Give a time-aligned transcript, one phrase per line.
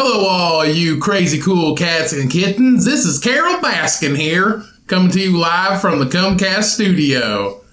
[0.00, 2.84] Hello, all you crazy cool cats and kittens.
[2.84, 7.64] This is Carole Baskin here, coming to you live from the Cummcast studio.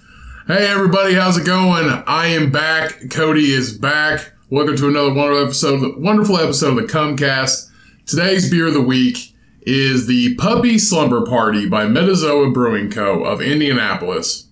[0.48, 1.88] Hey, everybody, how's it going?
[2.04, 3.10] I am back.
[3.10, 4.32] Cody is back.
[4.50, 7.70] Welcome to another wonderful episode, wonderful episode of the Cummcast.
[8.06, 9.32] Today's beer of the week
[9.62, 13.22] is the Puppy Slumber Party by Metazoa Brewing Co.
[13.22, 14.45] of Indianapolis.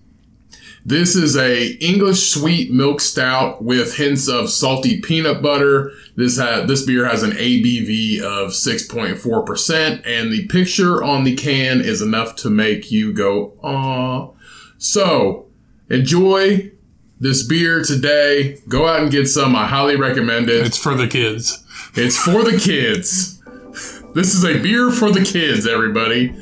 [0.87, 5.91] This is a English sweet milk stout with hints of salty peanut butter.
[6.15, 11.81] This ha- this beer has an ABV of 6.4% and the picture on the can
[11.81, 14.29] is enough to make you go "Aw."
[14.77, 15.47] So,
[15.89, 16.71] enjoy
[17.19, 18.59] this beer today.
[18.69, 19.55] Go out and get some.
[19.55, 20.67] I highly recommend it.
[20.67, 21.63] It's for the kids.
[21.95, 23.41] It's for the kids.
[24.13, 26.35] This is a beer for the kids, everybody.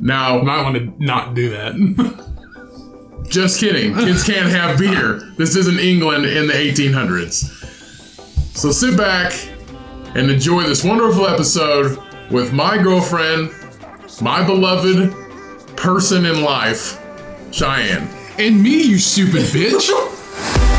[0.00, 2.24] Now, Might want to not do that.
[3.28, 3.94] Just kidding.
[3.94, 5.32] Kids can't have beer.
[5.36, 7.50] This isn't England in the 1800s.
[8.56, 9.32] So sit back
[10.14, 11.98] and enjoy this wonderful episode
[12.30, 13.50] with my girlfriend,
[14.20, 15.12] my beloved
[15.76, 17.00] person in life,
[17.50, 18.08] Shyanne.
[18.38, 19.90] and me, you stupid bitch.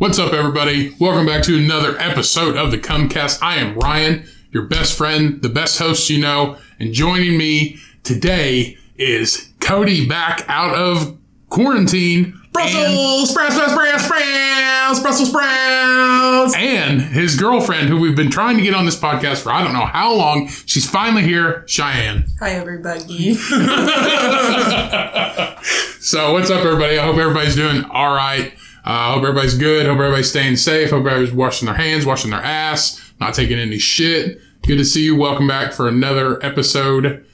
[0.00, 0.94] What's up, everybody?
[0.98, 3.42] Welcome back to another episode of the Cummcast.
[3.42, 8.78] I am Ryan, your best friend, the best host you know, and joining me today
[8.96, 11.18] is Cody back out of
[11.50, 12.32] quarantine.
[12.50, 16.54] Brussels sprouts, Brussels, sprouts, sprouts, Brussels sprouts.
[16.56, 19.74] and his girlfriend, who we've been trying to get on this podcast for I don't
[19.74, 20.48] know how long.
[20.64, 22.26] She's finally here, Shyanne.
[22.40, 23.36] Hi, everybody.
[26.02, 26.98] So, what's up, everybody?
[26.98, 28.54] I hope everybody's doing all right.
[28.84, 29.84] I uh, hope everybody's good.
[29.84, 30.90] Hope everybody's staying safe.
[30.90, 34.40] Hope everybody's washing their hands, washing their ass, not taking any shit.
[34.62, 35.16] Good to see you.
[35.16, 37.24] Welcome back for another episode.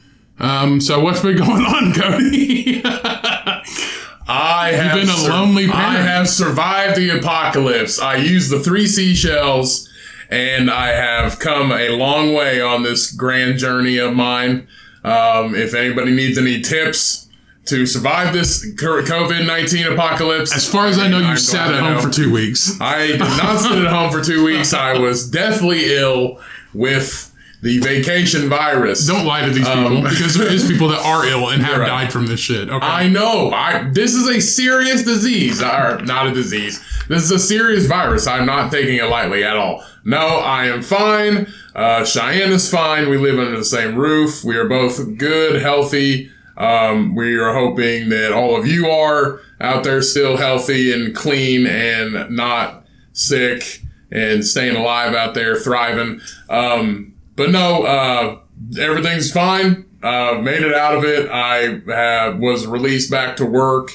[0.41, 2.83] Um, so, what's been going on, Cody?
[4.29, 8.01] I have been a lonely I have survived the apocalypse.
[8.01, 9.89] I used the three seashells,
[10.29, 14.67] and I have come a long way on this grand journey of mine.
[15.05, 17.26] Um, if anybody needs any tips
[17.67, 21.83] to survive this COVID nineteen apocalypse, as far as I know, you I'm sat at
[21.83, 22.81] home for two weeks.
[22.81, 24.73] I did not sit at home for two weeks.
[24.73, 26.41] I was deathly ill
[26.75, 27.33] with
[27.63, 29.07] the vacation virus.
[29.07, 31.81] Don't lie to these people because there is people that are ill and have Um,
[31.81, 31.87] right.
[31.89, 32.69] died from this shit.
[32.69, 32.87] Okay.
[32.87, 33.51] I know.
[33.51, 36.81] I this is a serious disease, or not a disease.
[37.09, 38.27] This is a serious virus.
[38.27, 39.85] I'm not taking it lightly at all.
[40.05, 41.47] No, I am fine.
[41.75, 43.09] Uh, Shyanne is fine.
[43.11, 44.45] We live under the same roof.
[44.45, 46.31] We are both good, healthy.
[46.57, 51.67] Um, we are hoping that all of you are out there still healthy and clean
[51.67, 56.21] and not sick and staying alive out there, thriving.
[56.49, 58.39] Um, but no, uh,
[58.81, 59.85] everything's fine.
[60.03, 61.29] Uh, made it out of it.
[61.31, 63.91] I have, was released back to work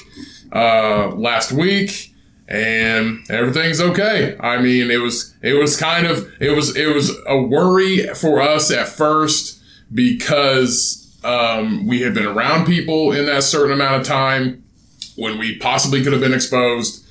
[0.52, 2.14] uh, last week,
[2.48, 4.36] and everything's okay.
[4.38, 8.42] I mean, it was it was kind of it was it was a worry for
[8.42, 9.60] us at first
[9.94, 14.64] because um, we had been around people in that certain amount of time
[15.16, 17.06] when we possibly could have been exposed.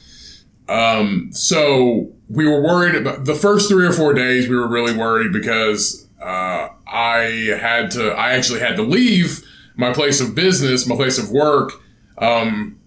[0.68, 4.48] Um, so we were worried about the first three or four days.
[4.48, 8.12] We were really worried because uh, I had to.
[8.12, 9.46] I actually had to leave
[9.76, 11.72] my place of business, my place of work,
[12.18, 12.80] um,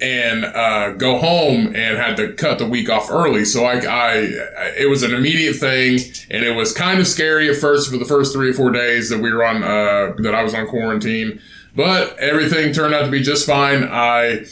[0.00, 3.44] and uh, go home and had to cut the week off early.
[3.44, 4.12] So I, I,
[4.78, 5.98] it was an immediate thing,
[6.30, 9.08] and it was kind of scary at first for the first three or four days
[9.08, 11.40] that we were on, uh, that I was on quarantine.
[11.74, 13.84] But everything turned out to be just fine.
[13.84, 14.44] I.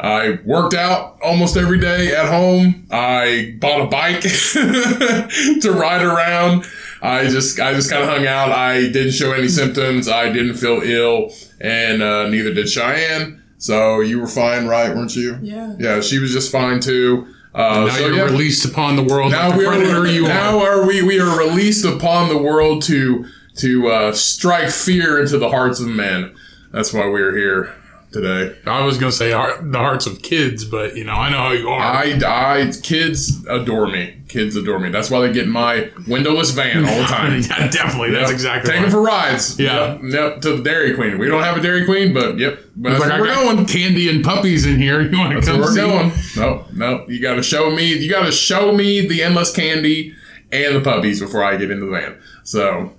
[0.00, 2.88] I worked out almost every day at home.
[2.90, 6.64] I bought a bike to ride around.
[7.00, 8.50] I just I just kind of hung out.
[8.50, 10.08] I didn't show any symptoms.
[10.08, 13.41] I didn't feel ill, and uh, neither did Shyanne.
[13.62, 14.92] So you were fine, right?
[14.92, 15.38] Weren't you?
[15.40, 15.76] Yeah.
[15.78, 17.28] Yeah, she was just fine too.
[17.54, 18.22] Uh, now so you're yeah.
[18.24, 20.80] released upon the world Now like we are you now are.
[20.82, 23.24] are we we are released upon the world to
[23.56, 26.34] to uh, strike fear into the hearts of men.
[26.72, 27.72] That's why we're here
[28.12, 28.56] today.
[28.66, 31.52] I was gonna say heart, the hearts of kids, but you know I know how
[31.52, 31.80] you are.
[31.80, 34.18] I, I, kids adore me.
[34.28, 34.90] Kids adore me.
[34.90, 37.40] That's why they get in my windowless van all the time.
[37.50, 38.10] yeah, definitely.
[38.12, 38.34] That's Yep.
[38.34, 38.70] exactly.
[38.70, 38.82] Take why.
[38.82, 39.58] them for rides.
[39.60, 39.92] Yeah.
[39.94, 41.18] Yep, yep, to the Dairy Queen.
[41.18, 42.58] We don't have a Dairy Queen, but yep.
[42.76, 43.66] But Like, we're going.
[43.66, 45.00] candy and puppies in here.
[45.10, 45.80] You want to come we're see?
[45.80, 46.12] going.
[46.36, 47.04] No, no.
[47.08, 47.92] You got to show me.
[47.94, 50.14] You got to show me the endless candy
[50.50, 52.18] and the puppies before I get into the van.
[52.44, 52.94] So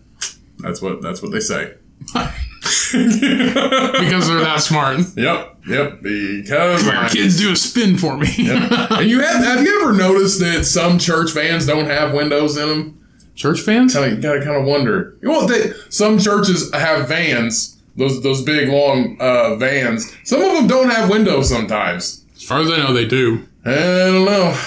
[0.60, 1.74] that's what that's what they say.
[2.92, 5.00] because they're that smart.
[5.16, 6.02] Yep, yep.
[6.02, 8.28] Because Our kids do a spin for me.
[8.38, 12.68] and you have have you ever noticed that some church vans don't have windows in
[12.70, 13.00] them?
[13.36, 13.94] Church vans?
[13.94, 15.18] Kind of, gotta kind of wonder.
[15.24, 20.16] Well, they, some churches have vans, those those big long uh, vans.
[20.24, 21.50] Some of them don't have windows.
[21.50, 23.48] Sometimes As far as I know, they do.
[23.66, 24.60] I don't know.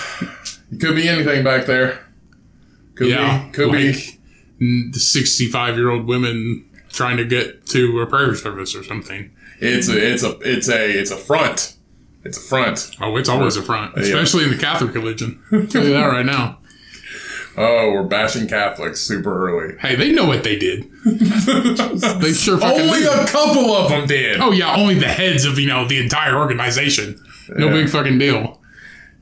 [0.73, 2.05] It could be anything back there.
[2.97, 3.53] Could Yeah, be.
[3.53, 3.93] Could be.
[3.93, 4.19] like
[4.59, 9.31] the 65 year old women trying to get to a prayer service or something.
[9.61, 11.77] It's a it's a it's a it's a front.
[12.25, 12.91] It's a front.
[13.01, 15.41] Oh, it's always a front, especially in the Catholic religion.
[15.53, 16.59] I'll tell you that right now.
[17.59, 19.79] Oh, we're bashing Catholics super early.
[19.79, 20.91] Hey, they know what they did.
[21.05, 23.11] they sure fucking Only do.
[23.11, 24.41] a couple of them did.
[24.41, 27.23] Oh yeah, only the heads of you know the entire organization.
[27.49, 27.73] No Yeah.
[27.73, 28.61] big fucking deal.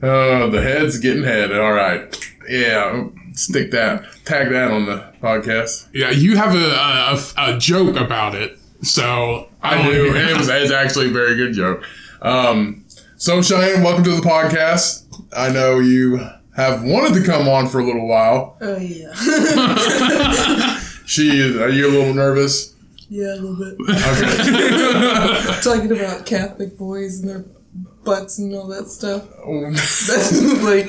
[0.03, 1.53] Oh, the head's getting head.
[1.53, 2.32] All right.
[2.49, 5.88] Yeah, stick that, tag that on the podcast.
[5.92, 10.06] Yeah, you have a a, a joke about it, so I, I don't do.
[10.06, 11.82] even- and it was it's actually a very good joke.
[12.22, 12.84] Um,
[13.16, 15.02] so Shyanne, welcome to the podcast.
[15.36, 16.20] I know you
[16.56, 18.56] have wanted to come on for a little while.
[18.60, 19.12] Oh yeah,
[21.06, 21.56] She is.
[21.58, 22.72] Are you a little nervous?
[23.10, 23.75] yeah, a little bit.
[23.90, 25.60] Okay.
[25.62, 27.44] Talking about Catholic boys and their
[28.04, 29.25] butts and all that stuff.
[29.46, 30.88] That's like,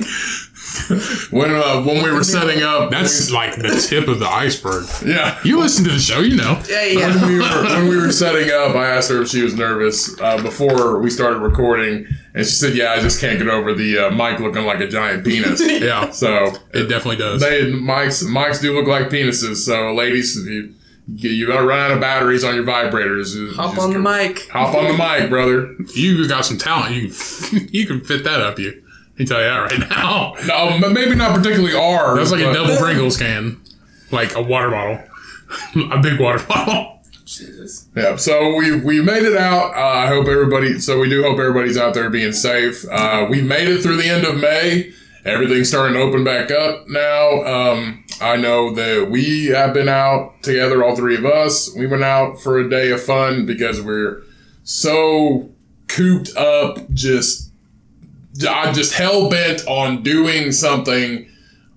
[1.31, 4.85] when uh, when we were setting up, That's like the tip of the iceberg.
[5.05, 5.39] yeah.
[5.43, 6.61] You listen to the show, you know.
[6.69, 7.27] yeah, when yeah.
[7.27, 10.41] we were when we were setting up, I asked her if she was nervous uh,
[10.41, 14.11] before we started recording, and she said, "Yeah, I just can't get over the uh,
[14.11, 17.41] mic looking like a giant penis." Yeah, So it definitely does.
[17.41, 19.57] they mics mics do look like penises.
[19.57, 20.73] So ladies, if you
[21.07, 24.47] you gotta run out of batteries on your vibrators, just- Hop just on the mic.
[24.49, 25.75] Hop on the mic, brother.
[25.93, 26.95] you got some talent.
[26.95, 27.13] You
[27.71, 28.81] you can fit that up you.
[29.15, 30.33] I can tell you that right now.
[30.45, 32.17] No, m- maybe not particularly ours.
[32.17, 33.61] That's like a double Pringles can,
[34.11, 35.03] like a water bottle,
[35.91, 36.91] a big water bottle.
[37.25, 37.87] Jesus.
[37.95, 39.73] Yeah, so we we made it out.
[39.75, 40.79] Uh, I hope everybody.
[40.79, 42.85] So we do hope everybody's out there being safe.
[42.91, 44.93] Uh, we made it through the end of May.
[45.25, 47.41] Everything's starting to open back up now.
[47.43, 51.75] Um, I know that we have been out together, all three of us.
[51.75, 54.21] We went out for a day of fun because we're
[54.63, 55.49] so
[55.87, 57.44] cooped up, just
[58.49, 61.27] I'm just hell bent on doing something.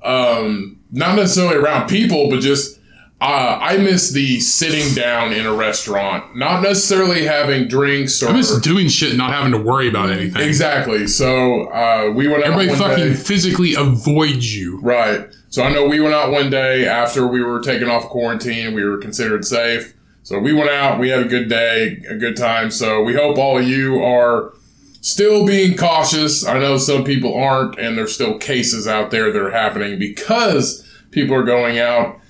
[0.02, 2.78] Um, not necessarily around people, but just
[3.20, 8.37] uh, I miss the sitting down in a restaurant, not necessarily having drinks or I'm
[8.37, 10.40] just doing shit, and not having to worry about anything.
[10.40, 11.08] exactly.
[11.08, 13.14] So uh, we went out Everybody fucking day.
[13.14, 14.78] physically avoids you.
[14.81, 15.26] Right.
[15.50, 18.75] So I know we went out one day after we were taken off quarantine.
[18.75, 19.94] We were considered safe.
[20.22, 21.00] So we went out.
[21.00, 22.70] We had a good day, a good time.
[22.70, 24.52] So we hope all of you are
[25.00, 26.46] still being cautious.
[26.46, 30.86] I know some people aren't, and there's still cases out there that are happening because
[31.10, 32.20] people are going out.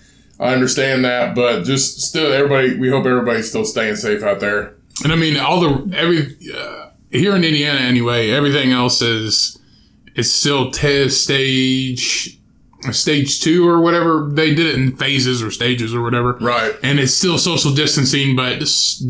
[0.40, 2.78] I understand that, but just still, everybody.
[2.78, 4.74] We hope everybody's still staying safe out there.
[5.02, 9.58] And I mean, all the every uh, here in Indiana anyway, everything else is
[10.14, 12.38] is still test stage
[12.92, 14.28] stage two or whatever.
[14.30, 16.34] They did it in phases or stages or whatever.
[16.34, 16.74] Right.
[16.82, 18.60] And it's still social distancing, but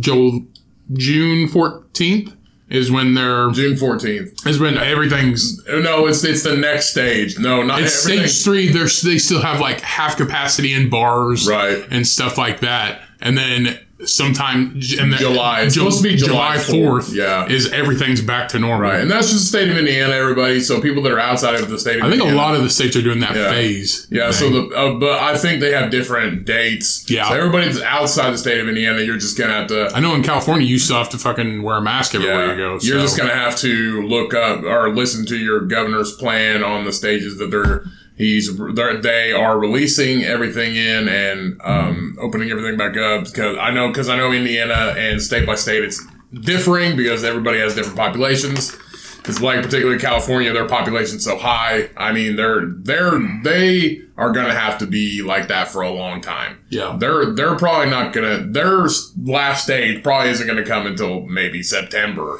[0.00, 0.46] Joel
[0.94, 2.34] June fourteenth
[2.70, 4.46] is when they're June fourteenth.
[4.46, 7.38] is when everything's No, it's it's the next stage.
[7.38, 8.68] No, not it's everything- stage three.
[8.72, 11.82] There's they still have like half capacity in bars, Right.
[11.90, 13.02] and stuff like that.
[13.20, 15.62] And then sometime then July.
[15.62, 17.08] It's supposed to be July 4th.
[17.08, 17.46] 4th, Yeah.
[17.48, 18.78] is everything's back to normal.
[18.90, 20.60] Right, and that's just the state of Indiana, everybody.
[20.60, 22.70] So people that are outside of the state of I think a lot of the
[22.70, 23.50] states are doing that Yeah.
[23.50, 24.06] phase.
[24.10, 27.04] Yeah, so the uh, but I think they have different dates.
[27.08, 27.28] Yeah.
[27.28, 29.90] So everybody that's outside the state of Indiana, you're just gonna have to.
[29.94, 32.56] I know in California you still have to fucking wear a mask everywhere Yeah, you
[32.56, 32.78] go.
[32.80, 36.92] you're just gonna have to look up or listen to your governor's plan on the
[36.92, 37.84] stages that they're
[38.18, 44.08] he's they're, releasing everything in and um, opening everything back up because I know because
[44.08, 48.76] I know Indiana and state by state it's differing because everybody has different populations.
[49.24, 51.90] It's like particularly California, their population's so high.
[51.96, 56.20] I mean, they're they're they are gonna have to be like that for a long
[56.20, 56.58] time.
[56.70, 56.96] Yeah.
[56.98, 58.88] They're they're probably not gonna their
[59.22, 62.38] last stage probably isn't gonna come until maybe September.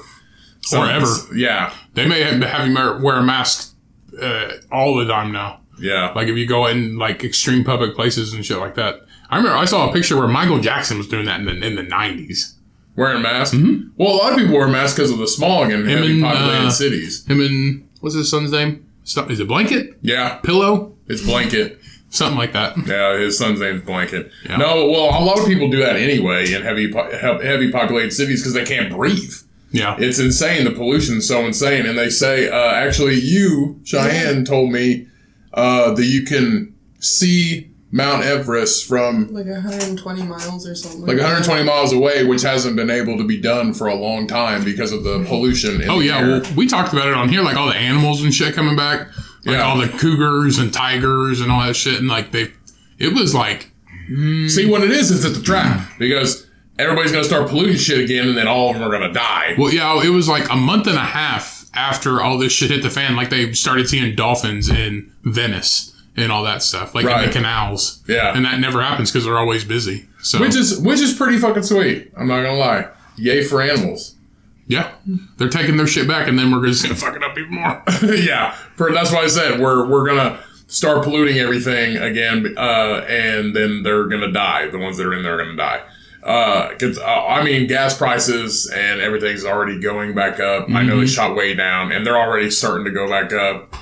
[0.75, 1.07] Or ever.
[1.35, 1.73] Yeah.
[1.95, 3.75] They may have have you wear- wear a mask
[4.21, 5.58] uh, all the time now.
[5.81, 6.13] Yeah.
[6.15, 9.03] Like if you go in like extreme public places and shit like that.
[9.31, 11.77] I remember I saw a picture where Michael Jackson was doing that in the in
[11.77, 12.55] the nineties.
[12.97, 13.57] Wearing masks.
[13.97, 16.67] Well, a lot of people wear masks because of the smog in heavy and, populated
[16.67, 17.25] uh, cities.
[17.27, 18.89] Him and what's his son's name?
[19.05, 19.97] Stop- Is it Blanket?
[20.03, 20.37] Yeah.
[20.39, 20.97] Pillow?
[21.07, 21.79] It's blanket.
[22.11, 22.77] Something like that.
[22.87, 24.31] Yeah, his son's name's Blanket.
[24.45, 24.57] Yeah.
[24.57, 28.55] No, well, a lot of people do that anyway in heavy heavy populated cities because
[28.55, 29.35] they can't breathe.
[29.71, 29.97] Yeah.
[29.99, 30.65] It's insane.
[30.65, 31.87] The pollution's so insane.
[31.87, 35.08] And they say, uh, actually, you, Shyanne, told me
[35.55, 41.01] uh, that you can see Mount Everest from Like 120 miles or something.
[41.07, 44.63] like 120 miles away, which hasn't been able to be done for a long time
[44.65, 45.81] because of the pollution.
[45.81, 46.27] In Oh the yeah, air.
[46.41, 49.07] well, we talked about it on here, like all the animals and shit coming back,
[49.47, 49.63] like Yeah.
[49.63, 52.49] all the cougars and tigers and all that shit, and like they,
[52.99, 53.71] it was like
[54.11, 55.11] See what it is?
[55.11, 56.47] It's at the trap because
[56.79, 59.55] everybody's gonna start polluting shit again, and then all of them are gonna die.
[59.59, 62.83] Well, yeah, it was like a month and a half after all this shit hit
[62.83, 63.17] the fan.
[63.17, 68.03] Like they started seeing dolphins in Venice and all that stuff, like in the canals.
[68.09, 68.35] Yeah.
[68.35, 70.07] and that never happens because they're always busy.
[70.21, 72.11] So Which is which is pretty fucking sweet.
[72.17, 72.89] I'm not gonna lie.
[73.17, 74.15] Yay for animals.
[74.67, 74.93] yeah,
[75.37, 77.83] they're taking their shit back, and then we're just gonna fuck it up even more.
[78.17, 83.83] yeah, that's why I said we're we're gonna start polluting everything again, uh, and then
[83.85, 84.69] they're gonna die.
[84.69, 85.83] The ones that are in there are gonna die.
[86.29, 90.67] Uh, 'cause, uh, I mean, gas prices and everything's already going back up.
[90.71, 93.75] I know they shot way down, and they're already starting to go back up,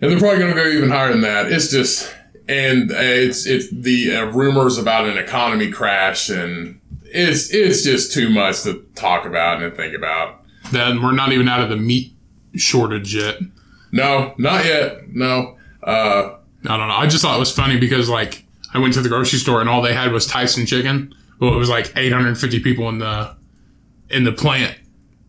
[0.00, 1.52] and they're probably gonna go even higher than that.
[1.52, 2.10] It's just,
[2.48, 8.14] and uh, it's it's the uh, rumors about an economy crash, and it's it's just
[8.14, 10.36] too much to talk about and think about.
[10.72, 12.12] then we're not even out of the meat
[12.56, 13.36] shortage yet.
[13.92, 15.14] No, not yet.
[15.14, 15.56] No.
[15.82, 16.30] Uh,
[16.66, 16.94] I don't know.
[16.94, 18.44] I just thought it was funny because like
[18.74, 21.14] I went to the grocery store and all they had was Tyson chicken.
[21.40, 23.34] Well, it was like 850 people in the
[24.10, 24.76] in the plant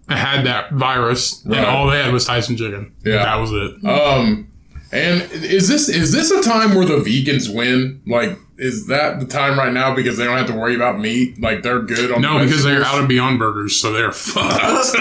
[0.08, 1.58] had that virus, Right.
[1.60, 2.94] and all they had was Tyson chicken.
[3.06, 3.18] Yeah.
[3.24, 3.86] that was it.
[3.86, 4.48] Um,
[4.92, 8.02] and is this is this a time where the vegans win?
[8.08, 11.40] Like, is that the time right now because they don't have to worry about meat?
[11.40, 14.96] Like, they're good on no, because they're out of Beyond Burgers, so they're fucked.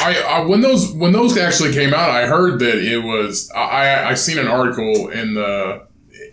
[0.00, 3.60] I, I when those when those actually came out, I heard that it was I
[3.60, 5.86] I, I seen an article in the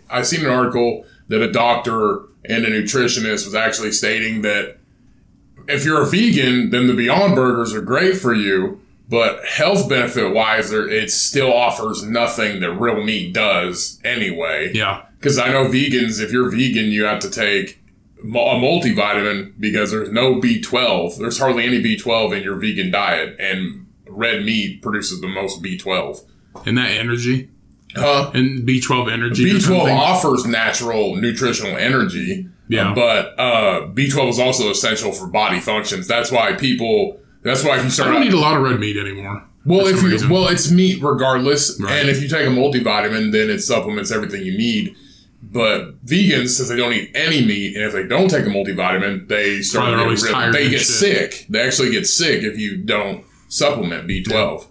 [0.10, 4.78] I seen an article that a doctor and a nutritionist was actually stating that
[5.68, 10.34] if you're a vegan, then the Beyond Burgers are great for you, but health benefit
[10.34, 14.72] wise, there it still offers nothing that real meat does anyway.
[14.74, 17.80] yeah, Because I know vegans, if you're vegan, you have to take
[18.20, 21.18] a multivitamin because there's no B12.
[21.20, 26.22] There's hardly any B12 in your vegan diet, and red meat produces the most B12.
[26.66, 27.50] and that energy
[27.96, 29.46] Uh, and B12 energy.
[29.46, 32.94] B12 offers natural nutritional energy, Yeah.
[32.94, 36.08] but uh, B12 is also essential for body functions.
[36.08, 37.20] That's why people.
[37.44, 39.44] That's why if you I don't out, need a lot of red meat anymore.
[39.66, 40.30] well, if you reason.
[40.30, 41.94] well, it's meat regardless, Right.
[42.00, 44.96] and if you take a multivitamin, then it supplements everything you need.
[45.44, 49.28] But vegans, since they don't eat any meat, and if they don't take a multivitamin,
[49.28, 50.88] they start Probably to always get real- tired they get shit.
[50.88, 51.46] sick.
[51.50, 54.66] They actually get sick if you don't supplement B12.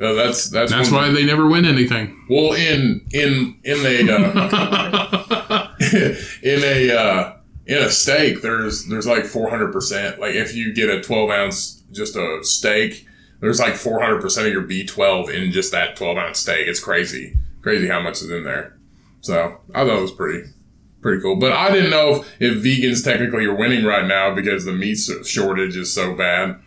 [0.00, 2.24] Uh, that's that's That's why they never win anything.
[2.30, 5.68] Well, in in in a uh,
[6.42, 7.36] in a uh,
[7.66, 10.20] in a steak, there's there's like 400 percent.
[10.20, 13.06] Like if you get a 12 ounce just a steak,
[13.40, 16.68] there's like 400 percent of your B12 in just that 12 ounce steak.
[16.68, 18.78] It's crazy, crazy how much is in there.
[19.20, 20.48] So I thought it was pretty
[21.02, 21.36] pretty cool.
[21.36, 24.98] But I didn't know if, if vegans technically are winning right now because the meat
[25.24, 26.60] shortage is so bad.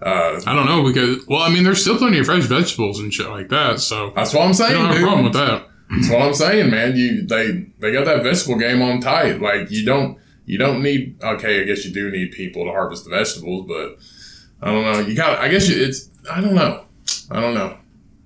[0.00, 3.12] Uh, I don't know because well, I mean, there's still plenty of fresh vegetables and
[3.12, 5.66] shit like that, so that's what I'm saying, don't have a problem with that.
[5.90, 6.96] That's what I'm saying, man.
[6.96, 9.40] You they they got that vegetable game on tight.
[9.40, 11.62] Like you don't you don't need okay.
[11.62, 13.98] I guess you do need people to harvest the vegetables, but
[14.62, 15.00] I don't know.
[15.00, 15.38] You got.
[15.38, 16.10] I guess you, it's.
[16.30, 16.84] I don't know.
[17.30, 17.76] I don't know.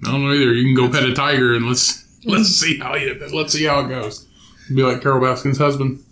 [0.04, 0.52] I don't know either.
[0.52, 3.80] You can go pet a tiger and let's let's see how you let's see how
[3.80, 4.26] it goes.
[4.68, 6.04] Be like Carole Baskin's husband.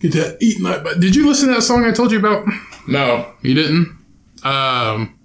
[0.00, 0.84] Get that eating that.
[0.84, 2.46] But did you listen to that song I told you about?
[2.86, 3.32] No.
[3.42, 3.95] You didn't.
[4.46, 5.18] Um.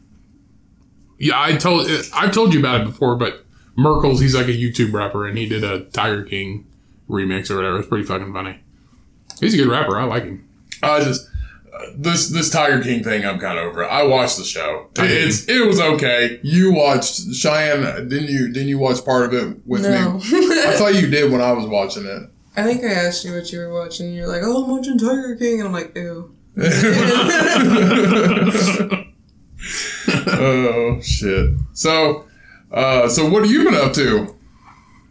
[1.20, 3.46] Yeah, I told I've told you about it before, but
[3.78, 6.66] Merkel's he's like a YouTube rapper and he did a Tiger King
[7.10, 7.80] remix or whatever.
[7.80, 8.60] It's pretty fucking funny.
[9.40, 10.00] He's a good rapper.
[10.00, 10.48] I like him.
[10.82, 11.28] I just
[11.74, 13.24] uh, this this Tiger King thing.
[13.26, 13.84] I'm kind of over.
[13.84, 13.88] it.
[13.88, 14.88] I watched the show.
[14.98, 16.40] It's it was okay.
[16.42, 18.10] You watched Shyanne.
[18.10, 18.52] Didn't you?
[18.52, 20.14] Didn't you watch part of it with No.
[20.14, 20.22] me?
[20.24, 22.24] I thought you did when I was watching it.
[22.58, 24.08] I think I asked you what you were watching.
[24.08, 25.60] and You're like, oh, I'm watching Tiger King.
[25.62, 26.36] And I'm like, ew.
[30.28, 31.52] oh shit.
[31.74, 32.26] So,
[32.72, 34.36] uh, so what have you been up to?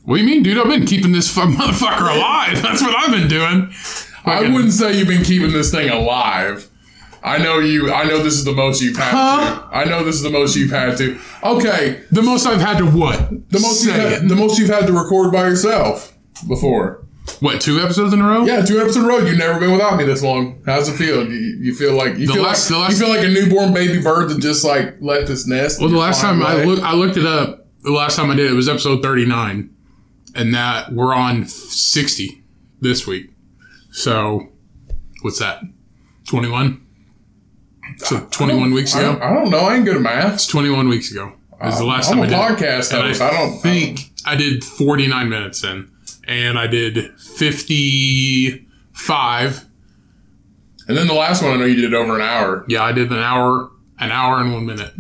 [0.05, 0.59] What do you mean, dude?
[0.59, 2.61] I've been keeping this fu- motherfucker alive.
[2.63, 3.73] That's what I've been doing.
[4.25, 6.69] I wouldn't say you've been keeping this thing alive.
[7.23, 7.93] I know you.
[7.93, 9.69] I know this is the most you've had Huh?
[9.71, 9.77] to.
[9.77, 11.19] I know this is the most you've had to.
[11.45, 13.29] Okay, The most I've had to what?
[13.51, 16.15] the most you've Say had, the most you've had to record by yourself
[16.49, 17.05] before.
[17.41, 17.61] What?
[17.61, 18.45] Two episodes in a row?
[18.45, 19.19] Yeah, two episodes in a row.
[19.19, 20.63] You've never been without me this long.
[20.67, 21.25] How's it feel?
[21.31, 24.03] You, you feel like you The feel last- like you feel like a newborn baby
[24.03, 25.81] bird that just like left its nest.
[25.81, 27.67] Well, the last time I looked, I looked it up.
[27.83, 29.75] The last time I did it was episode thirty nine,
[30.35, 32.43] and that we're on sixty
[32.81, 33.31] this week.
[33.91, 34.49] So,
[35.23, 35.63] what's that?
[36.27, 36.87] Twenty one.
[37.97, 39.13] So twenty one weeks I ago.
[39.15, 39.61] don't, I don't know.
[39.61, 40.35] I ain't good at math.
[40.35, 41.33] It's twenty one weeks ago.
[41.65, 42.59] Is the last um, I'm time a I did.
[42.59, 43.21] podcast host.
[43.21, 45.91] I, I don't think I did forty nine minutes in,
[46.27, 49.65] and I did fifty five.
[50.89, 52.65] And then the last one, I know you did over an hour.
[52.69, 54.93] Yeah, I did an hour, an hour and one minute.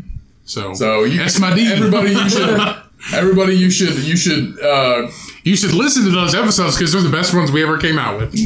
[0.44, 1.70] So, So you, That's my D.
[1.72, 2.60] Everybody, you should
[3.14, 4.60] Everybody, you should you should.
[4.60, 5.08] Uh,
[5.42, 8.18] You should listen to those episodes because they're the best ones we ever came out
[8.20, 8.36] with.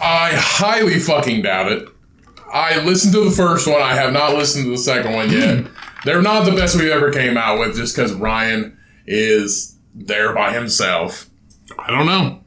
[0.00, 1.88] I highly fucking doubt it.
[2.52, 3.80] I listened to the first one.
[3.80, 5.66] I have not listened to the second one yet.
[6.04, 10.52] They're not the best we ever came out with, just because Ryan is there by
[10.52, 11.29] himself.
[11.78, 12.40] I don't know.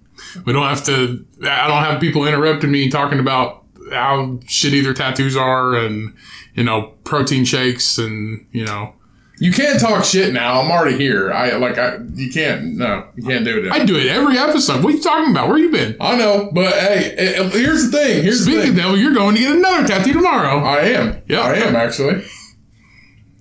[0.46, 1.26] We don't have to.
[1.44, 6.14] I don't have people interrupting me talking about how shitty their tattoos are and
[6.56, 8.94] you know protein shakes and you know
[9.40, 10.62] You can't talk shit now.
[10.62, 11.32] I'm already here.
[11.32, 11.78] I like.
[11.78, 12.76] I you can't.
[12.78, 13.72] No, you can't do it.
[13.72, 14.84] I do it every episode.
[14.84, 15.50] What are you talking about?
[15.50, 15.98] Where you been?
[16.00, 18.24] I know, but hey, eh, eh, here's the thing.
[18.24, 18.70] Here's the Speaking thing.
[18.72, 20.64] of devil, you're going to get another tattoo tomorrow.
[20.64, 21.22] I am.
[21.28, 21.42] Yeah.
[21.42, 22.24] I am actually.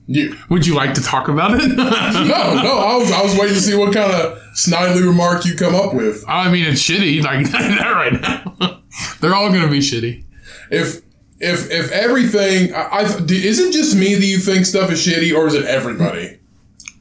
[0.06, 1.68] You Would you like to talk about it?
[1.76, 2.78] no, no.
[2.78, 5.94] I was I was waiting to see what kind of snidely remark you come up
[5.94, 6.24] with.
[6.28, 8.80] I mean, it's shitty like that right now.
[9.20, 10.24] They're all going to be shitty.
[10.70, 11.02] If
[11.38, 15.36] if if everything, I, I is it just me that you think stuff is shitty,
[15.36, 16.38] or is it everybody?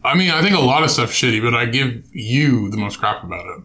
[0.03, 2.98] I mean, I think a lot of stuff's shitty, but I give you the most
[3.00, 3.63] crap about it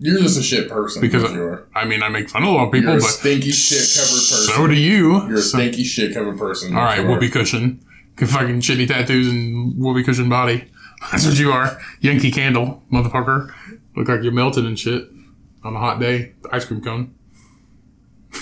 [0.00, 1.00] You're just a shit person.
[1.00, 1.66] because are.
[1.74, 3.78] I mean, I make fun of a lot of people, You're a but stinky shit
[3.78, 4.54] covered person.
[4.54, 5.26] so do you.
[5.28, 6.76] You're a stinky shit covered person.
[6.76, 7.82] All right, whoopee cushion,
[8.26, 10.70] fucking shitty tattoos and whoopee cushion body.
[11.10, 13.52] That's what you are, Yankee Candle, motherfucker.
[13.96, 15.08] Look like you're melting and shit
[15.64, 16.32] on a hot day.
[16.42, 17.14] The ice cream cone.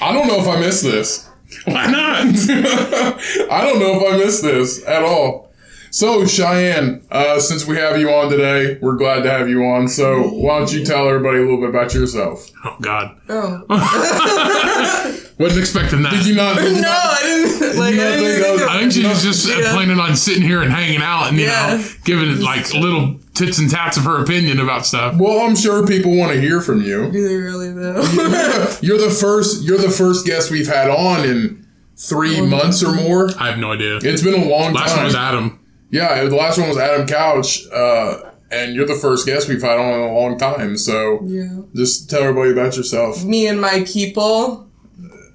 [0.00, 1.28] I don't know if I missed this.
[1.64, 2.26] Why not?
[3.50, 5.51] I don't know if I missed this at all.
[5.94, 9.88] So Shyanne, uh, since we have you on today, we're glad to have you on.
[9.88, 12.50] So why don't you tell everybody a little bit about yourself?
[12.64, 13.60] oh God, Oh.
[15.38, 16.12] wasn't expecting that.
[16.12, 16.56] Did you not?
[16.56, 17.78] Did you No, not I didn't.
[17.78, 19.72] Like, you I didn't think even think I think she was just uh, Yeah.
[19.74, 21.76] planning on sitting here and hanging out and you Yeah.
[21.76, 25.16] know giving it like little tits and tats of her opinion about stuff.
[25.18, 27.10] well, I'm sure people want to hear from you.
[27.10, 28.00] Do they really though?
[28.80, 29.62] You're the first.
[29.62, 31.66] You're the first guest we've had on in
[31.98, 33.28] three months or more.
[33.38, 33.98] I have no idea.
[34.02, 34.96] It's been a long Last time.
[34.96, 35.58] Last one was Adam.
[35.92, 39.78] Yeah, the last one was Adam Couch, uh, and you're the first guest we've had
[39.78, 40.76] on in a long time.
[40.76, 41.60] So yeah.
[41.74, 43.24] just tell everybody about yourself.
[43.24, 44.68] Me and my people.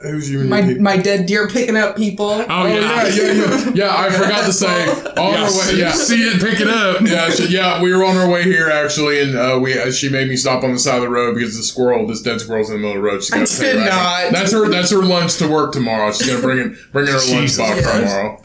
[0.02, 0.84] Who's you and My your people?
[0.84, 2.30] my dead deer picking up people.
[2.30, 3.72] Oh, Oh, yeah, yeah, yeah.
[3.74, 4.88] Yeah, I forgot to say.
[5.18, 5.92] On Yeah, our way, yeah.
[5.92, 7.02] see it, pick it up.
[7.02, 10.10] Yeah, she, yeah, we were on our way here actually, and uh, we uh, she
[10.10, 12.70] made me stop on the side of the road because the squirrel, this dead squirrel's
[12.70, 13.24] in the middle of the road.
[13.24, 14.32] She's gonna I did it back.
[14.32, 14.34] not.
[14.40, 14.70] That's her.
[14.70, 16.12] That's her lunch to work tomorrow.
[16.12, 18.44] She's gonna bring in bring in her lunch Jesus box tomorrow.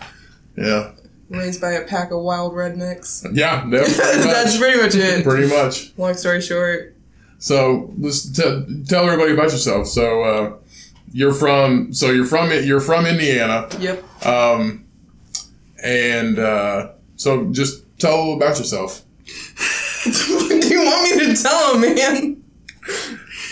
[0.57, 0.91] Yeah,
[1.33, 3.27] Raised by a pack of wild rednecks.
[3.35, 4.61] yeah, that's pretty That's much.
[4.61, 5.25] pretty much it.
[5.25, 5.93] pretty much.
[5.99, 6.95] Long story short.
[7.39, 9.87] So let's t- tell everybody about yourself.
[9.89, 10.53] So uh,
[11.13, 14.27] you're from so you're from you're from Indiana, Yep.
[14.27, 14.85] um,
[15.83, 19.03] and uh, so just tell about yourself.
[20.05, 22.45] what do you want me to tell him, man?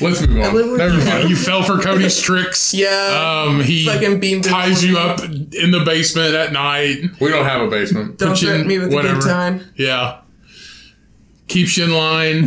[0.00, 0.76] Let's move on.
[0.78, 1.04] Never you.
[1.04, 1.30] mind.
[1.30, 2.74] You fell for Cody's tricks.
[2.80, 3.44] Yeah.
[3.46, 6.98] Um, he Fucking beamed ties you up in the basement at night.
[7.20, 8.18] We don't have a basement.
[8.18, 9.64] Don't put you in threaten me with a good time.
[9.76, 10.20] Yeah.
[11.48, 12.46] Keeps you in line.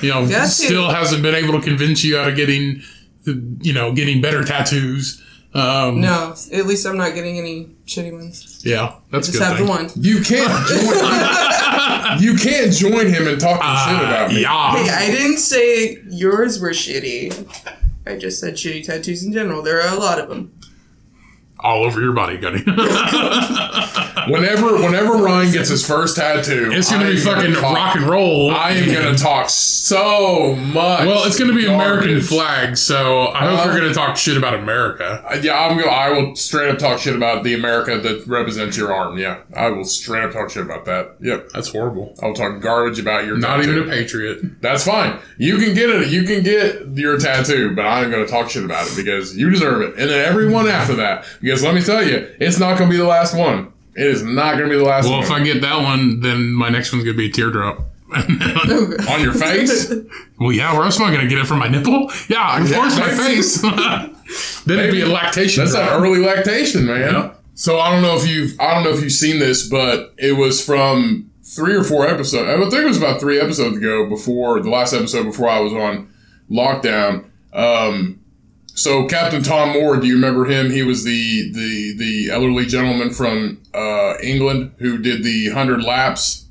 [0.00, 2.82] You know, still hasn't been able to convince you out of getting,
[3.24, 5.21] the, you know, getting better tattoos.
[5.54, 8.62] Um, No, at least I'm not getting any shitty ones.
[8.64, 9.66] Yeah, that's a Just good have thing.
[9.66, 9.90] the one.
[9.96, 12.18] You can't join.
[12.22, 14.42] you can't join him in talking shit Uh, about me.
[14.42, 14.76] yeah.
[14.76, 17.32] Hey, I didn't say yours were shitty.
[18.06, 19.62] I just said shitty tattoos in general.
[19.62, 20.52] There are a lot of them.
[21.62, 22.62] All over your body, Gunny.
[24.28, 27.96] Whenever, whenever Ryan gets his first tattoo, it's gonna I be am fucking talk- rock
[27.96, 28.52] and roll.
[28.52, 31.06] I am gonna talk so much.
[31.06, 34.54] well, it's gonna be American flag, so I hope Uh, you're gonna talk shit about
[34.54, 35.24] America.
[35.28, 35.76] Uh, Yeah, I'm.
[35.76, 39.18] Gonna, I will straight up talk shit about the America that represents your arm.
[39.18, 41.16] Yeah, I will straight up talk shit about that.
[41.20, 42.14] Yep, That's horrible.
[42.22, 43.36] I'll talk garbage about your.
[43.38, 43.76] Not tattoo.
[43.76, 44.60] even a patriot.
[44.62, 45.18] That's fine.
[45.36, 46.08] You can get it.
[46.08, 49.50] You can get your tattoo, but I'm going to talk shit about it because you
[49.50, 49.98] deserve it.
[49.98, 52.96] And then everyone after that, because let me tell you, it's not going to be
[52.96, 53.72] the last one.
[53.94, 55.24] It is not going to be the last Well, one.
[55.24, 57.88] if I get that one, then my next one's gonna be a teardrop.
[58.14, 59.92] On your face?
[60.38, 62.10] well, yeah, where else am I gonna get it from my nipple?
[62.28, 63.60] Yeah, of Yeah, course, my face.
[64.64, 65.64] then it'd be a lactation.
[65.64, 65.90] That's drop.
[65.98, 67.00] an early lactation, man.
[67.00, 67.34] Yeah.
[67.54, 70.32] So I don't know if you've I don't know if you've seen this, but it
[70.32, 72.48] was from three or four episodes.
[72.48, 75.72] I think it was about three episodes ago before the last episode before I was
[75.74, 76.08] on
[76.50, 77.26] lockdown.
[77.52, 78.20] Um,
[78.74, 80.70] so Captain Tom Moore, do you remember him?
[80.70, 86.46] He was the the the elderly gentleman from uh, England who did the hundred laps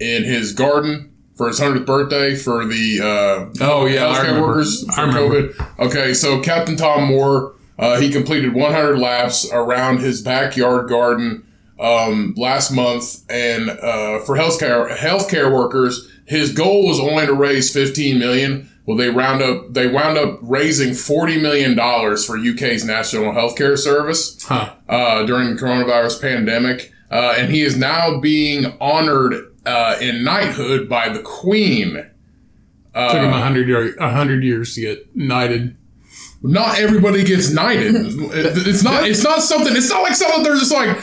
[0.00, 4.46] in his garden for his hundredth birthday for the uh, Oh, yeah, I healthcare remember.
[4.48, 5.48] workers I remember.
[5.48, 5.78] COVID.
[5.86, 11.46] Okay, so Captain Tom Moore, uh, he completed 100 laps around his backyard garden
[11.80, 17.72] um, last month, and uh, for healthcare healthcare workers, his goal was only to raise
[17.72, 18.68] 15 million.
[18.84, 23.78] Well, they round up they wound up raising forty million dollars for UK's National Healthcare
[23.78, 24.74] Service Huh.
[24.88, 30.88] uh, during the coronavirus pandemic, uh, and he is now being honored uh, in knighthood
[30.88, 31.94] by the Queen.
[32.94, 35.76] Took him a hundred year, a hundred years to get knighted.
[36.42, 37.94] Not everybody gets knighted.
[37.94, 39.06] It's not.
[39.06, 39.74] It's not something.
[39.76, 40.98] It's not like something they're just like,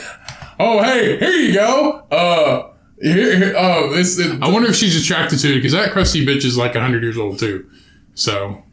[0.59, 2.68] oh hey, here you go.
[3.01, 4.19] Oh, this.
[4.41, 7.17] I wonder if she's attracted to it because that crusty bitch is like hundred years
[7.17, 7.69] old too.
[8.13, 8.63] So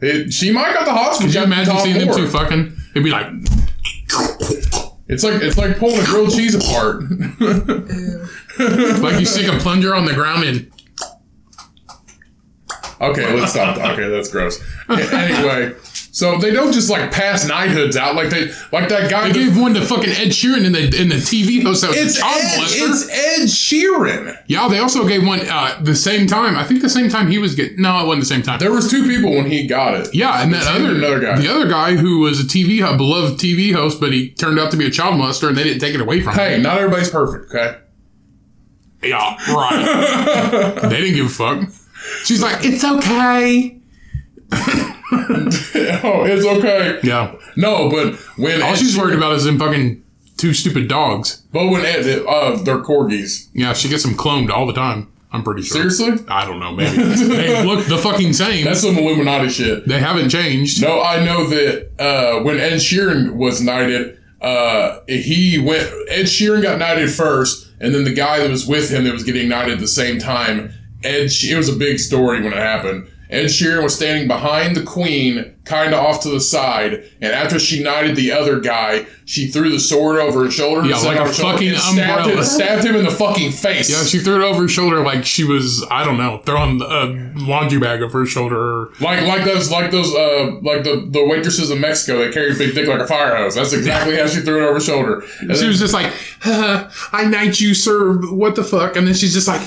[0.00, 1.28] it, she might got the hospital.
[1.28, 2.16] could you imagine seeing them more.
[2.16, 2.76] two fucking?
[2.90, 3.26] It'd be like,
[5.08, 7.02] It's like it's like pulling a grilled cheese apart.
[9.00, 10.70] Like you stick a plunger on the ground and
[13.00, 13.78] okay, let's stop.
[13.78, 14.62] Okay, that's gross.
[14.90, 15.74] Anyway,
[16.14, 19.26] so they don't just like pass knighthoods out like they like that guy.
[19.26, 21.96] they gave one to fucking Ed Sheeran in the in the TV host that was
[21.98, 24.40] it's a Ed, it's Ed Sheeran.
[24.46, 26.56] Yeah, they also gave one uh, the same time.
[26.56, 27.82] I think the same time he was getting.
[27.82, 28.60] No, it wasn't the same time.
[28.60, 30.14] There was two people when he got it.
[30.14, 31.36] yeah, and that other another guy.
[31.40, 34.70] the other guy who was a TV ho- beloved TV host, but he turned out
[34.70, 36.60] to be a child molester, and they didn't take it away from Hey, him.
[36.60, 37.52] Hey, not everybody's perfect.
[37.52, 37.76] Okay.
[39.02, 40.78] Yeah, right.
[40.82, 41.68] they didn't give a fuck.
[42.24, 43.80] She's like, it's okay.
[45.12, 47.00] oh, it's okay.
[47.02, 50.02] Yeah, No, but when all she's worried about is them fucking
[50.36, 51.42] two stupid dogs.
[51.52, 53.48] but when Ed, uh, they're corgis.
[53.52, 55.10] Yeah, she gets them cloned all the time.
[55.30, 55.90] I'm pretty sure.
[55.90, 56.72] Seriously, I don't know.
[56.72, 58.64] Maybe they look the fucking same.
[58.64, 59.86] that's some Illuminati shit.
[59.88, 60.80] they haven't changed.
[60.80, 65.82] No, I know that uh, when Ed Sheeran was knighted, uh, he went.
[66.08, 69.24] Ed Sheeran got knighted first, and then the guy that was with him that was
[69.24, 70.72] getting knighted at the same time.
[71.02, 73.08] Ed, it was a big story when it happened.
[73.30, 77.58] Ed Sheeran was standing behind the Queen, kind of off to the side, and after
[77.58, 80.86] she knighted the other guy, she threw the sword over his shoulder.
[80.86, 83.88] Yeah, like a her fucking stabbed him, stabbed him in the fucking face.
[83.90, 87.32] Yeah, she threw it over her shoulder like she was, I don't know, throwing a
[87.40, 88.90] laundry bag over her shoulder.
[89.00, 92.54] Like like those like those uh like the, the waitresses in Mexico that carry a
[92.54, 93.54] big dick like a fire hose.
[93.54, 95.20] That's exactly how she threw it over her shoulder.
[95.40, 96.12] And she then- was just like,
[96.44, 98.18] uh, I knight you, sir.
[98.34, 98.96] What the fuck?
[98.96, 99.62] And then she's just like,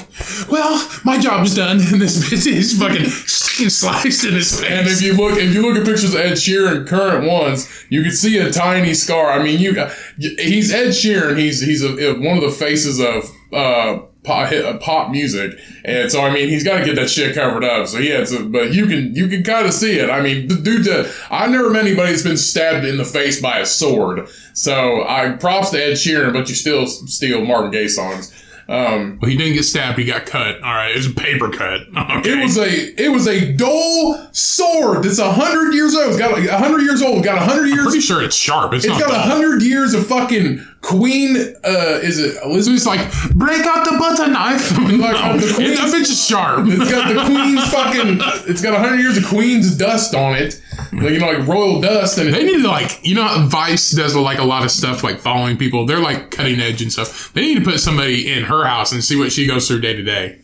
[0.52, 1.80] well, my job's done.
[1.88, 3.06] And this bitch is fucking
[3.70, 4.70] sliced in his face.
[4.70, 8.04] and if you look if you look at pictures of Ed Sheeran current ones, you
[8.04, 9.32] can see a tiny scar.
[9.32, 9.74] I mean, you
[10.18, 11.38] he's Ed Sheeran.
[11.38, 16.32] He's he's one of the faces of uh pop, uh, pop music, and so I
[16.32, 17.88] mean he's got to get that shit covered up.
[17.88, 20.10] So yeah, but you can you can kind of see it.
[20.10, 23.42] I mean, the dude, uh, I've never met anybody that's been stabbed in the face
[23.42, 24.28] by a sword.
[24.54, 28.34] So I props to Ed Sheeran, but you still steal Marvin Gaye songs.
[28.70, 29.98] Um, Well, he didn't get stabbed.
[29.98, 30.56] He got cut.
[30.62, 30.92] All right.
[30.92, 31.82] It was a paper cut.
[32.18, 32.40] Okay.
[32.40, 36.10] It was a it was a dull sword that's a hundred years old.
[36.10, 37.24] It's got like a hundred years old.
[37.24, 37.84] Got a hundred years.
[37.86, 38.74] pretty sure it's sharp.
[38.74, 41.36] It's, It's not got a hundred years of fucking Queen.
[41.64, 42.86] Uh, is it So Elizabeth?
[42.86, 43.00] like,
[43.36, 44.72] break out the butter knife.
[44.78, 46.66] Like, the queen's- that bitch is sharp.
[46.68, 48.20] It's got the Queen's fucking.
[48.50, 50.62] It's got a hundred years of Queen's dust on it.
[50.94, 54.16] Like you know, like royal dust, and They need to like, you know, Vice does
[54.16, 55.86] like a lot of stuff like following people.
[55.86, 57.32] They're like cutting edge and stuff.
[57.34, 59.94] They need to put somebody in her house and see what she goes through day
[59.96, 60.40] to day.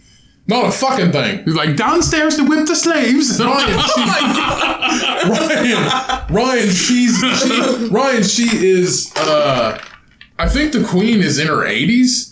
[0.47, 1.43] not a fucking thing.
[1.45, 3.39] He's like downstairs to whip the slaves.
[3.39, 3.77] Ryan,
[6.33, 8.23] Ryan, she's she, Ryan.
[8.23, 9.13] She is.
[9.15, 9.79] uh
[10.43, 12.29] I think the Queen is in her eighties.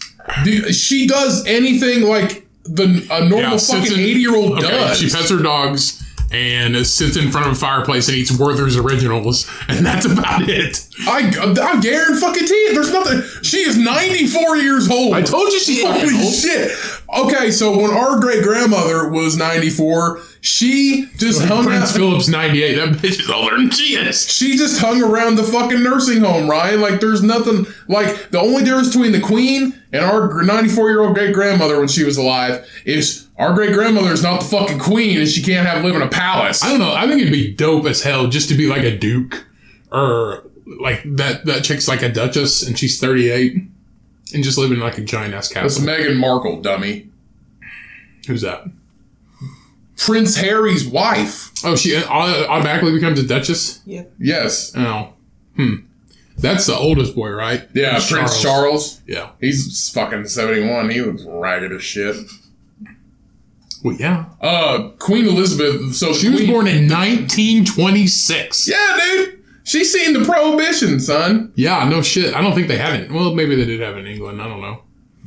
[0.71, 4.99] She does anything like the a normal sits fucking eighty year old okay, does.
[4.99, 9.49] She pets her dogs and sits in front of a fireplace and eats Werther's originals,
[9.69, 10.87] and that's about it.
[11.07, 12.73] I, I guarantee fucking it.
[12.73, 13.21] There's nothing.
[13.43, 15.13] She is 94 years old.
[15.13, 16.33] I told you she's fucking old.
[16.33, 16.71] shit.
[17.13, 21.97] Okay, so when our great grandmother was 94, she just hung Prince out.
[21.97, 22.75] Philip's 98.
[22.75, 24.31] That bitch is older than she is.
[24.31, 26.75] She just hung around the fucking nursing home, right?
[26.75, 27.65] Like, there's nothing.
[27.89, 31.89] Like, the only difference between the queen and our 94 year old great grandmother when
[31.89, 35.67] she was alive is our great grandmother is not the fucking queen and she can't
[35.67, 36.63] have live in a palace.
[36.63, 36.93] I don't know.
[36.93, 39.45] I think it'd be dope as hell just to be like a duke,
[39.91, 40.43] or
[40.79, 41.45] like that.
[41.45, 43.57] That chick's like a duchess and she's 38,
[44.33, 45.63] and just living in like a giant ass castle.
[45.63, 46.13] That's castle.
[46.13, 47.09] Meghan Markle, dummy.
[48.27, 48.65] Who's that?
[49.97, 51.51] Prince Harry's wife.
[51.63, 53.81] Oh, she automatically becomes a duchess.
[53.85, 54.03] Yeah.
[54.19, 54.73] Yes.
[54.75, 55.13] Oh,
[55.55, 55.75] hmm.
[56.37, 57.67] That's the oldest boy, right?
[57.75, 59.01] Yeah, Prince Charles.
[59.05, 59.31] Yeah.
[59.39, 60.89] He's fucking 71.
[60.89, 62.15] He looks ragged as shit.
[63.83, 64.25] Well, yeah.
[64.39, 65.93] Uh, Queen Elizabeth.
[65.95, 68.67] So She was born in 1926.
[68.67, 69.40] Yeah, dude.
[69.63, 71.51] She's seen the prohibition, son.
[71.55, 72.35] Yeah, no shit.
[72.35, 73.11] I don't think they had it.
[73.11, 74.41] Well, maybe they did have it in England.
[74.41, 74.81] I don't know.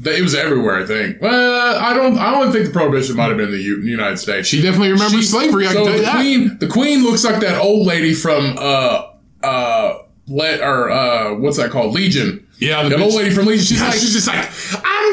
[0.05, 1.23] It was everywhere, I think.
[1.23, 2.19] Well, I don't.
[2.19, 4.49] I don't think the prohibition might have been in the U- United States.
[4.49, 5.69] She definitely remembers She- slavery.
[5.69, 6.17] I so can tell you the that.
[6.17, 9.03] queen, the queen looks like that old lady from uh
[9.45, 12.45] uh let or uh what's that called Legion.
[12.59, 13.65] yeah, the bitch- old lady from Legion.
[13.67, 14.51] She's Yeah, like, she's just like,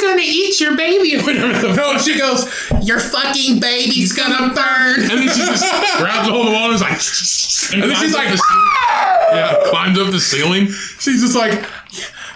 [0.01, 1.15] gonna eat your baby.
[1.17, 2.45] No, she goes,
[2.83, 4.99] your fucking baby's gonna burn.
[5.01, 5.63] And then she just
[5.97, 8.41] grabs a hold of the wall and is like, and, And then she's like, the
[9.33, 10.67] yeah, climbs up the ceiling.
[10.99, 11.65] she's just like,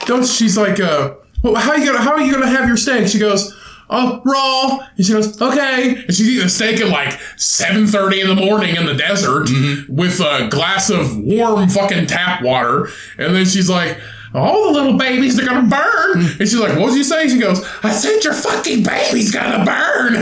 [0.06, 0.26] don't.
[0.26, 3.08] She's like, uh, well, how you gonna how are you gonna have your steak?
[3.08, 3.54] She goes,
[3.90, 4.80] oh, raw.
[4.96, 5.96] And she goes, okay.
[6.06, 9.50] And she's eating a steak at like seven thirty in the morning in the desert
[9.90, 12.88] with a glass of warm fucking tap water.
[13.18, 14.00] And then she's like.
[14.36, 16.20] All the little babies are gonna burn.
[16.26, 17.28] And she's like, What did you say?
[17.28, 20.14] She goes, I said your fucking baby's gonna burn.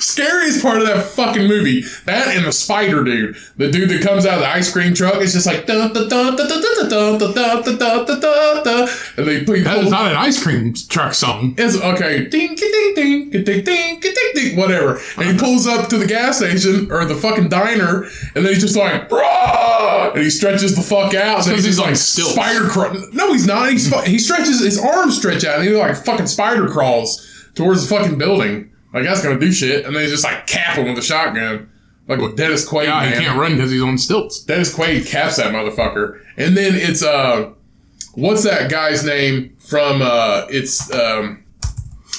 [0.00, 1.82] Scariest part of that fucking movie.
[2.04, 3.36] That and the spider dude.
[3.56, 6.08] The dude that comes out of the ice cream truck is just like dun, dun,
[6.08, 8.88] dun, dun, dun, dun, dun, dun, dun, dun, dun, dun, dun, dun.
[9.16, 11.54] and they play That is not an ice cream truck song.
[11.58, 12.26] it's okay.
[12.26, 15.00] Ding, ding, ding, ding, ding, ding, ding, ding, whatever.
[15.16, 18.60] And he pulls up to the gas station or the fucking diner, and then he's
[18.62, 20.12] just like, Bruh!
[20.14, 21.44] and he stretches the fuck out.
[21.44, 22.32] Because he's he's just on like stilts.
[22.32, 22.68] spider
[23.12, 23.70] No, he's not.
[23.70, 27.86] He's fu- he stretches his arms stretch out, and he like fucking spider crawls towards
[27.88, 28.70] the fucking building.
[28.92, 31.70] Like that's gonna do shit, and then he just like cap him with a shotgun,
[32.08, 32.84] like with Dennis Quaid.
[32.84, 33.12] Yeah, man.
[33.12, 34.42] he can't run because he's on stilts.
[34.42, 36.20] Dennis Quaid caps that motherfucker.
[36.36, 37.52] And then it's uh
[38.14, 41.44] what's that guy's name from uh it's um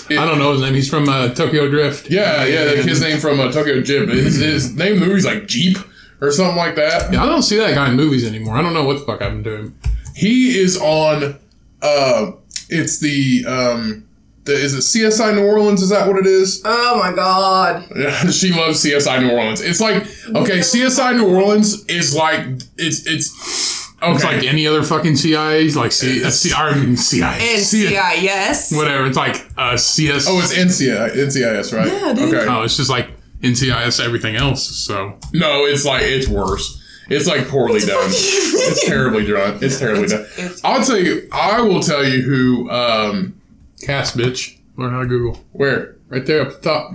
[0.09, 0.73] I don't know his name.
[0.73, 2.09] He's from uh, Tokyo Drift.
[2.09, 4.09] yeah, yeah, his name from uh, Tokyo Jib.
[4.09, 5.77] His, his name in the movie's like Jeep
[6.21, 7.11] or something like that.
[7.13, 8.55] Yeah, I don't see that guy in movies anymore.
[8.57, 9.79] I don't know what the fuck happened to him.
[10.21, 11.39] He is on
[11.81, 12.31] uh
[12.69, 14.07] it's the um
[14.43, 15.81] the, is it CSI New Orleans?
[15.81, 16.61] Is that what it is?
[16.65, 17.85] Oh my god.
[17.95, 19.61] Yeah, she loves CSI New Orleans.
[19.61, 19.97] It's like
[20.35, 22.45] okay, CSI New Orleans is like
[22.77, 24.13] it's it's okay.
[24.13, 28.75] It's like any other fucking CIA, like C, uh, C, or CIA, NCIS.
[28.75, 29.05] whatever.
[29.07, 30.25] It's like uh, CS.
[30.27, 31.87] oh, it's NCIS, NCIS, right?
[31.87, 32.33] Yeah, dude.
[32.33, 32.47] Okay.
[32.47, 33.09] Oh, it's just like
[33.41, 34.63] NCIS everything else.
[34.67, 36.80] So No, it's like it's worse.
[37.11, 38.09] It's like poorly done.
[38.63, 39.57] It's terribly done.
[39.61, 40.25] It's terribly done.
[40.63, 41.27] I'll tell you.
[41.31, 42.69] I will tell you who.
[42.69, 43.39] Um,
[43.81, 44.57] cast bitch.
[44.77, 45.43] Learn how to Google.
[45.51, 45.95] where?
[46.09, 46.93] Right there up the top.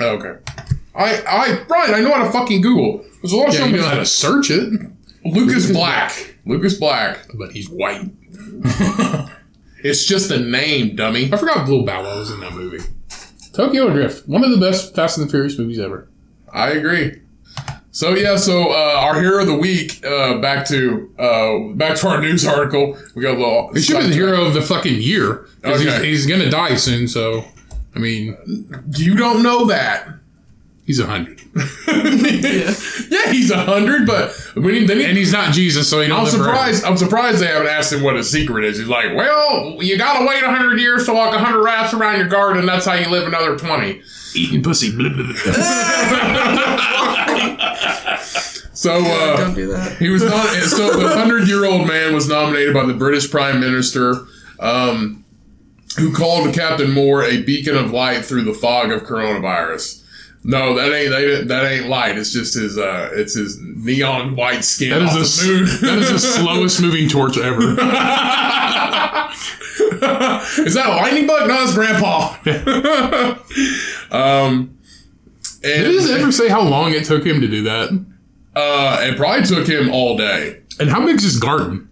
[0.00, 0.38] Oh, okay.
[0.94, 3.04] I, I, Brian, I know how to fucking Google.
[3.22, 4.70] There's a lot of Yeah, you know how to search it,
[5.24, 6.36] Lucas Black.
[6.44, 7.26] Lucas Black.
[7.34, 8.10] but he's white.
[9.84, 11.32] It's just a name, dummy.
[11.32, 12.84] I forgot Blue Bow Wow was in that movie.
[13.52, 16.08] Tokyo Drift, one of the best Fast and the Furious movies ever.
[16.52, 17.20] I agree.
[17.94, 20.04] So yeah, so uh, our hero of the week.
[20.04, 22.96] Uh, back to uh, back to our news article.
[23.14, 23.72] We got a little.
[23.74, 25.46] He should be the hero of the fucking year.
[25.62, 26.06] he's, Okay.
[26.08, 27.44] he's gonna die soon, so
[27.94, 28.34] I mean,
[28.96, 30.08] You don't know that.
[30.86, 32.74] he's a hundred, Yeah.
[33.10, 34.88] Yeah, he's a hundred, but we need.
[34.88, 36.44] Need and he's not Jesus, so he don't I'm live forever.
[36.50, 36.84] surprised.
[36.84, 38.78] I'm surprised they haven't asked him what his secret is.
[38.78, 42.64] He's like, well, you gotta wait hundred years to walk hundred laps around your garden.
[42.64, 44.00] That's how you live another twenty.
[44.34, 44.90] Eating pussy.
[48.74, 49.98] So uh, Don't do that.
[49.98, 50.46] he was not.
[50.64, 54.26] So the hundred year old man was nominated by the British Prime Minister,
[54.58, 55.24] um,
[55.98, 60.02] who called Captain Moore a beacon of light through the fog of coronavirus.
[60.42, 62.18] No, that ain't that, that ain't light.
[62.18, 62.76] It's just his.
[62.78, 65.64] Uh, it's his neon white skin That off the the moon.
[65.82, 67.76] that is the slowest moving torch ever.
[70.58, 71.48] Is that a lightning bug?
[71.48, 72.34] No, it's Grandpa.
[74.12, 74.78] Um,
[75.64, 77.88] and Did it ever say how long it took him to do that?
[78.54, 80.60] uh, it probably took him all day.
[80.78, 81.88] And how big's his garden?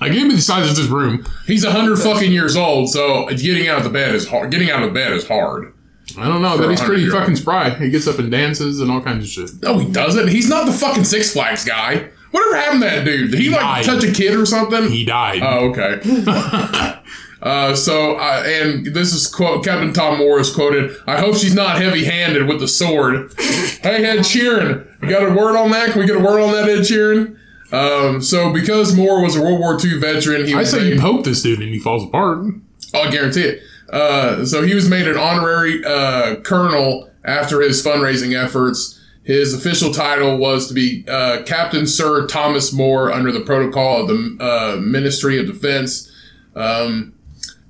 [0.00, 1.26] I gave me the size of this room.
[1.46, 4.50] He's a hundred fucking years old, so getting out of the bed is hard.
[4.50, 5.74] Getting out of bed is hard.
[6.16, 7.20] I don't know, but he's pretty 100-year-old.
[7.20, 7.70] fucking spry.
[7.70, 9.62] He gets up and dances and all kinds of shit.
[9.62, 10.28] No, he doesn't.
[10.28, 12.08] He's not the fucking Six Flags guy.
[12.30, 13.30] Whatever happened to that dude?
[13.30, 13.84] Did he, like died.
[13.84, 14.90] touch a kid or something?
[14.90, 15.40] He died.
[15.42, 16.00] Oh, okay.
[17.42, 20.96] uh, so, uh, and this is quote Captain Tom Moore is quoted.
[21.06, 23.32] I hope she's not heavy-handed with the sword.
[23.38, 25.90] hey, Ed Sheeran, you got a word on that?
[25.90, 27.36] Can we get a word on that, Ed Sheeran?
[27.70, 30.94] Um, so, because Moore was a World War II veteran, he I was say made-
[30.94, 32.46] you poke this dude and he falls apart.
[32.94, 33.62] I'll guarantee it.
[33.90, 38.98] Uh, so he was made an honorary uh, colonel after his fundraising efforts.
[39.24, 44.08] His official title was to be uh, Captain Sir Thomas Moore under the protocol of
[44.08, 46.10] the uh, Ministry of Defense.
[46.56, 47.12] Um,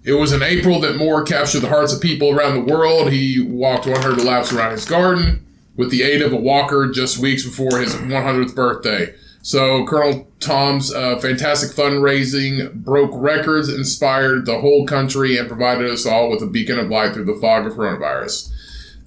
[0.09, 3.13] it was in April that Moore captured the hearts of people around the world.
[3.13, 5.45] He walked 100 laps around his garden
[5.77, 9.15] with the aid of a walker just weeks before his 100th birthday.
[9.43, 16.07] So Colonel Tom's uh, fantastic fundraising broke records, inspired the whole country, and provided us
[16.07, 18.51] all with a beacon of light through the fog of coronavirus.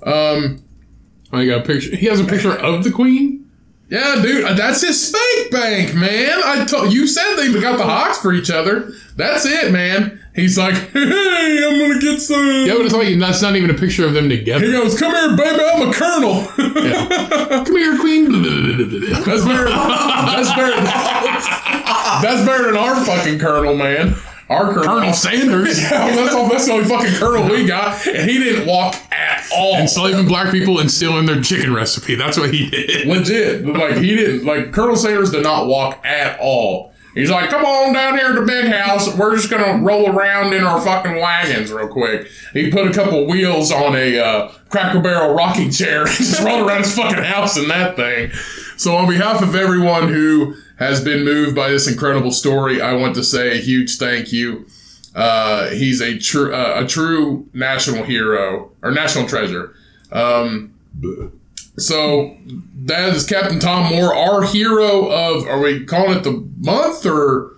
[0.04, 0.64] Um,
[1.32, 1.96] I got a picture.
[1.96, 3.41] He has a picture of the queen.
[3.92, 6.40] Yeah, dude, that's his spank bank, man.
[6.46, 8.94] I told you said they got the hawks for each other.
[9.18, 10.24] That's it, man.
[10.34, 12.66] He's like, hey, I'm gonna get some.
[12.66, 14.66] Yeah, but it's like that's not even a picture of them together.
[14.66, 16.46] He goes, come here, baby, I'm a colonel.
[17.66, 18.32] Come here, queen.
[18.42, 19.68] That's better.
[19.68, 20.82] That's better.
[22.22, 24.16] That's better than our fucking colonel, man.
[24.52, 28.30] Our colonel, Colonel Sanders Yeah, that's, all, that's the only fucking colonel we got, and
[28.30, 29.76] he didn't walk at all.
[29.76, 32.16] enslaving black people and stealing their chicken recipe.
[32.16, 33.08] That's what he did.
[33.08, 36.92] Legit, like he didn't like Colonel Sanders did not walk at all.
[37.14, 39.14] He's like, come on down here to the big house.
[39.18, 42.28] We're just gonna roll around in our fucking wagons real quick.
[42.54, 46.66] He put a couple wheels on a uh, Cracker Barrel rocking chair and just rolled
[46.66, 48.32] around his fucking house in that thing.
[48.82, 53.14] So on behalf of everyone who has been moved by this incredible story, I want
[53.14, 54.66] to say a huge thank you.
[55.14, 59.76] Uh, he's a true uh, a true national hero or national treasure.
[60.12, 60.74] Um,
[61.78, 62.36] so
[62.86, 65.46] that is Captain Tom Moore, our hero of.
[65.46, 67.52] Are we calling it the month or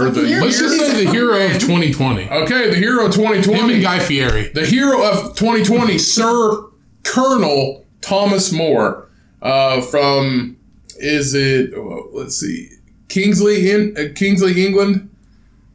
[0.00, 0.40] or the year.
[0.40, 2.28] Let's just say the hero of 2020.
[2.30, 3.80] Okay, the hero of Him and 2020.
[3.80, 4.48] Guy Fieri.
[4.48, 6.64] The hero of 2020, Sir
[7.04, 9.08] Colonel Thomas Moore,
[9.40, 10.56] uh, from
[10.98, 11.72] is it?
[11.76, 12.70] oh, Let's see,
[13.08, 15.10] Kingsley in uh, Kingsley, England.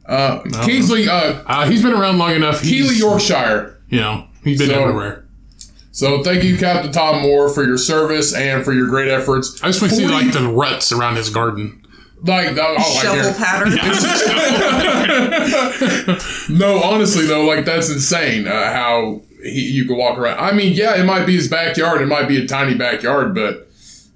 [0.06, 2.60] Uh, Kingsley, uh, Uh, he's been around long enough.
[2.60, 3.80] He's, Keighley, Yorkshire.
[3.88, 5.24] You know, he's been So- everywhere.
[5.92, 9.60] So thank you, Captain Tom Moore, for your service and for your great efforts.
[9.62, 11.82] I just want to see like the ruts around his garden.
[12.24, 13.72] like oh, like Shuffle there- pattern.
[16.48, 18.46] No, honestly though, like that's insane.
[18.46, 20.38] Uh, how he, you can walk around.
[20.38, 22.00] I mean, yeah, it might be his backyard.
[22.02, 23.69] It might be a tiny backyard, but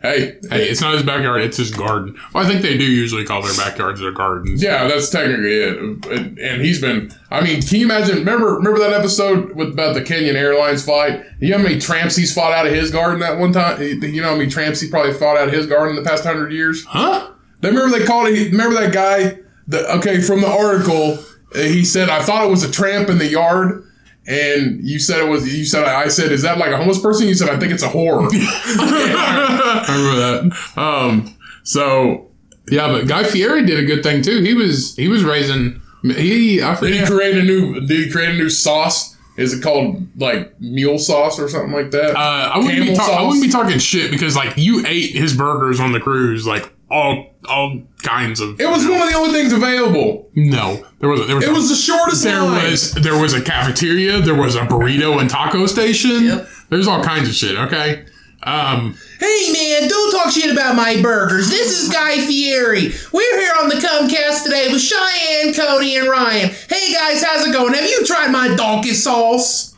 [0.05, 2.19] hey, Hey, it's not his backyard; it's his garden.
[2.33, 4.63] Well, I think they do usually call their backyards their gardens.
[4.63, 5.79] yeah, that's technically it.
[5.79, 7.11] And, and he's been.
[7.31, 8.19] I mean, can you imagine?
[8.19, 11.25] Remember, remember that episode with about the Kenyan Airlines flight?
[11.41, 13.83] You know how many tramps he's fought out of his garden that one time?
[13.83, 16.23] You know how many tramps he probably fought out of his garden in the past
[16.25, 16.85] hundred years?
[16.85, 17.31] Huh?
[17.61, 18.53] They remember they called it.
[18.53, 19.39] Remember that guy?
[19.67, 21.19] The okay from the article.
[21.55, 23.91] He said, "I thought it was a tramp in the yard."
[24.27, 25.47] And you said it was.
[25.55, 27.83] You said I said, "Is that like a homeless person?" You said, "I think it's
[27.83, 30.79] a whore." I remember that.
[30.81, 31.35] um.
[31.63, 32.31] So
[32.69, 34.41] Yeah, but Guy Fieri did a good thing too.
[34.43, 37.81] He was he was raising he I did he create a new?
[37.81, 39.17] Did he create a new sauce?
[39.37, 42.15] Is it called like mule sauce or something like that?
[42.17, 45.37] Uh, I wouldn't be talk- I wouldn't be talking shit because like you ate his
[45.37, 48.61] burgers on the cruise, like all all kinds of.
[48.61, 50.29] it was one of the only things available.
[50.35, 52.71] no, there was there was It was the shortest there line.
[52.71, 56.25] was there was a cafeteria, there was a burrito and taco station.
[56.25, 56.49] Yep.
[56.71, 57.57] There's all kinds of shit.
[57.57, 58.05] Okay.
[58.43, 61.49] Um, Hey man, don't talk shit about my burgers.
[61.49, 62.93] This is Guy Fieri.
[63.13, 66.51] We're here on the Cummcast today with Shyanne, Cody, and Ryan.
[66.69, 67.73] Hey guys, how's it going?
[67.73, 69.75] Have you tried my donkey sauce?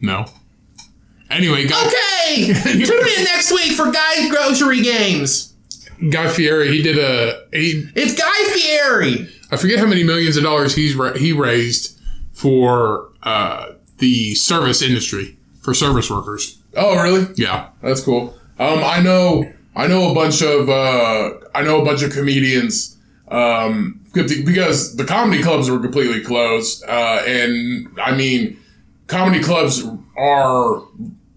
[0.00, 0.26] no.
[1.30, 2.52] Anyway, Guy, Okay,
[2.84, 5.49] tune in next week for Guy's Grocery Games.
[6.08, 9.28] Guy Fieri, he did a he It's Guy Fieri.
[9.50, 11.98] I forget how many millions of dollars he's he raised
[12.32, 16.58] for uh, the service industry for service workers.
[16.76, 17.26] oh, really?
[17.36, 18.34] Yeah, That's cool.
[18.58, 22.96] Um, I know, I know a bunch of, uh, I know a bunch of comedians,
[23.28, 26.84] um, because the comedy clubs were completely closed.
[26.84, 28.58] Uh, and I mean,
[29.06, 29.82] comedy clubs
[30.16, 30.82] are,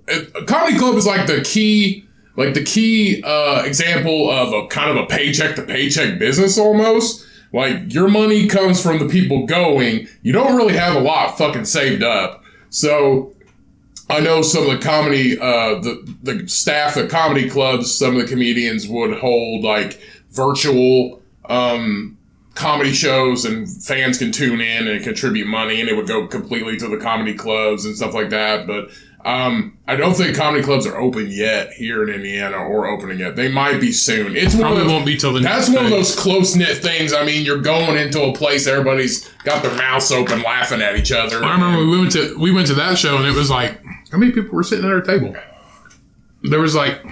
[0.07, 4.89] a comedy club is like the key, like the key, uh, example of a kind
[4.89, 7.25] of a paycheck to paycheck business almost.
[7.51, 10.07] Like your money comes from the people going.
[10.23, 12.43] You don't really have a lot fucking saved up.
[12.69, 13.33] So
[14.09, 18.21] I know some of the comedy, uh, the the staff at comedy clubs, some of
[18.21, 19.99] the comedians would hold like
[20.31, 22.17] virtual um,
[22.55, 26.77] comedy shows, and fans can tune in and contribute money, and it would go completely
[26.77, 28.67] to the comedy clubs and stuff like that.
[28.67, 28.89] But
[29.25, 33.37] um, I don't think comedy clubs are open yet here in Indiana or opening yet.
[33.37, 34.35] They might be soon.
[34.35, 35.39] It's one probably of those, won't be till the.
[35.39, 37.13] that's next one of those close knit things.
[37.13, 41.11] I mean, you're going into a place, everybody's got their mouths open, laughing at each
[41.11, 41.43] other.
[41.43, 43.81] I remember we went to we went to that show and it was like
[44.11, 45.35] how many people were sitting at our table?
[46.43, 47.03] There was like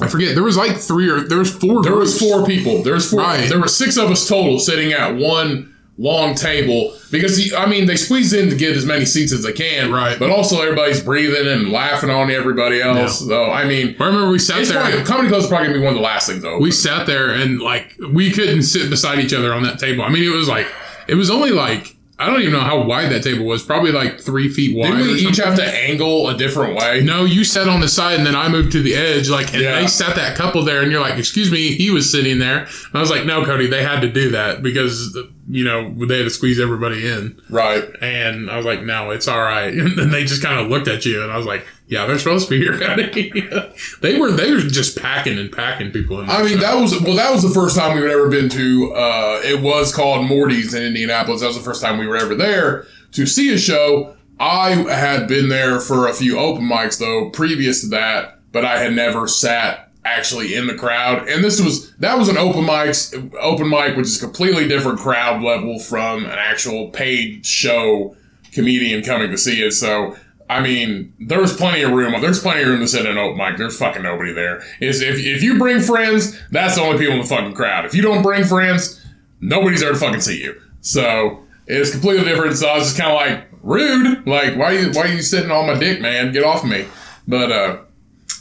[0.00, 0.34] I forget.
[0.34, 1.82] There was like three or there was four.
[1.82, 2.82] There was four people.
[2.82, 3.20] There was four.
[3.20, 3.48] Right.
[3.48, 7.86] There were six of us total sitting at one long table because the- I mean
[7.86, 9.92] they squeeze in to get as many seats as they can.
[9.92, 10.18] Right.
[10.18, 13.20] But also everybody's breathing and laughing on everybody else.
[13.26, 14.80] So I mean, I remember we sat there.
[14.80, 16.58] probably, comedy club's probably gonna be one of the last things though.
[16.58, 20.02] we sat there and like we couldn't sit beside each other on that table.
[20.02, 20.66] I mean, it was like
[21.08, 23.64] it was only like I don't even know how wide that table was.
[23.64, 24.92] Probably like three feet wide.
[24.92, 27.00] Didn't we each have to angle a different way?
[27.02, 29.28] No, you sat on the side and then I moved to the edge.
[29.28, 29.80] Like, and Yeah.
[29.80, 32.58] they sat that couple there, and you're like, "Excuse me," he was sitting there.
[32.58, 36.18] And I was like, "No, Cody, they had to do that because you know they
[36.18, 37.84] had to squeeze everybody in." Right.
[38.00, 40.88] And I was like, "No, it's all right." And then they just kind of looked
[40.88, 42.76] at you, and I was like, "Yeah, they're supposed to be here."
[44.00, 46.30] they were they were just packing and packing people in.
[46.30, 47.16] I mean, that was well.
[47.16, 48.94] That was the first time we had ever been to.
[48.94, 51.40] Uh, it was called Morty's in Indianapolis.
[51.40, 54.16] That was the first time we were ever there to see a show.
[54.40, 58.78] I had been there for a few open mics though, previous to that, but I
[58.80, 61.28] had never sat actually in the crowd.
[61.28, 62.96] And this was that was an open mic,
[63.40, 68.16] open mic, which is completely different crowd level from an actual paid show
[68.52, 69.72] comedian coming to see it.
[69.72, 70.16] So.
[70.50, 72.20] I mean, there was plenty of room.
[72.20, 73.56] There's plenty of room to sit in an open mic.
[73.56, 74.62] There's fucking nobody there.
[74.80, 77.86] Is if, if you bring friends, that's the only people in the fucking crowd.
[77.86, 79.02] If you don't bring friends,
[79.40, 80.60] nobody's there to fucking see you.
[80.82, 82.56] So it's completely different.
[82.56, 84.26] So I was just kind of like rude.
[84.26, 86.32] Like why you why are you sitting on my dick, man?
[86.32, 86.86] Get off me.
[87.26, 87.78] But uh,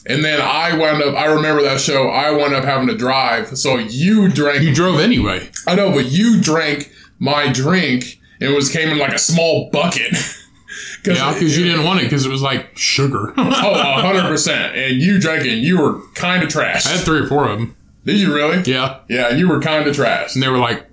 [0.05, 1.15] and then I wound up.
[1.15, 2.07] I remember that show.
[2.09, 3.57] I wound up having to drive.
[3.57, 4.61] So you drank.
[4.63, 5.49] You drove anyway.
[5.67, 8.19] I know, but you drank my drink.
[8.39, 10.11] and It was came in like a small bucket.
[11.03, 13.33] Cause Yeah, because you didn't want it because it was like sugar.
[13.37, 14.75] Oh, hundred percent.
[14.75, 15.53] And you drank it.
[15.53, 16.85] and You were kind of trash.
[16.85, 17.75] I had three or four of them.
[18.05, 18.61] Did you really?
[18.63, 20.33] Yeah, Yeah, and you were kind of trash.
[20.33, 20.87] and they were like,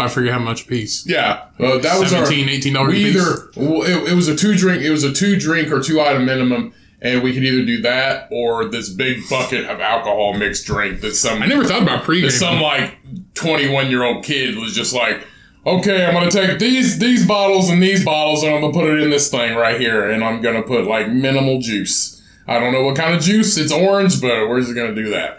[0.00, 1.06] I forget how much a piece.
[1.06, 3.16] Yeah, well, that was our 18 dollars a we piece.
[3.16, 6.00] either well, it, it was a two drink it was a two drink or two
[6.00, 6.74] item minimum
[7.04, 11.14] and we could either do that or this big bucket of alcohol mixed drink that
[11.14, 12.22] some I never thought about pregame.
[12.22, 12.98] that some like
[13.34, 15.24] 21 year old kid was just like
[15.66, 19.00] okay i'm gonna take these these bottles and these bottles and i'm gonna put it
[19.00, 22.82] in this thing right here and i'm gonna put like minimal juice i don't know
[22.84, 25.38] what kind of juice it's orange but where's it gonna do that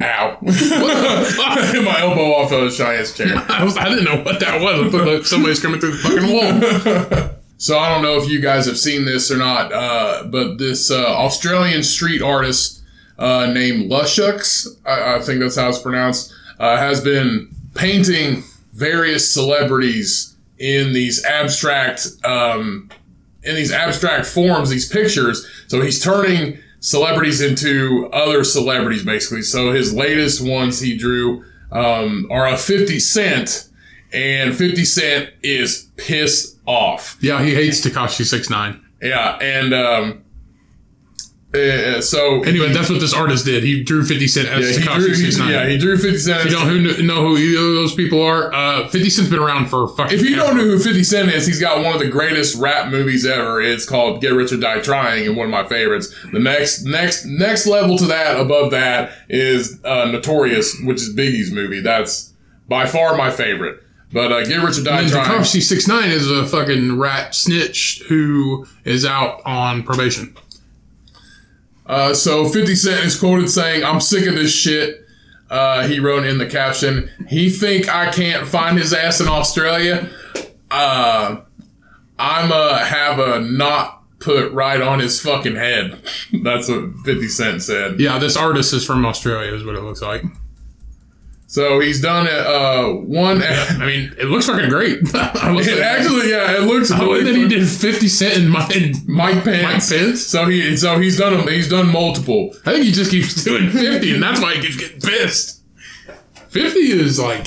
[0.00, 4.60] ow Hit my elbow off of Shyanne's chair I, was, I didn't know what that
[4.60, 4.86] was.
[4.86, 7.35] It looked like somebody's coming through the fucking wall.
[7.58, 10.90] So I don't know if you guys have seen this or not, uh, but this
[10.90, 12.82] uh, Australian street artist
[13.18, 19.30] uh, named Lushsux, I, I think that's how it's pronounced, uh, has been painting various
[19.32, 22.90] celebrities in these abstract um,
[23.42, 25.46] in these abstract forms, these pictures.
[25.68, 29.42] So he's turning celebrities into other celebrities, basically.
[29.42, 33.68] So his latest ones he drew um, are a 50 Cent,
[34.12, 37.16] and 50 Cent is pissed off.
[37.20, 38.84] Yeah, he hates Tekashi six nine.
[39.00, 40.24] Yeah, and um,
[41.54, 43.62] uh, so Anyway, that's what this artist did.
[43.62, 45.50] He drew 50 Cent yeah, as he Tekashi he, 69.
[45.50, 46.40] yeah, he drew 50 Cent.
[46.40, 49.30] if you don't who kn- know who either of those people are, uh, 50 Cent's
[49.30, 51.94] been around for fucking if you don't know who 50 Cent is, he's got one
[51.94, 53.60] of the greatest rap movies ever.
[53.60, 56.14] It's called Get Rich or Die Trying, and one of my favorites.
[56.32, 61.52] The next, next, next level to that, above that, is uh, Notorious, which is Biggie's
[61.52, 61.80] movie.
[61.80, 62.32] That's
[62.68, 63.82] by far my favorite.
[64.16, 65.44] But uh, Get Rich or Die And Trying.
[65.44, 70.34] Six nine is a fucking rat snitch who is out on probation.
[71.84, 75.06] Uh, so 50 Cent is quoted saying, I'm sick of this shit.
[75.50, 80.08] Uh, he wrote in the caption, he think I can't find his ass in Australia.
[80.70, 81.42] Uh,
[82.18, 86.00] I'm uh, have a knot put right on his fucking head.
[86.42, 88.00] That's what 50 Cent said.
[88.00, 90.24] Yeah, this artist is from Australia, is what it looks like.
[91.56, 93.42] So he's done uh, one.
[93.42, 94.98] I mean, it looks fucking great.
[95.14, 99.08] It actually, yeah, it looks I really that he did 50 Cent and Mike, and
[99.08, 99.62] Mike Pence.
[99.62, 100.26] Mike Pence.
[100.26, 102.50] So he, so he's done, he's done multiple.
[102.66, 105.62] I think he just keeps doing 50, and that's why he keeps getting pissed.
[106.48, 107.46] 50 is like,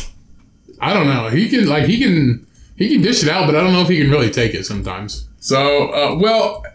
[0.81, 1.29] I don't know.
[1.29, 2.47] He can, like, he can,
[2.77, 4.65] he can dish it out, but I don't know if he can really take it
[4.65, 5.28] sometimes.
[5.41, 6.65] So, uh, well,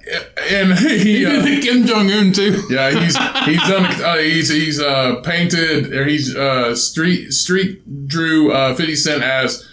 [0.51, 2.63] and he, uh, Kim Jong Un too.
[2.71, 8.53] Yeah, he's he's done uh, he's he's uh, painted or he's uh, street street drew
[8.53, 9.69] uh, Fifty Cent as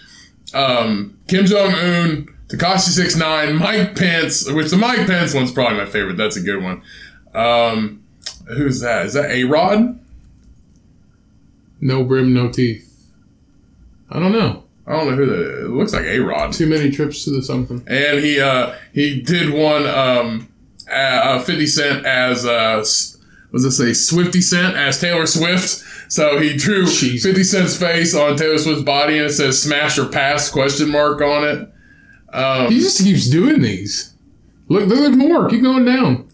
[0.52, 5.78] um, Kim Jong Un, Tekashi Six Nine, Mike Pence, which the Mike Pence one's probably
[5.78, 6.18] my favorite.
[6.18, 6.82] That's a good one.
[7.34, 8.02] Um,
[8.48, 9.06] who's that?
[9.06, 9.98] Is that A Rod?
[11.80, 13.10] No brim, no teeth.
[14.10, 14.64] I don't know.
[14.86, 15.64] I don't know who that.
[15.66, 16.52] It looks like A Rod.
[16.52, 17.84] Too many trips to the something.
[17.86, 20.48] and he uh he did one um
[20.92, 23.16] uh, 50 cent as uh s-
[23.50, 27.22] what does it say swifty cent as taylor swift so he drew Jeez.
[27.22, 31.20] 50 cent's face on taylor swift's body and it says smash or pass question mark
[31.22, 34.12] on it He just keeps doing these.
[34.68, 35.48] Look, look, there's more.
[35.48, 36.28] Keep going down.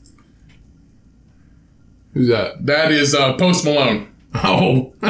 [2.15, 2.65] Who's that?
[2.67, 4.93] that is uh post malone Oh,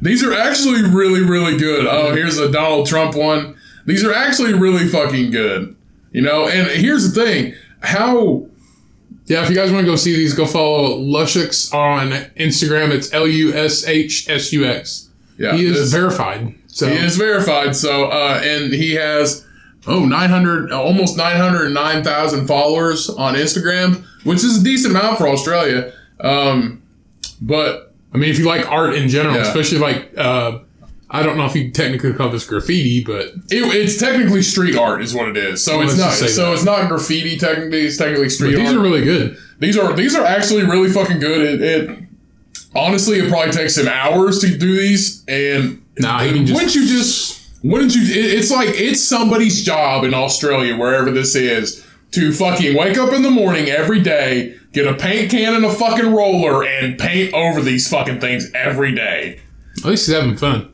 [0.00, 4.52] these are actually really really good oh here's a donald trump one these are actually
[4.52, 5.74] really fucking good
[6.12, 8.48] you know and here's the thing how
[9.28, 9.42] yeah.
[9.42, 12.90] If you guys want to go see these, go follow Lushsux on Instagram.
[12.90, 15.10] It's L U S H S U X.
[15.36, 16.54] yeah He is verified.
[16.66, 17.76] So He is verified.
[17.76, 19.46] So, uh, and he has
[19.86, 25.92] oh 900, almost 909,000 followers on Instagram, which is a decent amount for Australia.
[26.20, 26.82] Um,
[27.40, 29.42] but I mean, if you like art in general, Yeah.
[29.42, 30.60] especially like, uh,
[31.10, 35.02] I don't know if you technically call this graffiti, but it, it's technically street art,
[35.02, 35.64] is what it is.
[35.64, 36.12] So it's not.
[36.12, 36.52] So that.
[36.54, 37.38] it's not graffiti.
[37.38, 38.58] Technically, it's technically street art.
[38.60, 38.76] these art.
[38.78, 39.38] are really good.
[39.58, 41.40] these are these are actually really fucking good.
[41.40, 41.98] It, it
[42.74, 46.74] honestly, it probably takes him hours to do these, and Nah, he can just- wouldn't
[46.74, 48.02] you just wouldn't you?
[48.02, 53.12] It, it's like it's somebody's job in Australia, wherever this is, to fucking wake up
[53.12, 57.32] in the morning every day, get a paint can and a fucking roller and paint
[57.34, 59.40] over these fucking things every day.
[59.78, 60.72] At least he's having fun.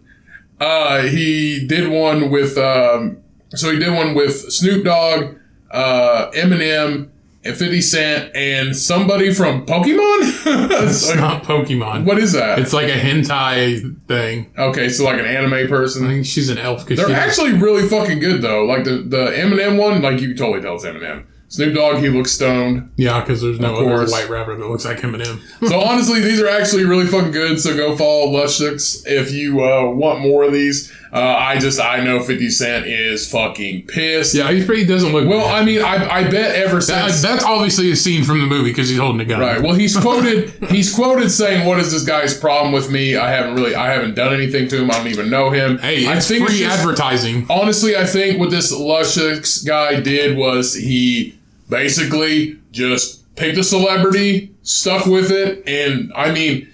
[0.61, 3.19] Uh, he did one with, um,
[3.51, 5.37] so he did one with Snoop Dogg,
[5.71, 7.11] uh, Eminem,
[7.47, 10.33] and 50 Cent, and somebody from Pokemon?
[10.87, 12.05] It's like- not Pokemon.
[12.05, 12.59] what is that?
[12.59, 14.51] It's like a hentai thing.
[14.59, 16.07] okay, so like an anime I person.
[16.07, 18.65] think she's an elf They're actually really fucking good though.
[18.65, 21.25] Like the, the Eminem one, like you can totally tell it's Eminem.
[21.55, 22.91] Snoop Dogg, he looks stoned.
[22.97, 25.41] yeah, because there's no other white rapper that looks like him and him.
[25.69, 27.61] So honestly, these are actually really fucking good.
[27.61, 30.93] So go follow Lushsux if you uh, want more of these.
[31.13, 34.35] Uh, I just I know Fifty Cent is fucking pissed.
[34.35, 35.29] Yeah, he pretty doesn't look.
[35.29, 35.63] Well, bad.
[35.63, 36.83] I mean, I, I bet ever That-
[37.13, 39.39] since that's obviously a scene from the movie because he's holding a gun.
[39.39, 39.63] right.
[39.63, 43.15] Well, he's quoted he's quoted saying, "What is this guy's problem with me?
[43.17, 44.91] I haven't really I haven't done anything to him.
[44.91, 47.47] I don't even know him." Hey, I it's think free just- advertising.
[47.49, 51.39] honestly, I think what this Luscious guy did was he
[51.69, 56.69] basically just picked a celebrity, stuck with it, and I mean,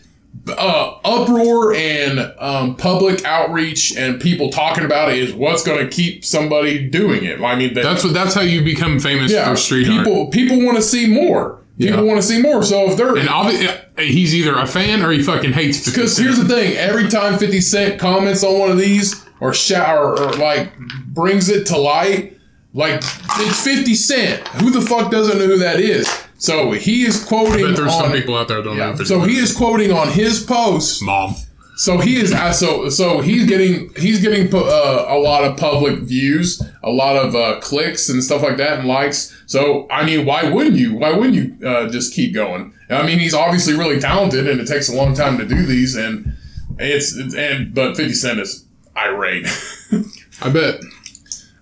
[0.48, 5.88] uh, uproar and um, public outreach and people talking about it is what's going to
[5.94, 7.40] keep somebody doing it.
[7.40, 8.14] I mean, that, That's what.
[8.14, 9.98] That's how you become famous yeah, for street art.
[10.04, 11.58] people people want to see more.
[11.78, 12.02] People Yeah.
[12.12, 12.62] want to see more.
[12.62, 15.84] So if they're And obviously, he's either a fan or he fucking hates.
[15.84, 20.18] Because here's the thing: every time Fifty Cent comments on one of these, or shower,
[20.18, 20.70] or like
[21.06, 22.36] brings it to light,
[22.72, 24.46] like it's Fifty Cent.
[24.48, 26.08] Who the fuck doesn't know who that is?
[26.38, 27.66] So he is quoting.
[27.66, 28.90] But there's on, some people out there don't know.
[28.90, 31.02] Yeah, it's so he is quoting on his post.
[31.02, 31.34] mom.
[31.76, 36.00] So he is uh, so so he's getting he's getting uh, a lot of public
[36.00, 39.34] views, a lot of uh, clicks and stuff like that, and likes.
[39.46, 40.94] So I mean, why wouldn't you?
[40.94, 42.74] Why wouldn't you uh, just keep going?
[42.90, 45.96] I mean, he's obviously really talented, and it takes a long time to do these,
[45.96, 46.36] and
[46.78, 49.46] it's, it's and but Fifty Cent is irate.
[50.42, 50.80] I bet.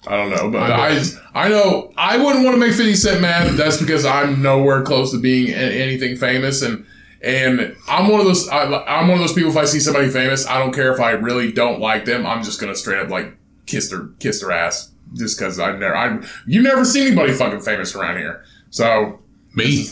[0.08, 1.02] I don't know, but I I
[1.34, 3.56] I know I wouldn't want to make Fifty Cent mad.
[3.56, 6.86] That's because I'm nowhere close to being anything famous, and
[7.20, 9.50] and I'm one of those I, I'm one of those people.
[9.50, 12.24] If I see somebody famous, I don't care if I really don't like them.
[12.26, 13.36] I'm just gonna straight up like
[13.66, 17.60] kiss their kiss their ass just because I've never I you never see anybody fucking
[17.60, 18.44] famous around here.
[18.70, 19.20] So
[19.54, 19.88] Me.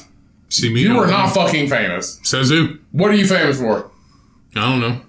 [0.48, 0.80] See me.
[0.80, 2.20] you are not fucking famous.
[2.22, 2.78] Says who?
[2.92, 3.90] What are you famous for?
[4.54, 5.00] I don't know.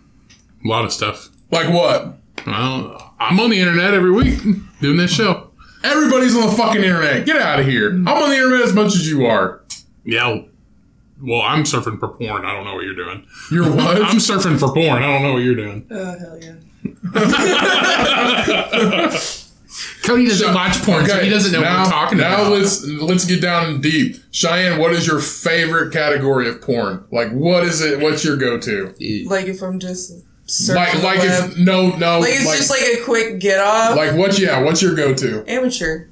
[0.65, 1.29] A lot of stuff.
[1.51, 2.17] Like what?
[2.45, 4.39] I don't, I'm on the internet every week
[4.81, 5.51] doing this show.
[5.83, 7.25] Everybody's on the fucking internet.
[7.25, 7.89] Get out of here.
[7.89, 9.61] I'm on the internet as much as you are.
[10.03, 10.41] Yeah.
[11.21, 12.45] Well, I'm surfing for porn.
[12.45, 13.25] I don't know what you're doing.
[13.51, 13.97] You're what?
[14.03, 15.01] I'm surfing for porn.
[15.01, 15.87] I don't know what you're doing.
[15.89, 16.55] Oh hell yeah.
[20.03, 22.49] Cody doesn't watch porn, so he doesn't know now, what I'm talking now about.
[22.49, 24.15] Now let's let's get down deep.
[24.31, 27.05] Shyanne, what is your favorite category of porn?
[27.11, 27.99] Like, what is it?
[27.99, 28.95] What's your go-to?
[29.27, 30.26] Like if I'm just surfing
[30.69, 31.51] Like, like web.
[31.51, 33.97] if no, no, like it's just like a quick get off.
[33.97, 34.39] like what?
[34.39, 35.43] Yeah, what's your go-to?
[35.47, 36.05] amateur.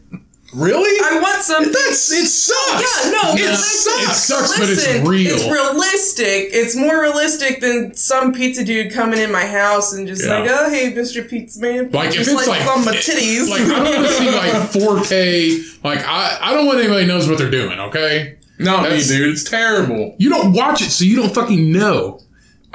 [0.53, 0.99] Really?
[1.03, 1.71] I want something.
[1.71, 3.05] That's it sucks.
[3.05, 4.03] Yeah, no, it but sucks.
[4.03, 5.33] It sucks, but it's Listen, real.
[5.35, 6.49] It's realistic.
[6.53, 10.39] It's more realistic than some pizza dude coming in my house and just Yeah.
[10.39, 11.27] like, oh hey, Mr.
[11.27, 13.49] Pizza Man, Like, if just it's like- on my titties.
[13.49, 15.83] like I don't want to see like 4K.
[15.83, 17.77] Like I, I don't want anybody knows what they're doing.
[17.79, 19.29] Okay, Not me, dude.
[19.33, 20.15] It's terrible.
[20.19, 22.21] you don't watch it, so you don't fucking know.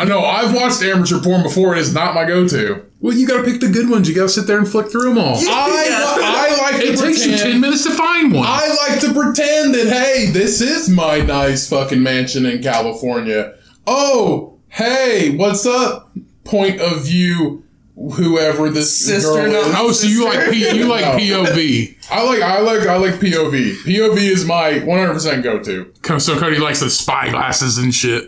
[0.00, 0.20] I know.
[0.24, 1.74] I've watched amateur porn before.
[1.76, 2.84] It is not my go-to.
[3.00, 4.08] Well, you got to pick the good ones.
[4.08, 5.36] You got to sit there and flick through them all.
[5.36, 5.88] I,
[6.22, 8.44] I like to It takes you ten minutes to find one.
[8.46, 13.54] I like to pretend that hey, this is my nice fucking mansion in California.
[13.86, 16.10] Oh, hey, what's up?
[16.44, 19.74] Point of view, whoever this Sister, girl is.
[19.76, 21.44] oh, so you like P, you like No.
[21.44, 21.96] POV?
[22.10, 23.82] I like I like I like POV.
[23.84, 25.92] POV is my 100% go to.
[26.02, 28.24] Co- So Cody likes the spy glasses and shit.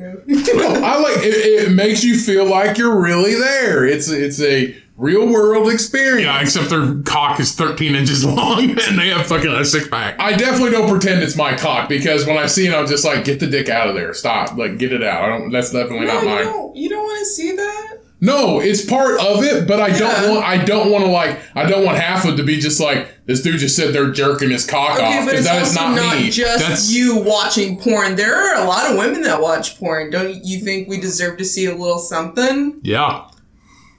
[0.00, 0.82] Weirdo.
[0.82, 1.72] I like it, it.
[1.72, 3.84] makes you feel like you're really there.
[3.86, 6.24] It's it's a real world experience.
[6.24, 10.20] Yeah, except their cock is 13 inches long and they have fucking a six pack.
[10.20, 13.24] I definitely don't pretend it's my cock because when I see it, I'm just like,
[13.24, 14.12] get the dick out of there.
[14.14, 14.56] Stop.
[14.56, 15.22] Like, get it out.
[15.24, 15.50] I don't.
[15.50, 16.44] That's definitely no, not you mine.
[16.44, 16.76] don't.
[16.76, 17.79] You don't want to see that.
[18.22, 19.98] No, it's part of it, but I Yeah.
[19.98, 20.44] don't want.
[20.46, 21.38] I don't want to like.
[21.54, 24.10] I don't want half of it to be just like this dude just sit there
[24.10, 26.30] jerking his cock Okay, off because that is not, not, me.
[26.30, 28.16] just That's- you watching porn.
[28.16, 30.10] There are a lot of women that watch porn.
[30.10, 32.74] Don't you think we deserve to see a little something?
[32.82, 33.22] Yeah.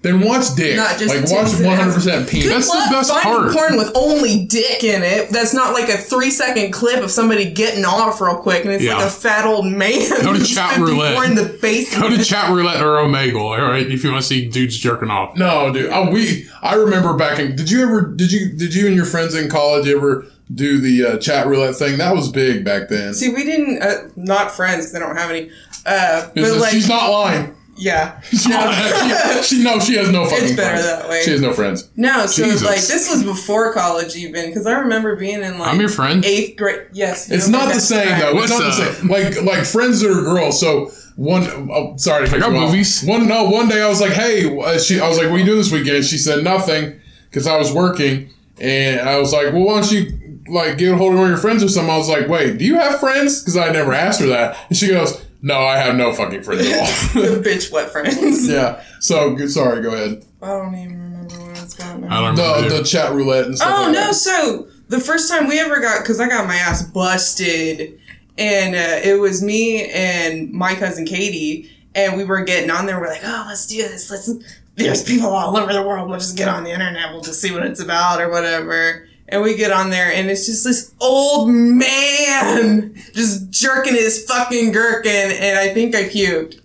[0.03, 0.75] Then watch dick.
[0.77, 2.49] Not just like watch 100 percent Good penis.
[2.49, 3.53] That's the best finding part.
[3.53, 5.29] porn with only dick in it.
[5.29, 8.83] That's not like a three second clip of somebody getting off real quick, and it's
[8.83, 8.95] Yeah.
[8.97, 10.09] like a fat old man.
[10.23, 11.29] Go to chat roulette.
[11.29, 12.01] in the basement.
[12.09, 13.85] Go to chat roulette or Omegle, all right?
[13.89, 15.37] If you want to see dudes jerking off.
[15.37, 15.91] No, dude.
[15.91, 16.47] Oh, we.
[16.63, 17.55] I remember back in.
[17.55, 18.01] Did you ever?
[18.01, 18.53] Did you?
[18.53, 21.97] Did you and your friends in college ever do the uh, chat roulette thing?
[21.99, 23.13] That was big back then.
[23.13, 23.81] See, we didn't.
[23.83, 25.51] Uh, not friends because I don't have any.
[25.85, 27.55] Uh, but This like, she's not lying.
[27.81, 28.21] Yeah.
[28.29, 28.37] she,
[29.43, 30.85] she no, she has no fucking It's better friends.
[30.85, 31.21] that way.
[31.23, 31.89] She has no friends.
[31.95, 32.63] No, so Jesus.
[32.63, 36.23] like this was before college even because I remember being in like I'm your friend.
[36.23, 36.87] eighth grade.
[36.93, 38.21] Yes, It's not the same friend.
[38.21, 38.29] though.
[38.43, 39.09] It's What's not the same.
[39.09, 40.59] Like like friends are girls.
[40.59, 42.69] So one, oh, sorry to cut got you off.
[42.71, 43.03] movies.
[43.03, 44.99] One no, one day I was like, hey, uh, she.
[44.99, 46.05] I was like, what are you doing this weekend?
[46.05, 48.29] She said nothing because I was working,
[48.59, 51.31] and I was like, well, why don't you like get a hold of one of
[51.31, 51.91] your friends or something?
[51.93, 53.41] I was like, wait, do you have friends?
[53.41, 56.67] Because I never asked her that, and she goes, no, I have no fucking friends
[56.67, 56.85] at all.
[57.41, 58.47] bitch what friends.
[58.47, 58.83] yeah.
[58.99, 59.49] So good.
[59.51, 59.81] Sorry.
[59.81, 60.25] Go ahead.
[60.41, 61.95] I don't even remember what it's about.
[61.95, 62.21] I Now.
[62.21, 62.41] don't remember.
[62.41, 62.77] The either.
[62.79, 63.73] the chat roulette and stuff.
[63.75, 63.99] Oh like no!
[63.99, 64.15] that.
[64.15, 67.99] So the first time we ever got, because I got my ass busted,
[68.37, 72.99] and uh, it was me and my cousin Katie, and we were getting on there.
[72.99, 74.09] We're like, oh, let's do this.
[74.11, 74.31] Let's.
[74.75, 76.09] There's people all over the world.
[76.09, 77.11] We'll just get on the internet.
[77.11, 79.07] We'll just see what it's about or whatever.
[79.31, 84.73] And we get on there, and it's just this old man just jerking his fucking
[84.73, 86.60] gherkin, and I think I puked.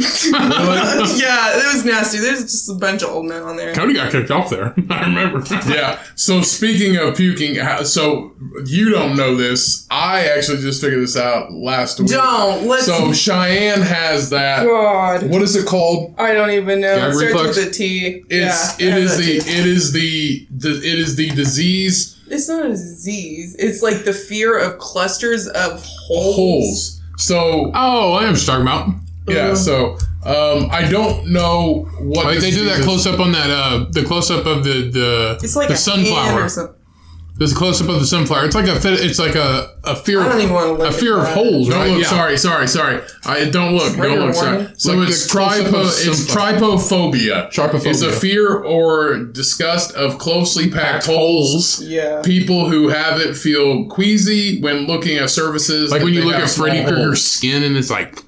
[0.32, 2.18] yeah, it was nasty.
[2.18, 3.74] There's just a bunch of old men on there.
[3.74, 4.74] Cody got kicked off there.
[4.90, 5.42] I remember.
[5.68, 6.02] Yeah.
[6.14, 8.32] So speaking of puking, so
[8.64, 9.86] you don't know this.
[9.90, 12.10] I actually just figured this out last week.
[12.10, 12.86] Don't let's.
[12.86, 14.64] So Shyanne has that.
[14.64, 15.28] God.
[15.30, 16.14] What is it called?
[16.18, 16.94] I don't even know.
[16.96, 17.56] Gag it starts reflex?
[17.56, 18.24] with a T.
[18.30, 19.50] It's yeah, it I have is that the too.
[19.60, 23.54] it is the, the it is the disease It's not a disease.
[23.58, 26.36] It's like the fear of clusters of holes.
[26.36, 27.00] holes.
[27.16, 28.94] So Oh, I am what you're talking about.
[29.28, 29.54] Yeah.
[29.54, 33.50] So um, I don't know what Like this they do that close up on that
[33.50, 36.74] uh the close up of the the It's like the a hand sunflower.
[37.40, 37.46] Or.
[37.46, 38.44] There's a close up of the sunflower.
[38.46, 40.80] It's like a fit- it's like a a fear I don't of even wanna look
[40.82, 41.34] a at fear of that.
[41.34, 41.90] holes, Don't right?
[41.90, 42.02] look.
[42.02, 42.08] Yeah.
[42.08, 43.00] Sorry, sorry, sorry.
[43.24, 43.96] I don't look.
[43.96, 44.34] Right Don't look.
[44.34, 44.56] Sorry.
[44.58, 44.74] warning?
[44.76, 45.86] So Like it's the close-up of.
[45.86, 46.52] It's sunflower.
[46.52, 47.50] trypophobia.
[47.50, 47.86] Trypophobia.
[47.86, 51.76] It's a fear or disgust of closely packed, Packed holes.
[51.78, 51.82] holes.
[51.82, 52.20] Yeah.
[52.22, 55.90] People who have it feel queasy when looking at surfaces.
[55.90, 57.22] Like that when you they look have at small Freddy Krueger's holes.
[57.26, 58.22] skin and it's like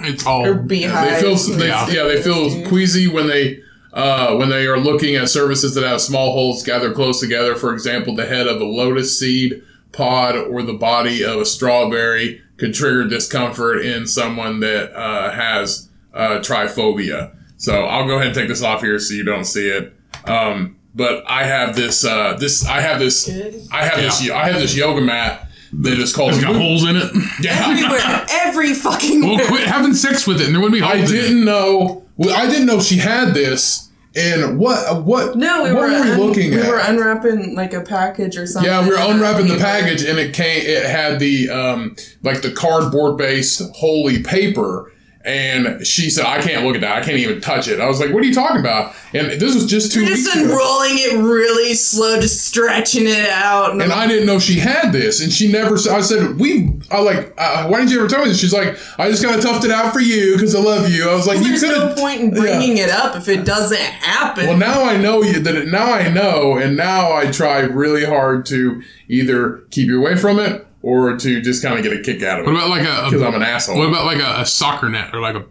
[0.00, 0.80] it's all Or They
[1.20, 1.88] feel they, Yeah.
[1.90, 2.02] yeah.
[2.04, 3.60] they feel queasy when they
[3.96, 7.56] uh, when they are looking at services that have small holes gathered close together.
[7.56, 12.40] For example, the head of a lotus seed pod or the body of a strawberry
[12.58, 17.34] could trigger discomfort in someone that uh, has uh, trypophobia.
[17.56, 19.94] So I'll go ahead and take this off here so you don't see it.
[20.26, 23.28] Um, but I have this uh, this I have this
[23.72, 26.96] I have this I have this yoga mat that is called it's got holes in
[26.96, 27.10] it.
[27.40, 27.66] yeah.
[27.70, 28.26] Everywhere.
[28.30, 29.46] Every fucking Well, where.
[29.46, 32.04] quit having sex with it, and there wouldn't be holes I didn't know.
[32.16, 33.85] Well, I didn't know she had this.
[34.16, 35.04] And what?
[35.04, 35.36] What?
[35.36, 36.64] No, we what were, were we un- looking we at?
[36.64, 38.70] We were unwrapping like a package or something.
[38.70, 40.62] yeah, we were unwrapping the package, and it came.
[40.64, 44.90] It had the um, like the cardboard based holy paper.
[45.26, 47.02] And she said, "I can't look at that.
[47.02, 49.54] I can't even touch it." I was like, "What are you talking about?" And this
[49.56, 50.44] was just 2 Just weeks ago.
[50.44, 53.72] unrolling it really slow, just stretching it out.
[53.72, 55.76] And I didn't know she had this, and she never.
[55.76, 57.34] said I said, "We." I like.
[57.36, 58.38] Uh, why didn't you ever tell me this?
[58.38, 61.10] She's like, "I just kind of toughed it out for you because I love you."
[61.10, 63.44] I was like, "You There's could no have." point in bringing it up if it
[63.44, 64.46] doesn't happen.
[64.46, 68.04] Well, now I know you that it, now I know, and now I try really
[68.04, 72.00] hard to either keep you away from it or to just kind of get a
[72.02, 73.76] kick out of What it about like a, because I'm an asshole.
[73.78, 75.44] what about like a, a soccer net or like a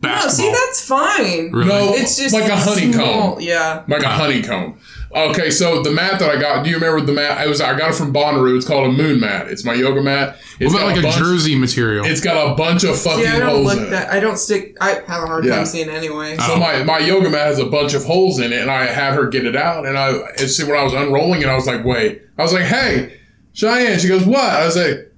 [0.00, 0.12] basketball?
[0.12, 1.50] no, see, that's fine.
[1.52, 1.68] Really?
[1.68, 3.82] no, It's just like a honeycomb, small- Yeah.
[3.88, 4.78] like a honeycomb.
[5.14, 7.38] Okay, so the mat that I got, do you remember the mat?
[7.38, 8.54] I was I got it from Bonnaroo.
[8.56, 9.48] It's called a moon mat.
[9.48, 10.36] It's my yoga mat.
[10.60, 12.04] It's What about like a, bunch, jersey material?
[12.04, 13.90] It's got a bunch of fucking Yeah, I don't holes look in it.
[13.90, 14.12] that.
[14.12, 14.76] I don't stick.
[14.80, 15.56] I have a hard Yeah.
[15.56, 16.36] time seeing anyway.
[16.38, 16.48] Oh.
[16.48, 19.14] So my, my yoga mat has a bunch of holes in it, and I had
[19.14, 19.86] her get it out.
[19.86, 22.52] And I, and see, when I was unrolling it, I was like, "Wait!" I was
[22.52, 23.16] like, "Hey,
[23.56, 25.12] Shyanne." She goes, "What?" I was like,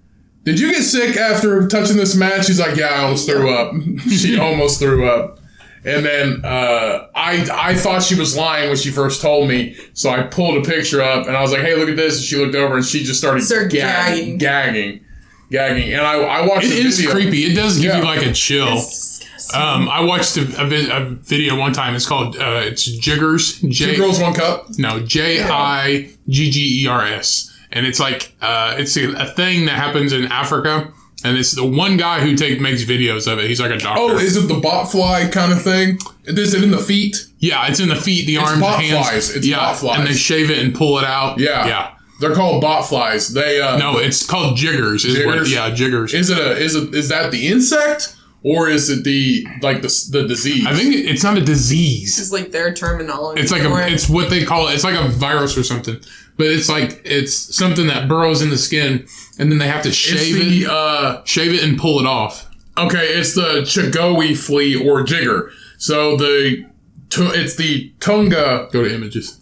[0.44, 3.74] "Did you get sick after touching this mat?" She's like, "Yeah, I almost threw up."
[4.10, 5.40] she almost threw up.
[5.84, 10.10] And then uh, I I thought she was lying when she first told me, so
[10.10, 12.36] I pulled a picture up and I was like, "Hey, look at this!" And she
[12.36, 15.00] looked over and she just started Start gagging, gagging.
[15.00, 15.04] gagging,
[15.50, 15.92] gagging.
[15.94, 17.12] And I I watched it the is video.
[17.12, 17.44] creepy.
[17.44, 17.98] It does give Yeah.
[17.98, 18.68] you like a chill.
[18.76, 19.60] It's disgusting.
[19.62, 21.94] Um, I watched a, a, a video one time.
[21.94, 23.60] It's called uh, it's Jiggers.
[23.60, 24.66] J Two girls, one cup.
[24.78, 29.26] no J I G G E R S, and it's like uh, it's a, a
[29.26, 30.92] thing that happens in Africa,
[31.24, 33.48] and it's the one guy who take makes videos of it.
[33.48, 34.02] He's like a doctor.
[34.02, 35.98] Oh, is it the botfly kind of thing?
[36.24, 37.28] Is it in the feet?
[37.38, 39.08] yeah, it's in the feet, the arms, bot hands.
[39.08, 39.36] flies.
[39.36, 39.98] It's yeah, bot flies.
[39.98, 41.38] and they shave it and pull it out.
[41.38, 41.66] Yeah.
[41.66, 41.94] yeah.
[42.20, 43.32] They're called botflies.
[43.32, 45.04] They uh No, it's called jiggers.
[45.04, 45.48] Is what?
[45.48, 46.14] Yeah, jiggers.
[46.14, 50.08] is it a is it is that the insect or is it the like the
[50.10, 50.66] the disease?
[50.66, 52.18] I think it's not a disease.
[52.18, 53.40] It's like their terminology.
[53.40, 53.92] It's like a, it.
[53.92, 54.74] it's what they call it.
[54.74, 56.00] It's like a virus or something,
[56.38, 59.06] but it's like it's something that burrows in the skin,
[59.38, 62.48] and then they have to shave the it, uh shave it, and pull it off.
[62.78, 65.50] okay, it's the Chigoe flea or jigger.
[65.76, 66.64] So the
[67.10, 69.40] it's the Tunga Go to images.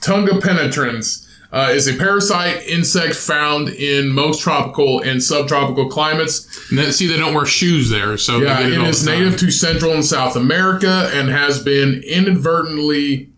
[0.00, 1.22] Tunga penetrans.
[1.52, 6.46] uh, is a parasite insect found in most tropical and subtropical climates.
[6.70, 9.50] And then, see, they don't wear shoes there, so Yeah, it it is native to
[9.50, 13.30] Central and South America and has been inadvertently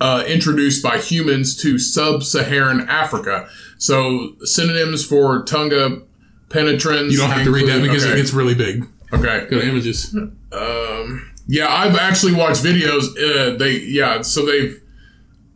[0.00, 3.48] uh, introduced by humans to sub-Saharan Africa.
[3.78, 6.02] So synonyms for Tunga
[6.48, 7.12] penetrans.
[7.12, 8.14] You don't have to read that because okay.
[8.14, 8.86] it gets really big.
[9.12, 9.46] okay.
[9.50, 10.14] Go to images.
[10.52, 13.08] Um, yeah, I've actually watched videos.
[13.16, 14.80] Uh, they yeah, so they've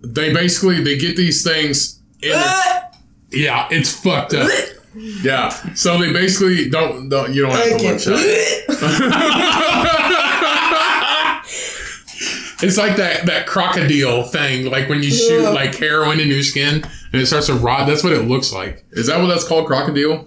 [0.01, 2.01] they basically they get these things.
[2.23, 2.91] In their,
[3.35, 4.51] Yeah, it's fucked up.
[4.95, 8.19] yeah, so they basically don't, don't you don't have to watch shot.
[12.63, 16.85] It's like that that crocodile thing, like when you shoot like heroin in your skin
[17.13, 17.87] and it starts to rot.
[17.87, 18.85] That's what it looks like.
[18.93, 19.67] Is that what that's called?
[19.67, 20.27] Crocodile?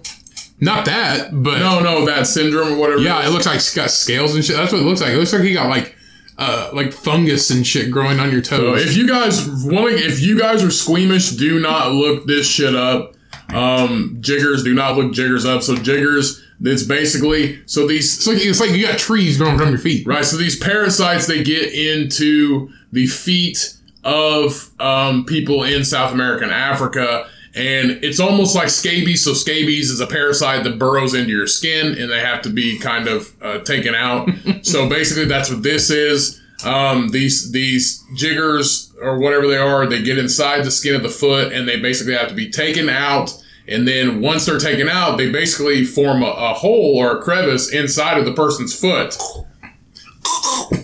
[0.60, 3.00] Not that, but No, no, that syndrome or whatever.
[3.02, 4.56] yeah, it looks like it's got scales and shit.
[4.56, 5.10] That's what it looks like.
[5.12, 5.94] It looks like he got like
[6.38, 8.84] uh like fungus and shit growing on your So toes.
[8.86, 13.14] if you guys want, if you guys are squeamish, do not look this shit up.
[13.50, 15.62] Um, jiggers, do not look jiggers up.
[15.62, 19.70] So jiggers, it's basically so these it's like it's like you got trees growing from
[19.70, 20.06] your feet.
[20.06, 20.24] Right.
[20.24, 26.52] So these parasites they get into the feet of um, people in South America and
[26.52, 29.24] Africa, and it's almost like scabies.
[29.24, 32.78] So scabies is a parasite that burrows into your skin, and they have to be
[32.78, 34.30] kind of uh, taken out.
[34.62, 36.40] so basically, that's what this is.
[36.64, 41.10] Um, these these jiggers or whatever they are, they get inside the skin of the
[41.10, 43.34] foot, and they basically have to be taken out.
[43.68, 47.72] And then once they're taken out, they basically form a, a hole or a crevice
[47.72, 49.16] inside of the person's foot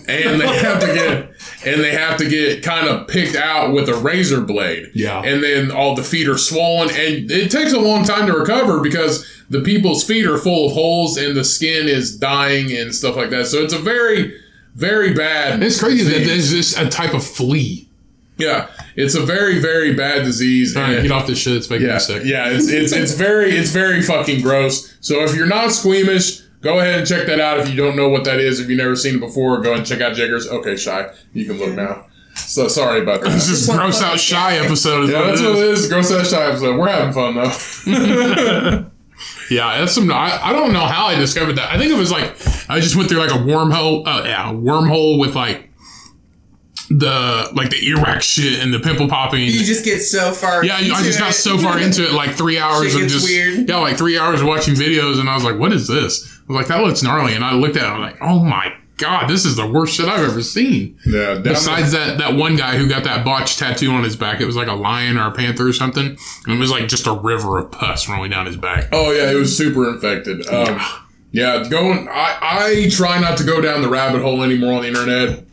[0.07, 1.29] and they have to get
[1.65, 4.91] and they have to get kind of picked out with a razor blade.
[4.93, 5.21] Yeah.
[5.21, 8.81] And then all the feet are swollen and it takes a long time to recover
[8.81, 13.15] because the people's feet are full of holes and the skin is dying and stuff
[13.15, 13.47] like that.
[13.47, 14.39] So it's a very
[14.75, 17.87] very bad It's crazy that there's just a type of flea.
[18.37, 18.69] Yeah.
[18.95, 20.75] It's a very very bad disease.
[20.75, 21.57] And- get off this shit.
[21.57, 22.23] It's making yeah, me sick.
[22.25, 24.95] yeah, it's, it's it's very it's very fucking gross.
[25.01, 27.59] So if you're not squeamish, go ahead and check that out.
[27.59, 29.85] If you don't know what that is, if you've never seen it before, go and
[29.85, 30.47] check out Jiggers.
[30.47, 32.05] Okay, shy, you can look now.
[32.35, 33.29] So sorry about that.
[33.29, 35.03] This is gross out shy episode.
[35.05, 35.87] Is yeah, that's it what it is.
[35.87, 36.77] Gross out shy episode.
[36.79, 38.89] We're having fun though.
[39.49, 40.11] Yeah, that's some.
[40.11, 41.71] I, I don't know how I discovered that.
[41.71, 42.35] I think it was like
[42.69, 44.05] I just went through like a wormhole.
[44.05, 45.69] Uh, yeah, a wormhole with like
[46.99, 49.41] the like the earwax shit and the pimple popping.
[49.41, 50.63] You just get so far.
[50.63, 53.25] yeah, I into just got so far into it, like three hours Shit of just
[53.25, 53.67] weird.
[53.69, 56.53] yeah, like three hours of watching videos, and I was like, "What is this?" I
[56.53, 58.73] was like, "That looks gnarly," and I looked at it, I was like, "Oh my
[58.97, 61.33] god, this is the worst shit I've ever seen." Yeah.
[61.35, 64.45] down Besides that, that one guy who got that botched tattoo on his back, it
[64.45, 66.05] was like a lion or a panther or something,
[66.45, 68.89] and it was like just a river of pus rolling down his back.
[68.91, 70.45] Oh yeah, it was super infected.
[70.47, 70.79] Um,
[71.31, 72.07] yeah, going.
[72.09, 75.43] I I try not to go down the rabbit hole anymore on the internet.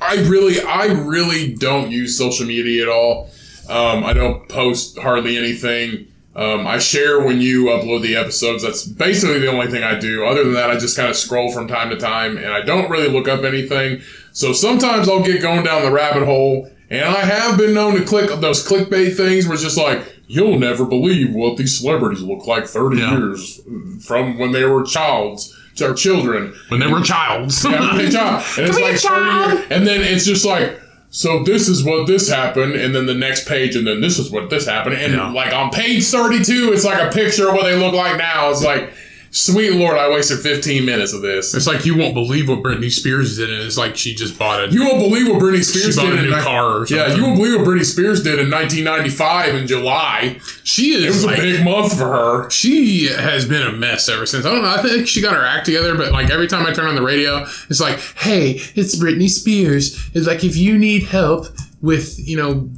[0.00, 3.30] I really, I really don't use social media at all.
[3.68, 6.06] Um, I don't post hardly anything.
[6.36, 8.62] Um, I share when you upload the episodes.
[8.62, 10.26] That's basically the only thing I do.
[10.26, 12.90] Other than that, I just kind of scroll from time to time, and I don't
[12.90, 14.02] really look up anything.
[14.32, 18.04] So sometimes I'll get going down the rabbit hole, and I have been known to
[18.04, 22.46] click those clickbait things where it's just like, you'll never believe what these celebrities look
[22.46, 23.16] like 30 Yeah.
[23.18, 23.60] years
[24.04, 26.54] from when they were childs or children.
[26.68, 27.64] When they were childs.
[27.64, 28.44] Yeah, when they child.
[28.58, 29.24] And it's like 30
[29.56, 33.14] years, and then it's just like, so this is what this happened, and then the
[33.14, 34.96] next page, and then this is what this happened.
[34.96, 35.30] And Yeah.
[35.30, 38.50] like on page 32, it's like a picture of what they look like now.
[38.50, 38.92] It's like,
[39.36, 41.54] sweet lord, I wasted 15 minutes of this.
[41.54, 44.62] It's like you won't believe what Britney Spears did, and it's like she just bought
[44.64, 44.72] it.
[44.72, 46.86] You won't believe what Britney She Spears bought did a in new ni- car or
[46.86, 47.06] something.
[47.10, 50.40] Yeah, you won't believe what Britney Spears did in 1995 in July.
[50.64, 52.50] she It is was like a big month for her.
[52.50, 54.46] she has been a mess ever since.
[54.46, 54.68] I don't know.
[54.70, 57.02] I think she got her act together, but like every time I turn on the
[57.02, 59.98] radio, it's like, hey, it's Britney Spears.
[60.14, 61.46] It's like if you need help
[61.82, 62.70] with you know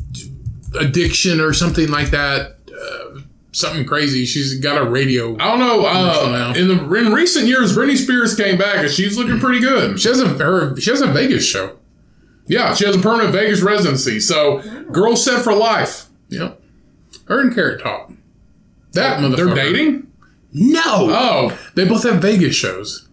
[0.79, 3.21] addiction or something like that, uh,
[3.53, 4.25] something crazy.
[4.25, 5.35] She's got a radio.
[5.35, 5.85] I don't know.
[5.87, 10.01] Uh, in the in recent years, Britney Spears came back and she's looking pretty good.
[10.01, 11.77] She has a her, she has a Vegas show.
[12.47, 14.21] Yeah, she has a permanent Vegas residency.
[14.21, 16.07] So, girl set for life.
[16.31, 16.61] Yep.
[17.27, 18.11] Her and Carrot Top.
[18.93, 20.07] That They're dating.
[20.53, 20.81] No.
[20.85, 23.07] Oh, They both have Vegas shows.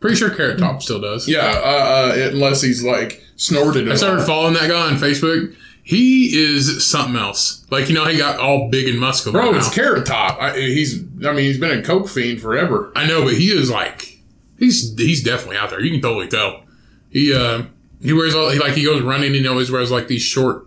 [0.00, 1.28] Pretty sure Carrot Top still does.
[1.28, 1.40] yeah.
[1.62, 3.90] Uh, uh, unless he's like snorted.
[3.90, 5.54] I started following that guy on Facebook.
[5.84, 7.66] He is something else.
[7.70, 9.40] Like you know, he got all big and muscular.
[9.40, 9.58] Bro, now.
[9.58, 10.40] it's Carrot Top.
[10.40, 11.02] I, he's.
[11.24, 12.92] I mean, he's been a coke fiend forever.
[12.94, 14.18] I know, but he is like
[14.58, 15.80] he's he's definitely out there.
[15.80, 16.62] You can totally tell.
[17.10, 17.64] He uh
[18.00, 20.66] he wears all he like he goes running and he always wears like these short,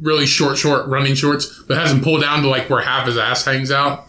[0.00, 3.16] really short short running shorts, but has them pulled down to like where half his
[3.16, 4.06] ass hangs out.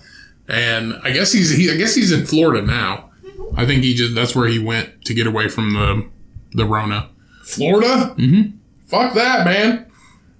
[0.47, 3.11] And I guess he's he I guess he's in Florida now.
[3.55, 6.09] I think he just that's where he went to get away from the
[6.53, 7.09] the Rona
[7.43, 8.15] Florida.
[8.17, 8.57] Mm-hmm.
[8.87, 9.90] Fuck that, man.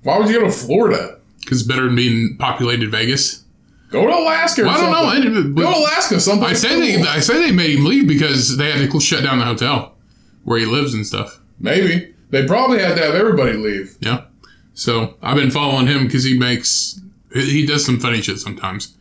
[0.04, 1.20] Why would you go to Florida?
[1.41, 3.43] Because better than being populated Vegas.
[3.89, 4.62] Go to Alaska.
[4.62, 5.41] Or Well, I don't know.
[5.41, 5.58] something.
[5.58, 6.20] I- Go to Alaska.
[6.20, 6.47] Something.
[6.47, 9.39] I say they, I say they made him leave because they had to shut down
[9.39, 9.95] the hotel
[10.43, 11.39] where he lives and stuff.
[11.60, 13.95] Maybe they probably had to have everybody leave.
[13.99, 14.24] Yeah.
[14.74, 17.02] So I've been following him because he makes
[17.34, 18.97] he does some funny shit sometimes.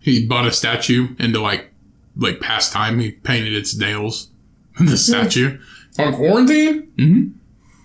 [0.00, 1.72] He bought a statue into like
[2.16, 3.00] like pastime.
[3.00, 4.28] He painted its nails.
[4.80, 5.58] the statue.
[5.98, 6.82] On quarantine?
[6.96, 7.28] Mm-hmm.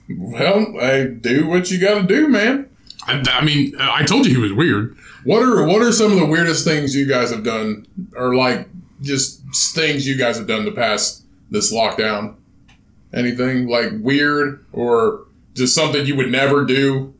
[0.09, 2.69] Well, hey, do what you got to do, man.
[3.07, 4.97] I, I mean, I told you he was weird.
[5.23, 7.85] What are what are some of the weirdest things you guys have done,
[8.15, 8.67] or like
[9.01, 9.41] just
[9.73, 12.35] things you guys have done to pass this lockdown?
[13.13, 17.13] Anything like weird or just something you would never do?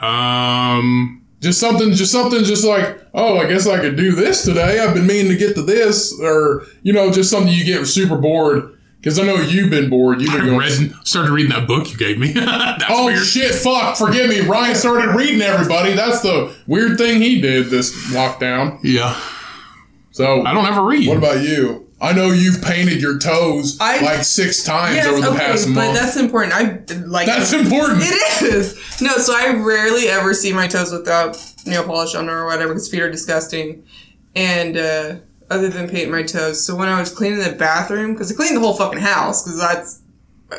[0.00, 4.78] Um, Just something, just something, just like, oh, I guess I could do this today.
[4.80, 8.16] I've been meaning to get to this, or you know, just something you get super
[8.16, 8.77] bored.
[9.00, 10.20] Because I know you've been bored.
[10.20, 10.58] You've been going.
[10.58, 12.34] read, started reading that book you gave me.
[12.90, 13.24] Oh weird.
[13.24, 13.54] shit!
[13.54, 13.96] Fuck!
[13.96, 14.40] Forgive me.
[14.40, 15.92] Ryan started reading everybody.
[15.92, 18.78] That's the weird thing he did this lockdown.
[18.82, 19.18] Yeah,
[20.10, 21.06] So I don't ever read.
[21.08, 21.86] What about you?
[22.00, 25.66] I know you've painted your toes I- like six times Yes, over the okay, past
[25.74, 26.54] but that's important.
[26.54, 28.00] I like That's important.
[28.02, 28.74] It is.
[29.02, 31.36] No, so I rarely ever see my toes without
[31.66, 33.84] nail polish on or whatever because feet are disgusting.
[34.36, 35.16] And uh,
[35.50, 38.56] other than painting my toes, so when I was cleaning the bathroom, because I cleaned
[38.56, 40.02] the whole fucking house because that's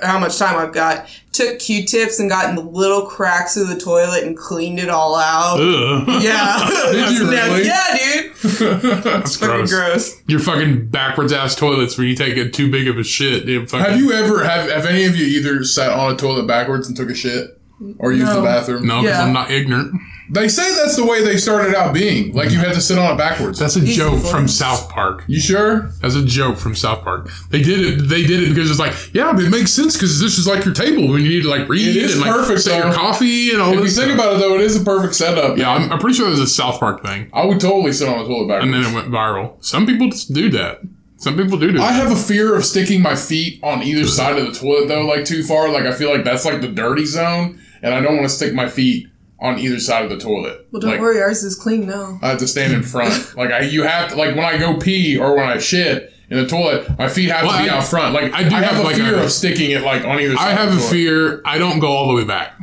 [0.04, 3.76] how much time I've got, took Q-tips and got in the little cracks of the
[3.80, 5.60] toilet and cleaned it all out.
[5.60, 6.22] Ugh.
[6.24, 6.70] Yeah.
[6.92, 7.66] Did you That's- really?
[7.66, 9.04] Yeah, dude.
[9.04, 9.72] That's Fucking gross.
[9.72, 10.22] gross.
[10.28, 13.46] Your fucking backwards ass toilets when you take it too big of a shit.
[13.48, 16.46] They fucking, have you ever have have any of you either sat on a toilet
[16.48, 17.60] backwards and took a shit
[17.98, 18.86] or used the bathroom?
[18.86, 19.24] No, because Yeah.
[19.26, 20.00] I'm not ignorant.
[20.32, 22.34] They say that's the way they started out being.
[22.34, 23.58] Like you had to sit on it backwards.
[23.58, 24.56] That's a Easy joke from voice.
[24.56, 25.24] South Park.
[25.28, 25.90] you sure?
[26.02, 27.30] That's a joke from South Park.
[27.50, 28.02] They did it.
[28.08, 30.66] They did it because it's like, yeah, but it makes sense because this is like
[30.66, 32.92] your table when you need to like read It is and like perfect, set your
[32.92, 32.98] though.
[32.98, 33.98] coffee and all If you this.
[33.98, 34.20] think stuff.
[34.26, 35.58] about it though, it is a perfect setup.
[35.58, 38.20] yeah, I'm, I'm pretty sure there's a South Park thing, I would totally sit on
[38.20, 38.66] a toilet backwards.
[38.66, 39.64] and then it went viral.
[39.64, 40.82] Some people just do that.
[41.18, 42.04] Some people do do I that.
[42.04, 45.26] have a fear of sticking my feet on either side of the toilet though, like
[45.26, 45.70] too far.
[45.70, 48.54] Like I feel like that's like the dirty zone, and I don't want to stick
[48.54, 49.08] my feet
[49.42, 50.68] on either side of the toilet.
[50.72, 52.20] Well, don't like, worry, ours is clean now.
[52.22, 53.36] I have to stand in front.
[53.38, 56.38] like I, you have to like when I go pee or when I shit in
[56.38, 58.14] the toilet, my feet have Well, to be I- out front.
[58.14, 60.36] Like I do have, have, a like, fear a- of sticking it like on either
[60.36, 60.48] side.
[60.48, 60.92] I of have the a toilet.
[60.92, 61.42] fear.
[61.46, 62.54] I don't go all the way back.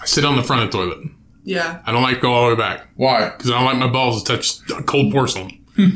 [0.00, 0.98] I sit on the front of the toilet.
[1.44, 1.82] Yeah.
[1.86, 3.28] I don't like go all the way back Why?
[3.30, 5.64] because I don't like my balls to touch cold porcelain.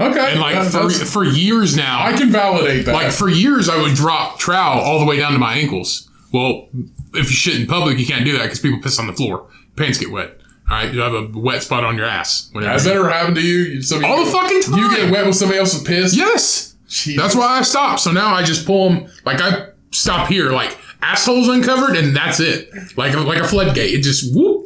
[0.00, 2.92] Okay, And like that- for, for years now, I can validate that.
[2.94, 6.08] like for years I would drop trowel all the way down to my ankles.
[6.32, 6.68] Well,
[7.14, 9.48] if you shit in public, you can't do that because people piss on the floor.
[9.76, 10.38] Pants get wet.
[10.70, 12.50] All right, you have a wet spot on your ass.
[12.52, 13.80] Whenever Has that ever happened to you?
[13.80, 14.78] Somebody, all the fucking time.
[14.78, 16.14] You get wet with somebody else's piss?
[16.14, 16.76] Yes,
[17.16, 18.00] that's why I stopped.
[18.00, 19.10] So now I just pull them.
[19.24, 22.70] Like I stop here, like assholes uncovered, and that's it.
[22.96, 23.94] Like a, like a floodgate.
[23.94, 24.57] It just whoop.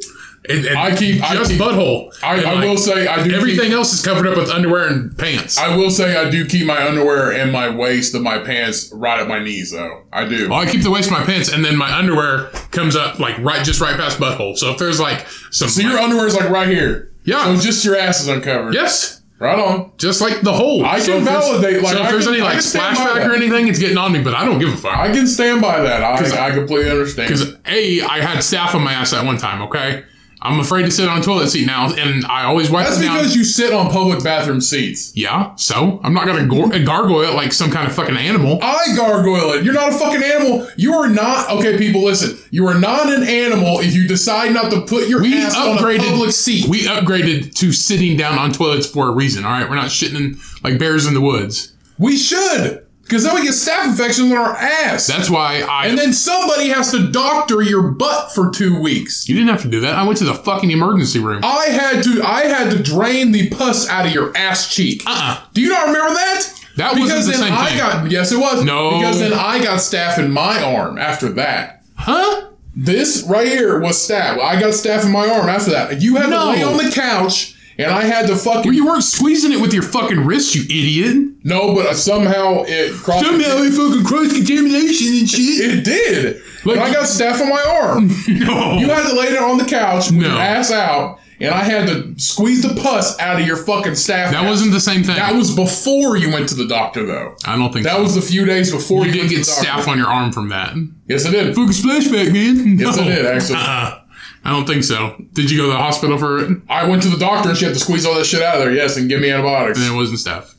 [0.49, 2.13] And, and I keep- I just keep- butthole.
[2.21, 3.33] I, I like, will say I do.
[3.33, 5.57] everything Keep, else is covered up with underwear and pants.
[5.57, 9.21] I will say I do keep my underwear and my waist of my pants right
[9.21, 10.03] at my knees though.
[10.11, 10.49] I do.
[10.49, 13.37] Well, I keep the waist of my pants, and then my underwear comes up like
[13.39, 14.57] right, just right past butthole.
[14.57, 17.13] So if there's like some, So your underwear is like right here.
[17.23, 17.45] Yeah.
[17.55, 18.73] So just your ass is uncovered.
[18.73, 19.91] yes, Right on.
[19.97, 20.85] just like the hole.
[20.85, 23.69] I So can validate, like, so if I there's can- any like splashback or anything,
[23.69, 24.21] it's getting on me.
[24.21, 26.03] But I don't give a fuck I can stand by that.
[26.03, 27.29] I I completely understand.
[27.29, 29.61] because a I had staph on my ass at one time.
[29.63, 30.03] Okay,
[30.43, 33.05] I'm afraid to sit on a toilet seat now, and I always wipe That's it
[33.05, 33.15] down.
[33.17, 35.11] because you sit on public bathroom seats.
[35.15, 38.59] yeah, so I'm not gonna gor- gargoyle it like some kind of fucking animal.
[38.61, 39.63] I gargoyle it.
[39.63, 40.67] You're not a fucking animal.
[40.75, 41.49] You are not.
[41.49, 42.37] Okay, people, listen.
[42.51, 45.77] You are not an animal if you decide not to put your We ass on
[45.77, 46.09] a upgraded.
[46.09, 46.67] public seat.
[46.67, 49.45] We upgraded to sitting down on toilets for a reason.
[49.45, 51.71] All right, we're not shitting in, like bears in the woods.
[51.97, 52.82] We should.
[53.03, 55.07] Because then we get staph infections on our ass.
[55.07, 55.87] That's why I.
[55.87, 59.27] and then somebody has to doctor your butt for two weeks.
[59.27, 59.95] you didn't have to do that.
[59.95, 61.41] I went to the fucking emergency room.
[61.43, 65.03] I had to I had to drain the pus out of your ass cheek.
[65.05, 65.43] Uh-uh.
[65.53, 66.59] Do you not remember that?
[66.77, 67.77] That wasn't because the then same I thing.
[67.77, 68.63] got yes it was.
[68.63, 68.97] No.
[68.97, 71.83] Because then I got staph in my arm after that.
[71.95, 72.49] Huh?
[72.75, 74.39] This right here was staph.
[74.39, 76.01] I got staph in my arm after that.
[76.01, 76.45] You had No.
[76.45, 79.59] to lay on the couch and I had to fucking Well, you weren't squeezing it
[79.61, 81.29] with your fucking wrist, you idiot.
[81.43, 85.71] No, but somehow it crossed it fucking cross contamination and shit.
[85.79, 86.41] it did.
[86.65, 88.09] Like- and I got staph on my arm.
[88.27, 88.77] No.
[88.77, 90.27] You had to lay there on the couch with No.
[90.29, 94.31] your ass out, and I had to squeeze the pus out of your fucking staph.
[94.31, 94.47] that mask.
[94.47, 95.15] wasn't the same thing.
[95.17, 97.35] That was before you went to the doctor, though.
[97.45, 98.03] I don't think That so.
[98.03, 99.89] was a few days before You you, did went get to the doctor.
[99.91, 100.73] on your arm from that.
[101.09, 101.47] Yes, I did.
[101.53, 102.77] Fucking splashback, man.
[102.79, 103.07] Yes, I No.
[103.09, 103.55] did actually.
[103.59, 103.97] Uh,
[104.45, 105.15] I don't think so.
[105.33, 106.61] Did you go to the hospital for it?
[106.69, 108.61] I went to the doctor and she had to squeeze all that shit out of
[108.61, 108.73] there.
[108.73, 109.79] Yes, and give me antibiotics.
[109.79, 110.55] And it wasn't staph.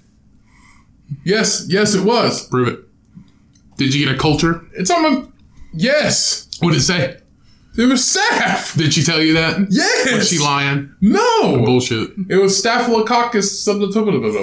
[1.23, 2.49] Yes, yes, it was.
[2.49, 2.81] Prove it.
[3.77, 4.65] Did you get a culture?
[4.73, 5.27] It's on my.
[5.73, 6.49] Yes.
[6.61, 7.21] What did it say?
[7.77, 8.77] It was staph.
[8.77, 9.67] Did she tell you that?
[9.69, 10.13] Yes.
[10.13, 10.95] Was she lying?
[11.01, 11.21] No.
[11.21, 12.11] Oh, bullshit.
[12.29, 13.91] It was Staphylococcus, something,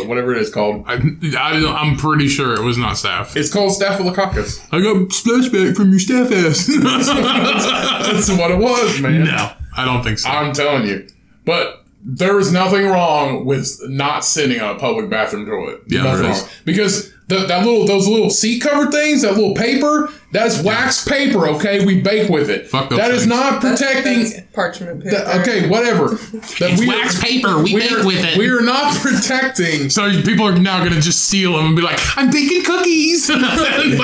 [0.07, 0.83] whatever it is called.
[0.85, 0.95] I,
[1.37, 3.35] I, I'm pretty sure it was not staph.
[3.37, 4.59] It's called Staphylococcus.
[4.71, 6.67] I got splashback from your staph ass.
[8.11, 9.23] That's what it was, man.
[9.23, 10.29] no, I don't think so.
[10.29, 11.07] I'm telling you.
[11.45, 15.81] But there is nothing wrong with not sitting on a public bathroom toilet.
[15.87, 16.41] Yeah, nothing there is.
[16.41, 16.49] wrong.
[16.65, 21.47] Because the, that little those little seat cover things, that little paper, that's wax paper,
[21.47, 21.83] okay?
[21.85, 22.67] We bake with it.
[22.67, 23.29] Fuck those That is things.
[23.29, 25.15] not That's- protecting that's parchment paper.
[25.17, 26.09] that- okay, whatever.
[26.09, 27.57] That It's we wax paper.
[27.63, 28.37] We bake are- with it.
[28.37, 31.81] We are not protecting so people are now going to just steal them and be
[31.81, 33.29] like, "I'm baking cookies."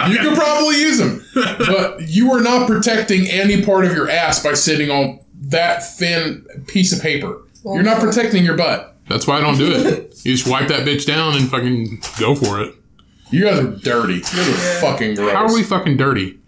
[0.08, 4.42] You could probably use them, but you are not protecting any part of your ass
[4.44, 5.20] by sitting on
[5.50, 7.42] that thin piece of paper.
[7.64, 8.96] You're not protecting your butt.
[9.10, 10.20] That's why I don't do it.
[10.26, 12.76] You just wipe that bitch down and fucking go for it.
[13.32, 14.16] You guys are dirty.
[14.16, 15.32] You guys are fucking gross.
[15.34, 16.40] How are we fucking dirty?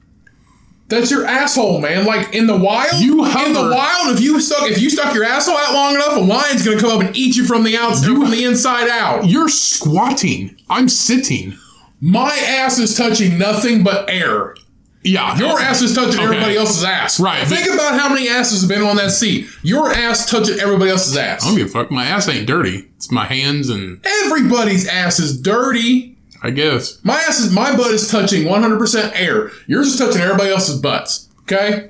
[0.88, 2.06] That's your asshole, man.
[2.06, 5.14] Like in the wild, You in the hover- wild, if you stuck if you stuck
[5.14, 7.78] your asshole out long enough, a lion's gonna come up and eat you from the
[7.78, 9.28] outside, from the inside out.
[9.28, 10.56] You're squatting.
[10.70, 11.56] I'm sitting.
[12.02, 14.56] My ass is touching nothing but air.
[15.04, 15.38] Yeah.
[15.38, 16.24] Your ass is touching Okay.
[16.24, 17.20] everybody else's ass.
[17.20, 17.46] Right.
[17.48, 19.48] Think about how many asses have been on that seat.
[19.64, 21.44] Your ass touching everybody else's ass.
[21.44, 21.92] I don't give a fuck.
[21.92, 22.90] My ass ain't dirty.
[22.96, 26.18] It's my hands and Everybody's ass is dirty.
[26.42, 27.04] I guess.
[27.04, 29.52] My ass is my butt is touching 100% air.
[29.68, 31.30] Yours is touching everybody else's butts.
[31.42, 31.90] Okay?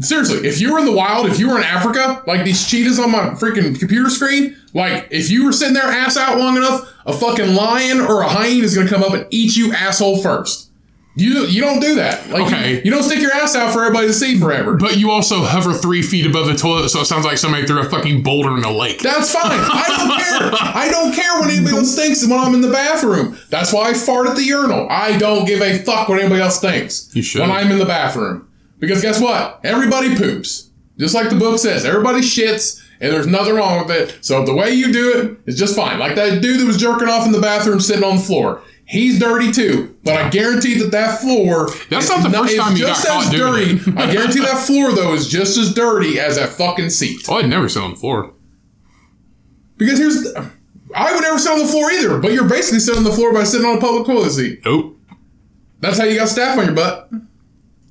[0.00, 2.98] Seriously, if you were in the wild, if you were in Africa, like these cheetahs
[2.98, 6.92] on my freaking computer screen, like if you were sitting there ass out long enough,
[7.06, 10.70] a fucking lion or a hyena is gonna come up and eat you asshole first.
[11.16, 12.28] You you don't do that.
[12.28, 12.82] Like you- Okay.
[12.84, 14.74] you, don't stick your ass out for everybody to see forever.
[14.76, 17.80] But you also hover three feet above the toilet, so it sounds like somebody threw
[17.80, 19.00] a fucking boulder in the lake.
[19.00, 19.44] That's fine.
[19.52, 20.58] I don't care.
[20.74, 23.38] I don't care when anybody else thinks when I'm in the bathroom.
[23.50, 24.88] That's why I fart at the urinal.
[24.90, 27.42] I don't give a fuck what anybody else thinks You should.
[27.42, 28.48] when I'm in the bathroom.
[28.80, 29.60] Because guess what?
[29.62, 30.70] Everybody poops.
[30.98, 34.18] Just like the book says, everybody shits, and there's nothing wrong with it.
[34.20, 35.98] So the way you do it is just fine.
[36.00, 38.62] Like that dude that was jerking off in the bathroom sitting on the floor.
[38.94, 41.68] He's dirty too, but I guarantee that that floor.
[41.90, 43.90] That's is not the first is time you just got as caught doing dirty.
[43.90, 43.98] it.
[43.98, 47.26] I guarantee that floor though is just as dirty as that fucking seat.
[47.28, 48.32] Oh, I'd never sit on the floor.
[49.76, 50.32] Because here's,
[50.94, 52.18] I would never sit on the floor either.
[52.20, 54.60] But you're basically sitting on the floor by sitting on a public toilet seat.
[54.64, 54.96] Nope.
[55.80, 57.10] That's how you got staph on your butt.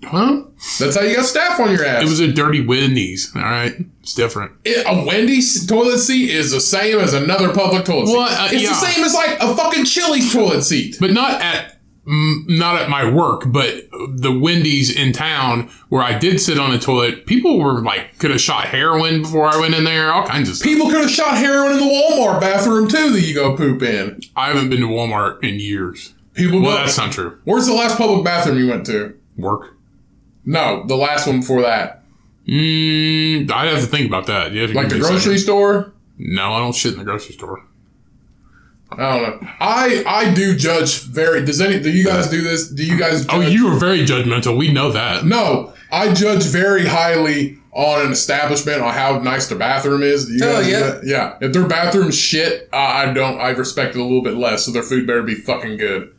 [0.05, 0.43] Huh?
[0.79, 2.03] That's how you got staph on your ass.
[2.03, 3.31] It was a dirty Wendy's.
[3.35, 4.51] All right, it's different.
[4.65, 8.17] It- a Wendy's toilet seat is the same as another public toilet seat.
[8.17, 8.69] Uh, it's yeah.
[8.69, 10.97] the same as like a fucking Chili's toilet seat.
[10.99, 16.17] but not at mm, not at my work, but the Wendy's in town where I
[16.19, 17.25] did sit on a toilet.
[17.25, 20.11] People were like, could have shot heroin before I went in there.
[20.11, 20.65] All kinds of stuff.
[20.67, 24.19] People could have shot heroin in the Walmart bathroom too that you go poop in.
[24.35, 26.13] I haven't been to Walmart in years.
[26.33, 26.77] People Well, go.
[26.77, 27.37] that's not true.
[27.45, 29.17] Where's the last public bathroom you went to?
[29.37, 29.77] Work.
[30.45, 32.02] No, the last one before that.
[32.47, 34.51] Mm, I'd have to think about that.
[34.51, 35.37] You have to Like the grocery second.
[35.39, 35.93] store?
[36.17, 37.63] No, I don't shit in the grocery store.
[38.91, 39.49] I don't know.
[39.59, 41.43] I I do judge very.
[41.43, 41.79] Does any?
[41.79, 42.69] Do you guys do this?
[42.69, 43.25] Do you guys?
[43.29, 44.55] Oh, you are very judgmental.
[44.55, 45.25] We know that.
[45.25, 50.27] No, I judge very highly on an establishment on how nice their bathroom is.
[50.27, 50.79] Do you Oh, guys yeah.
[50.79, 51.01] that?
[51.05, 51.33] yeah.
[51.41, 53.39] If their bathroom's shit, I don't.
[53.39, 54.65] I respect it a little bit less.
[54.65, 56.12] So their food better be fucking good.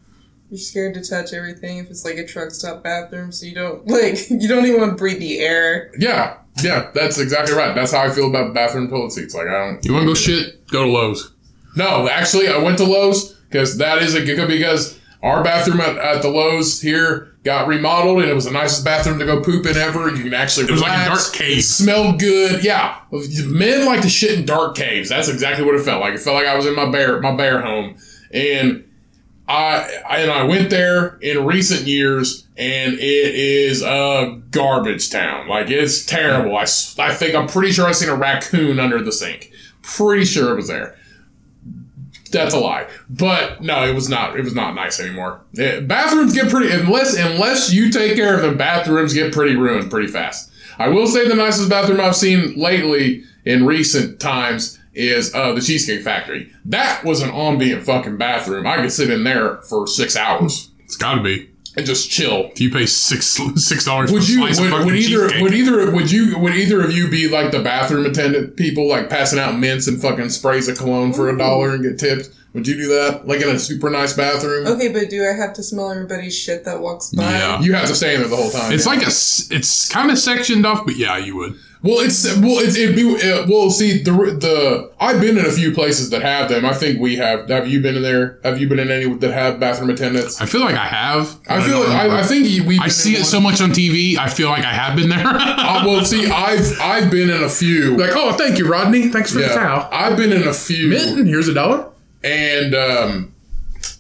[0.54, 3.84] You're scared to touch everything if it's like a truck stop bathroom, so you don't
[3.90, 5.90] like you don't even want to breathe the air.
[5.98, 6.92] Yeah, yeah.
[6.94, 7.74] That's exactly right.
[7.74, 9.34] That's how I feel about bathroom toilet seats.
[9.34, 9.84] Like I don't.
[9.84, 10.64] You want to go shit?
[10.68, 11.32] Go to Lowe's.
[11.74, 15.98] No, actually, I went to Lowe's because that is a good because our bathroom at,
[15.98, 19.66] at the Lowe's here got remodeled and it was the nicest bathroom to go poop
[19.66, 20.08] in ever.
[20.08, 21.58] You can actually It was like a dark cave.
[21.58, 22.62] It smelled good.
[22.62, 25.08] Yeah, men like to shit in dark caves.
[25.08, 26.14] That's exactly what it felt like.
[26.14, 27.96] It felt like I was in my bear my bear home,
[28.32, 28.84] and
[29.46, 35.48] I and I went there in recent years, and it is a garbage town.
[35.48, 36.56] Like it's terrible.
[36.56, 36.62] I,
[36.98, 39.52] I think I'm pretty sure I seen a raccoon under the sink.
[39.82, 40.96] Pretty sure it was there.
[42.30, 42.88] That's a lie.
[43.08, 44.36] But no, it was not.
[44.36, 45.42] It was not nice anymore.
[45.58, 48.56] Eh, bathrooms get pretty unless unless you take care of them.
[48.56, 50.50] Bathrooms get pretty ruined pretty fast.
[50.78, 55.60] I will say the nicest bathroom I've seen lately in recent times is uh, the
[55.60, 56.50] Cheesecake Factory.
[56.64, 58.66] That was an ambient fucking bathroom.
[58.66, 61.50] I could sit in there for six hours It's got to be.
[61.76, 62.50] and just chill.
[62.52, 63.26] If you pay six
[63.56, 64.38] six dollars Would you?
[64.38, 65.22] slice Would, fucking would either?
[65.28, 65.42] cheesecake.
[65.42, 65.90] Would either?
[65.90, 66.38] Would you?
[66.38, 70.00] Would either of you be like the bathroom attendant people, like passing out mints and
[70.00, 72.30] fucking sprays of cologne for a dollar and get tipped?
[72.52, 73.26] Would you do that?
[73.26, 74.68] Like in a super nice bathroom?
[74.68, 77.24] Okay, but do I have to smell everybody's shit that walks by?
[77.24, 77.60] Yeah.
[77.60, 78.72] You have to stay in there the whole time.
[78.72, 78.92] It's yeah.
[78.92, 81.56] like a, It's kind of sectioned off, but yeah, you would.
[81.84, 83.68] Well, it's well, it's it be uh, well.
[83.68, 86.64] See the the I've been in a few places that have them.
[86.64, 87.46] I think we have.
[87.50, 88.40] Have you been in there?
[88.42, 90.40] Have you been in any that have bathroom attendants?
[90.40, 91.38] I feel like I have.
[91.46, 92.78] I feel like I, I think we.
[92.78, 94.16] I see it so much on TV.
[94.16, 95.24] I feel like I have been there.
[95.64, 97.96] Uh, well, see, I've I've been in a few.
[97.96, 99.08] like, oh, thank you, Rodney.
[99.08, 99.88] Thanks for the towel.
[99.92, 100.88] I've been in a few.
[100.88, 101.90] Mitten, here's a dollar.
[102.22, 103.34] and um,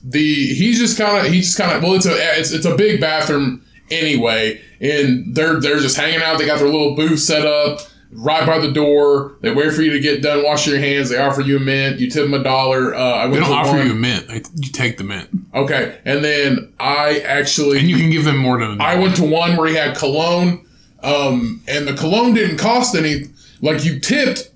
[0.02, 2.76] the he's just kind of he's just kind of well it's a it's, it's a
[2.76, 3.62] big bathroom
[4.02, 7.80] anyway and they're they're just hanging out they got their little booth set up
[8.16, 11.18] right by the door they wait for you to get done wash your hands they
[11.18, 13.56] offer you a mint you tip them a dollar uh, I They went don't to
[13.56, 14.26] offer one- you a mint.
[14.56, 18.58] You take the mint, okay and then I actually and you can give them more
[18.58, 18.80] than.
[18.80, 20.64] I went to one where he had cologne,
[21.02, 23.24] um, and the cologne didn't cost any.
[23.60, 24.50] Like you tipped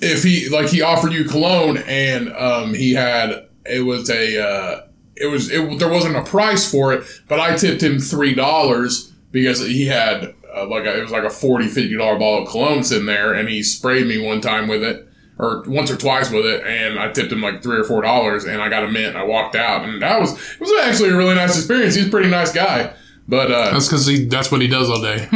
[0.00, 4.80] if he like he offered you cologne, and um, he had it was a uh,
[5.20, 9.12] it was it there wasn't a price for it, but I tipped him three dollars
[9.30, 12.48] because he had uh, like a, it was like a 40 50 dollar bottle of
[12.48, 15.06] cologne in there, and he sprayed me one time with it.
[15.38, 18.44] Or once or twice with it, and I tipped him like three or four dollars,
[18.44, 19.06] and I got a mint.
[19.06, 21.94] And I walked out, and that was it was actually a really nice experience.
[21.94, 22.92] He's a pretty nice guy,
[23.30, 24.24] but uh, That's because he.
[24.24, 25.28] That's what he does all day.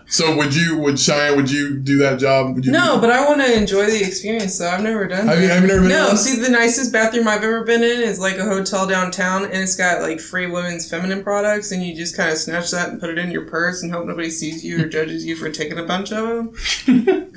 [0.06, 2.54] so would you, would Shyanne, would you do that job?
[2.54, 2.72] Would you?
[2.72, 4.54] No, but I want to enjoy the experience.
[4.54, 5.26] So I've never done.
[5.26, 5.54] Have you, that.
[5.54, 5.90] have you never been?
[5.90, 9.44] No, to see, the nicest bathroom I've ever been in is like a hotel downtown,
[9.44, 12.88] and it's got like free women's feminine products, and you just kind of snatch that
[12.88, 15.50] and put it in your purse and hope nobody sees you or judges you for
[15.50, 16.54] taking a bunch of them.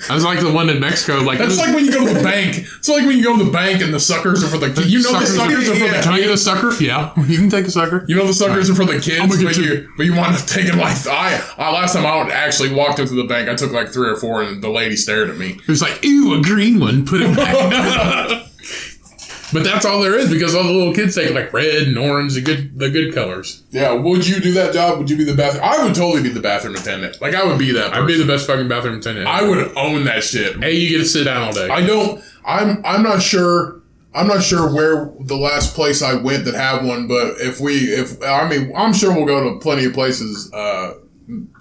[0.10, 1.24] I was like the one in Mexico.
[1.24, 2.56] Like That's like when you go to the bank.
[2.58, 5.04] It's like when you go to the bank and the suckers are for the you
[5.04, 6.72] know the suckers are for the Can I get a sucker?
[6.82, 8.06] Yeah, you can take a sucker.
[8.08, 9.90] you know the suckers are for the kids, gonna get but two.
[10.05, 13.00] you but you want to take them like I, I last time I actually walked
[13.00, 15.52] into the bank, I took like three or four, and the lady stared at me.
[15.52, 17.06] It was like, ew, a green one.
[17.06, 17.54] Put it back.
[19.54, 22.36] but that's all there is because all the little kids take like red and orange,
[22.36, 23.64] the good, the good colors.
[23.72, 25.00] Yeah, would you do that job?
[25.00, 25.64] Would you be the bathroom?
[25.64, 27.22] I would totally be the bathroom attendant.
[27.22, 27.94] Like I would be that.
[27.94, 29.28] I'd be the best fucking bathroom attendant.
[29.28, 30.62] I would own that shit.
[30.62, 31.70] Hey, you get to sit down all day.
[31.70, 32.24] I don't.
[32.46, 32.86] I'm.
[32.86, 33.82] I'm not sure.
[34.16, 37.74] I'm not sure where the last place I went that had one, but if we,
[37.94, 40.52] if I mean, I'm sure we'll go to plenty of places.
[40.54, 40.94] Uh,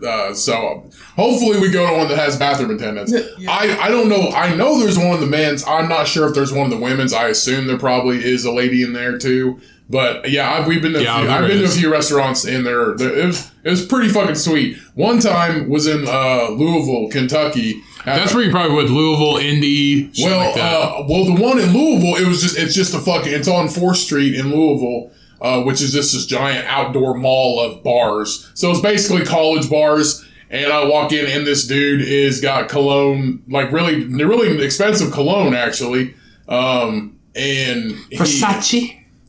[0.06, 3.12] uh, so hopefully we go to one that has bathroom attendants.
[3.38, 3.50] Yeah.
[3.50, 4.28] I, I don't know.
[4.30, 5.66] I know there's one of the men's.
[5.66, 7.12] I'm not sure if there's one of the women's.
[7.12, 9.60] I assume there probably is a lady in there too.
[9.88, 11.02] But yeah, I've, we've been to.
[11.02, 12.94] Yeah, a few, I've been to a few restaurants in there.
[12.94, 14.76] There- It was it was pretty fucking sweet.
[14.94, 17.82] One time was in uh, Louisville, Kentucky.
[18.06, 20.72] At That's a- where you probably would Louisville, Indy, well, like that.
[20.72, 23.68] uh, well, the one in Louisville, it was just it's just a fucking it's on
[23.68, 28.50] Fourth Street in Louisville, uh, which is just this giant outdoor mall of bars.
[28.54, 30.24] So it's basically college bars.
[30.50, 35.52] And I walk in, and this dude is got cologne, like really, really expensive cologne,
[35.52, 36.14] actually.
[36.48, 38.16] Um, and he,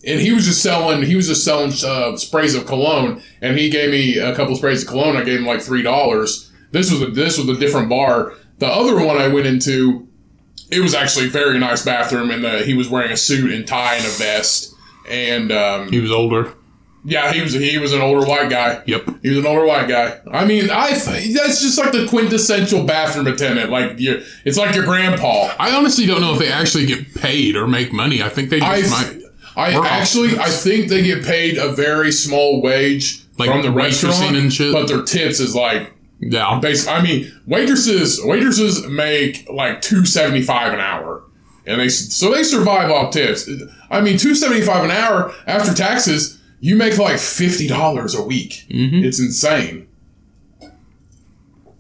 [0.06, 3.70] and he was just selling he was just selling uh, sprays of cologne and he
[3.70, 7.02] gave me a couple sprays of cologne i gave him like three dollars this was
[7.02, 10.08] a this was a different bar the other one i went into
[10.72, 13.96] it was actually a very nice bathroom and he was wearing a suit and tie
[13.96, 14.74] and a vest
[15.10, 16.54] and um, he was older.
[17.04, 19.06] yeah he was he was an older white guy Yep.
[19.22, 20.20] he was an older white guy.
[20.32, 23.70] I mean, I that's just like the quintessential bathroom attendant.
[23.70, 25.54] Like you, it's like your grandpa.
[25.60, 28.24] I honestly don't know if they actually get paid or make money.
[28.24, 29.22] I think they just I, might.
[29.56, 33.72] I We're actually, I think they get paid a very small wage Like from the
[33.72, 34.74] restaurant, and shit?
[34.74, 36.60] but their tips is like Yeah.
[36.60, 36.88] base.
[36.88, 41.24] I mean, waitresses, waitresses make like two seventy five an hour,
[41.66, 43.50] and they so they survive off tips.
[43.90, 48.24] I mean, two seventy five an hour after taxes, you make like fifty dollars a
[48.24, 48.66] week.
[48.70, 49.04] Mm-hmm.
[49.06, 49.88] It's insane.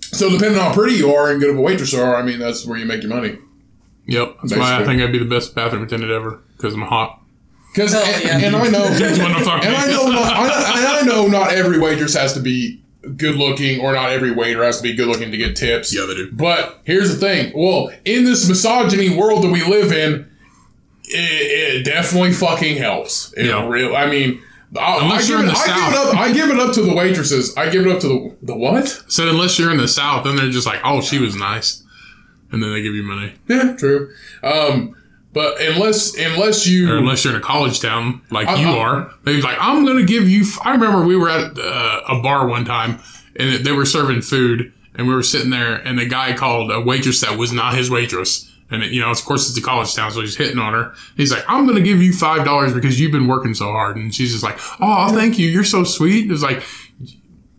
[0.02, 2.22] So depending on how pretty you are and good of a waitress you are, I
[2.22, 3.38] mean, that's where you make your money.
[4.08, 4.38] Yep.
[4.44, 7.22] That's why I think I'd be the best bathroom attendant ever because I'm hot.
[7.74, 8.48] Because Hell and, yeah.
[8.48, 9.76] and I know Just wanna fuck And.
[9.76, 12.82] I know, not, I, and I know not every waitress has to be
[13.16, 15.95] good looking, or not every waiter has to be good looking to get tips.
[15.95, 16.32] Yeah, they do.
[16.32, 20.30] But here's the thing: well, in this misogyny world that we live in,
[21.06, 23.34] it, it definitely fucking helps.
[23.38, 23.68] It Yeah.
[23.68, 23.95] real.
[23.95, 24.41] I mean.
[24.78, 26.16] I, I, Unless give you're it, in the I give it up.
[26.18, 27.56] I give it up to the waitresses.
[27.56, 28.88] I give it up to the the what?
[29.08, 31.82] So unless you're in the South, then they're just like, oh, she was nice,
[32.51, 33.36] and then they give you money.
[33.47, 34.12] Yeah, true.
[34.43, 34.97] Um,
[35.36, 38.78] but unless unless you Or unless you're in a college town like I- you I-
[38.80, 40.41] are, they're like, I'm gonna give you.
[40.41, 40.60] F-.
[40.66, 42.98] I remember we were at uh, a bar one time,
[43.36, 46.82] and they were serving food, and we were sitting there, and the guy called a
[46.82, 48.52] waitress that was not his waitress.
[48.72, 50.95] And it, you know, of course, it's a college town, so he's hitting on her.
[51.16, 54.12] He's like, "I'm gonna give you five dollars because you've been working so hard." And
[54.16, 55.48] she's just like, "Oh, thank you.
[55.48, 56.64] You're so sweet." It was like,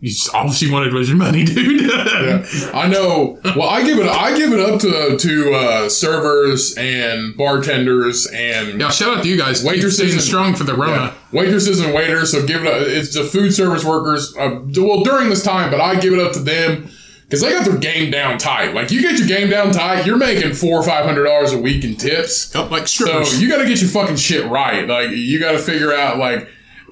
[0.01, 1.81] just- all she wanted was your money, dude.
[1.81, 3.39] Yeah, I know.
[3.55, 4.07] Well, I give it.
[4.07, 9.29] I give it up to to uh, servers and bartenders and Yeah, shout out to
[9.29, 9.63] you guys.
[9.63, 10.95] Waitresses and- strong for the Rona.
[10.95, 12.31] yeah, waitresses and waiters.
[12.31, 12.67] So give it.
[12.67, 14.35] Up, it's the food service workers.
[14.37, 16.89] Uh, well, during this time, but I give it up to them
[17.23, 18.73] because they got their game down tight.
[18.73, 21.57] Like you get your game down tight, you're making four or five hundred dollars a
[21.57, 22.55] week in tips.
[22.55, 24.87] Oh, like So you got to get your fucking shit right.
[24.87, 26.47] Like you got to figure out like,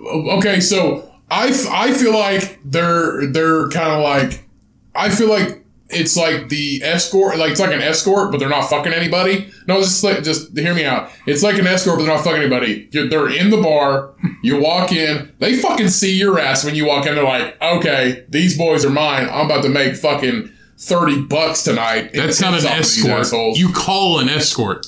[0.06, 4.48] okay, so I, f- I feel like they're they're kind of like
[4.94, 8.70] I feel like it's like the escort, like it's like an escort, but they're not
[8.70, 9.50] fucking anybody.
[9.68, 11.10] No, just like just hear me out.
[11.28, 12.90] It's like an escort, but they're not fucking anybody.
[12.92, 14.14] You're, they're in the bar.
[14.44, 17.16] You walk in, they fucking see your ass when you walk in.
[17.16, 19.28] They're like, okay, these boys are mine.
[19.30, 22.12] I'm about to make fucking thirty bucks tonight.
[22.14, 23.58] That's not an off of these escort.
[23.58, 24.88] You call an escort.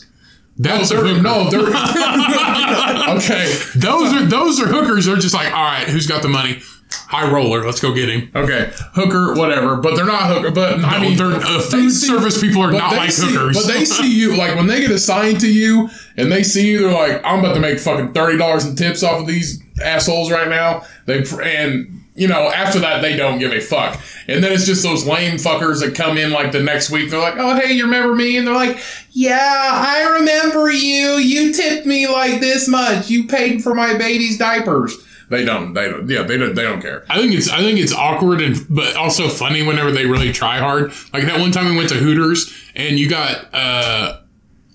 [0.60, 1.62] That's a They're- no, they're
[3.18, 3.54] okay.
[3.76, 5.06] Those are those are hookers.
[5.06, 6.60] They're just like, all right, who's got the money?
[6.90, 7.66] High roller.
[7.66, 8.32] Let's go get him.
[8.34, 10.52] Okay, hooker, whatever, but they're not hooker.
[10.52, 13.58] But I I mean, they're, uh, food see- service people are not like see- hookers.
[13.58, 16.80] But they see you like when they get assigned to you and they see you,
[16.80, 20.32] they're like, I'm about to make fucking thirty dollars in tips off of these assholes
[20.32, 20.84] right now.
[21.06, 24.02] They and you know after that they don't give a fuck.
[24.28, 27.10] And then it's just those lame fuckers that come in like the next week.
[27.10, 28.38] They're like, oh hey, you remember me?
[28.38, 28.80] And they're like,
[29.12, 31.18] yeah, I remember you.
[31.18, 33.10] You tipped me like this much.
[33.10, 34.98] You paid for my baby's diapers.
[35.30, 35.74] They don't.
[35.74, 36.10] They don't.
[36.10, 36.56] Yeah, they don't.
[36.56, 37.06] They don't care.
[37.10, 40.58] I think it's I think it's awkward and but also funny whenever they really try
[40.60, 40.94] hard.
[41.14, 44.22] Like that one time we went to Hooters and you got uh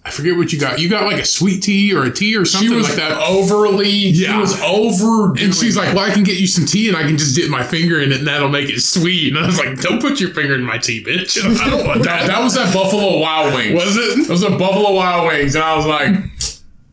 [0.05, 0.81] I forget what you got.
[0.81, 3.13] You got like a sweet tea or a tea or She something was like that.
[3.23, 4.13] overly.
[4.13, 4.41] She Yeah.
[4.41, 5.31] was over.
[5.41, 7.49] And she's like, "Well, I can get you some tea, and I can just dip
[7.49, 10.19] my finger in it, and that'll make it sweet." And I was like, "Don't put
[10.21, 11.39] your finger in my tea, bitch!
[11.61, 13.75] I don't want That, that." that was at Buffalo Wild Wings.
[13.75, 14.19] Was it?
[14.19, 16.17] It was at Buffalo Wild Wings, and I was like,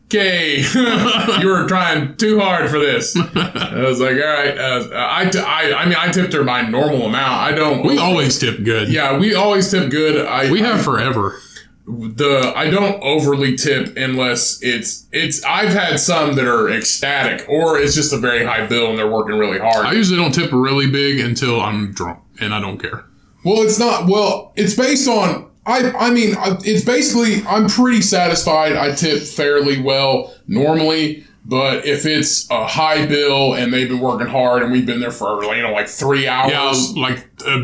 [0.06, 0.60] "Okay,
[1.40, 5.38] you were trying too hard for this." I was like, "All right." Uh, I, t-
[5.40, 7.32] I, I mean, I tipped her my normal amount.
[7.40, 7.84] I don't.
[7.84, 8.88] We always tip good.
[8.88, 10.24] Yeah, we always tip good.
[10.26, 11.40] I we have forever.
[11.86, 17.78] The I don't overly tip unless it's it's I've had some that are ecstatic or
[17.78, 19.86] it's just a very high bill and they're working really hard.
[19.86, 23.04] I usually don't tip really big until I'm drunk, and I don't care.
[23.44, 24.06] Well, it's not.
[24.06, 25.50] Well, it's based on.
[25.66, 25.90] I.
[25.92, 26.34] I mean,
[26.64, 27.44] it's basically.
[27.46, 28.76] I'm pretty satisfied.
[28.76, 34.28] I tip fairly well normally, but if it's a high bill and they've been working
[34.28, 36.50] hard and we've been there for you know like three hours.
[36.94, 37.58] Yeah, like uh,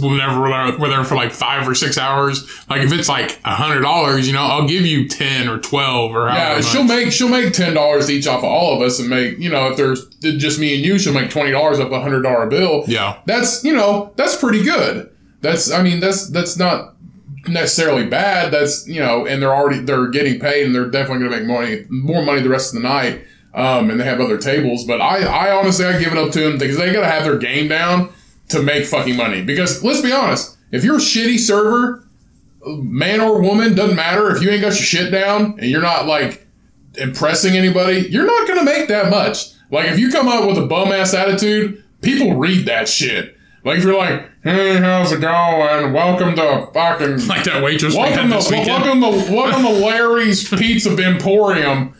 [0.00, 2.48] whenever we're there, we're there for like five or six hours.
[2.70, 6.16] Like if it's like a hundred dollars, you know, I'll give you ten or twelve
[6.16, 6.96] or Yeah, she'll much.
[7.04, 9.68] make she'll make ten dollars each off of all of us, and make you know
[9.70, 12.84] if there's just me and you, she'll make twenty dollars off a hundred dollar bill.
[12.88, 13.20] Yeah.
[13.26, 15.10] that's you know that's pretty good.
[15.42, 16.95] That's I mean that's that's not
[17.48, 18.52] necessarily bad.
[18.52, 21.46] That's you know, and they're already they're getting paid, and they're definitely going to make
[21.46, 23.24] money more money the rest of the night.
[23.54, 26.40] Um, and they have other tables, but I I honestly I give it up to
[26.40, 28.12] them because they got to have their game down
[28.50, 29.42] to make fucking money.
[29.42, 32.06] Because let's be honest, if you're a shitty server,
[32.66, 34.30] man or woman doesn't matter.
[34.34, 36.46] If you ain't got your shit down and you're not like
[36.98, 39.52] impressing anybody, you're not gonna make that much.
[39.70, 43.35] Like if you come up with a bum ass attitude, people read that shit.
[43.66, 45.92] Like if you're like, hey, how's it going?
[45.92, 50.96] Welcome to fucking like that waitress we welcome to welcome to welcome to Larry's Pizza
[50.96, 51.92] Emporium.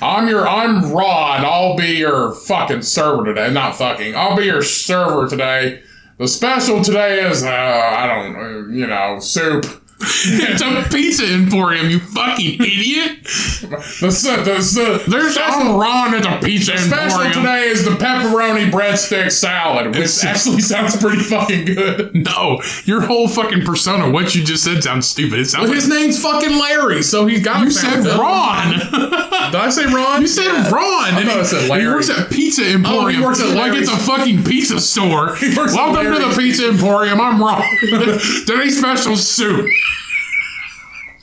[0.00, 1.44] I'm your I'm Rod.
[1.44, 3.52] I'll be your fucking server today.
[3.52, 4.16] Not fucking.
[4.16, 5.84] I'll be your server today.
[6.18, 9.64] The special today is uh, I don't you know soup.
[10.04, 13.22] It's a pizza emporium, you fucking idiot.
[13.22, 17.32] The, the, the, There's I'm Ron at the pizza Special emporium.
[17.32, 22.14] today is the pepperoni breadstick salad, which It's- actually sounds pretty fucking good.
[22.14, 25.38] No, your whole fucking persona, what you just said sounds stupid.
[25.40, 27.62] It sounds like his name's fucking Larry, so he's got.
[27.64, 28.72] you said Ron.
[28.72, 30.22] Did I say Ron?
[30.22, 31.14] You said Ron.
[31.14, 33.04] and thought he, I said he works at Pizza Emporium.
[33.04, 35.36] Oh, he works at like it's a fucking pizza store.
[35.56, 37.20] Welcome to the Pizza Emporium.
[37.20, 37.62] I'm Ron.
[38.46, 39.66] Today's special soup.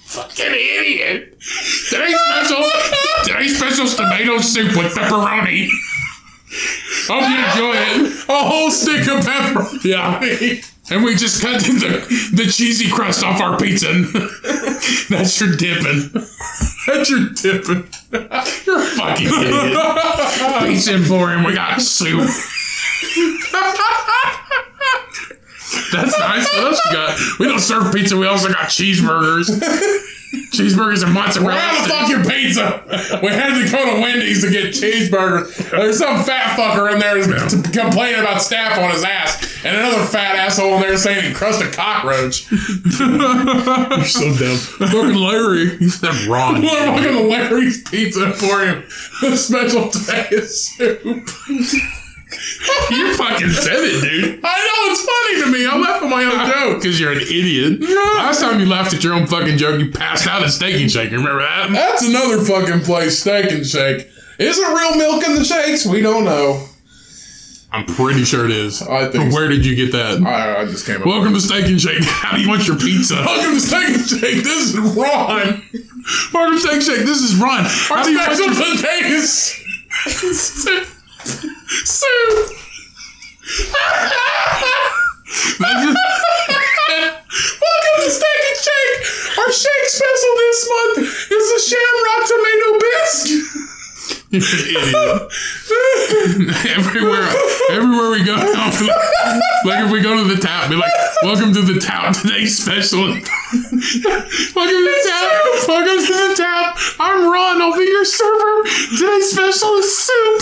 [0.10, 1.38] Fucking idiot.
[1.90, 2.64] Today's special.
[3.26, 5.70] Today's special's tomato soup with pepperoni.
[7.08, 8.26] Hope you enjoy it.
[8.28, 9.68] a whole stick of pepper.
[9.88, 10.20] Yeah.
[10.92, 12.02] And we just cut the,
[12.34, 13.92] the cheesy crust off our pizza.
[13.92, 14.06] and
[15.10, 16.10] That's your dipping.
[16.88, 17.88] That's your dipping.
[18.66, 19.78] You're a fucking idiot.
[20.68, 22.28] Pizza Emporium, we got soup.
[25.92, 26.52] That's nice.
[26.54, 27.20] What else you got?
[27.40, 28.18] We don't serve pizza.
[28.18, 29.50] We also got cheeseburgers.
[30.52, 31.60] cheeseburgers and mozzarella.
[31.60, 32.12] Out of sticks.
[32.12, 33.20] fucking pizza.
[33.22, 35.70] We had to go to Wendy's to get cheeseburgers.
[35.72, 40.04] There's some fat fucker in there that's complaining about staph on his ass, and another
[40.06, 42.50] fat asshole in there saying he crushed a cockroach.
[42.52, 44.58] You're so dumb.
[44.58, 45.78] Fucking Larry.
[45.80, 46.62] You said Ron.
[46.62, 48.84] Welcome to Larry's Pizza Emporium.
[49.22, 51.30] The special today is soup.
[52.92, 54.40] You fucking said it, dude.
[54.44, 55.68] I know it's funny to me.
[55.68, 56.82] I'm laughing at my own joke.
[56.82, 57.82] Because you're an idiot.
[57.82, 60.90] Last time you laughed at your own fucking joke, you passed out at Steak and
[60.92, 61.12] Shake.
[61.12, 61.70] Remember that?
[61.72, 64.08] That's another fucking place, Steak and Shake.
[64.40, 65.86] Is there real milk in the shakes?
[65.86, 66.66] We don't know.
[67.72, 68.82] I'm pretty sure it is.
[68.82, 69.36] I think so.
[69.38, 70.24] Where did you get that?
[70.26, 71.06] I, I just came up.
[71.06, 72.04] Welcome to Steak and Shake.
[72.04, 73.16] How do you want your pizza?
[73.16, 74.44] Welcome to Steak and Shake.
[74.44, 75.62] This is Ron.
[76.34, 77.06] Welcome to Steak and Shake.
[77.06, 77.66] This is Ron.
[77.68, 79.02] How Our do you want your today
[81.70, 82.50] soup?
[85.60, 85.96] Welcome
[87.98, 88.98] to Steak and Shake.
[89.38, 90.98] Our shake special this month
[91.32, 93.30] is the Shamrock Tomato Bisque.
[94.32, 95.30] You're an idiot.
[96.70, 97.28] everywhere,
[97.72, 98.36] everywhere we go,
[99.66, 100.92] like if we go to the tap, be like,
[101.24, 103.28] "Welcome to the tap today's special." welcome to
[104.56, 105.32] the tap.
[105.68, 106.78] Welcome to the tap.
[107.00, 107.62] I'm Ron.
[107.62, 108.64] I'll be your server.
[108.98, 110.42] Today's special is soup.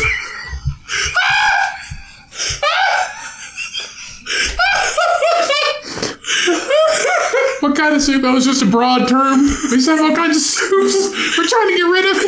[7.62, 8.22] What kind of soup?
[8.22, 9.42] That was just a broad term.
[9.70, 11.38] We used to have all kinds of soups.
[11.38, 12.28] We're trying to get rid of it.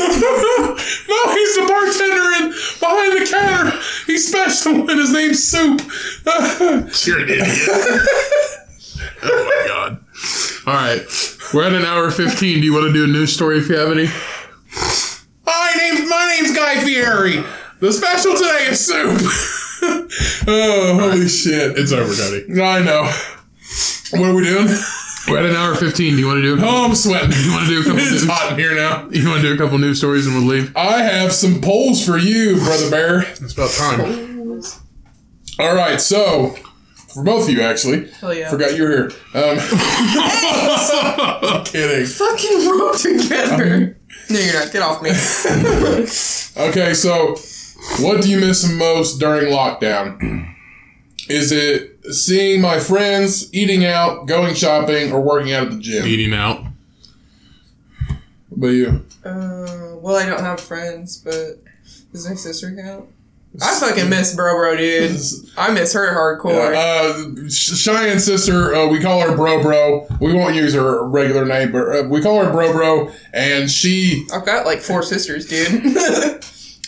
[1.09, 3.79] No, he's the bartender in behind the counter.
[4.05, 5.81] He's special and his name's Soup.
[7.05, 7.47] You're an idiot.
[9.23, 10.05] oh my god.
[10.67, 11.01] All right.
[11.53, 12.59] We're at an hour 15.
[12.59, 14.07] Do you want to do a news story if you have any?
[15.45, 17.43] My name's my name's Guy Fieri.
[17.79, 19.19] The special today is Soup.
[20.47, 21.77] oh, holy shit.
[21.77, 22.61] It's over, Cody.
[22.61, 23.03] I know.
[24.19, 24.67] What are we doing?
[25.27, 26.13] We're at an hour 15.
[26.13, 27.31] Do you want to do a couple, Oh, I'm sweating.
[27.31, 28.27] you want to do a couple It's news?
[28.27, 29.07] hot in here now.
[29.11, 30.75] You want to do a couple news stories and we'll leave?
[30.75, 33.21] I have some polls for you, Brother Bear.
[33.21, 34.61] It's about time.
[35.59, 36.49] All right, so
[37.13, 38.09] for both of you, actually.
[38.11, 38.49] Hell yeah.
[38.49, 39.11] Forgot you were here.
[39.35, 42.05] Um, I'm kidding.
[42.07, 43.97] Fucking roll together.
[44.29, 44.71] No, you're not.
[44.71, 45.09] Get off me.
[46.69, 47.35] Okay, so
[47.99, 50.47] what do you miss the most during lockdown?
[51.29, 56.07] Is it seeing my friends, eating out, going shopping, or working out at the gym?
[56.07, 56.63] Eating out.
[58.49, 59.05] What about you?
[59.23, 61.61] Uh, well, I don't have friends, but
[62.11, 63.09] does my sister count?
[63.61, 65.19] I fucking miss Bro Bro, dude.
[65.57, 66.75] I miss her hardcore.
[66.75, 67.13] Uh,
[67.47, 70.07] Shyanne's sister, uh, we call her Bro Bro.
[70.21, 73.11] We won't use her regular name, but uh, we call her Bro Bro.
[73.33, 76.43] And she, I've got like four sisters, dude.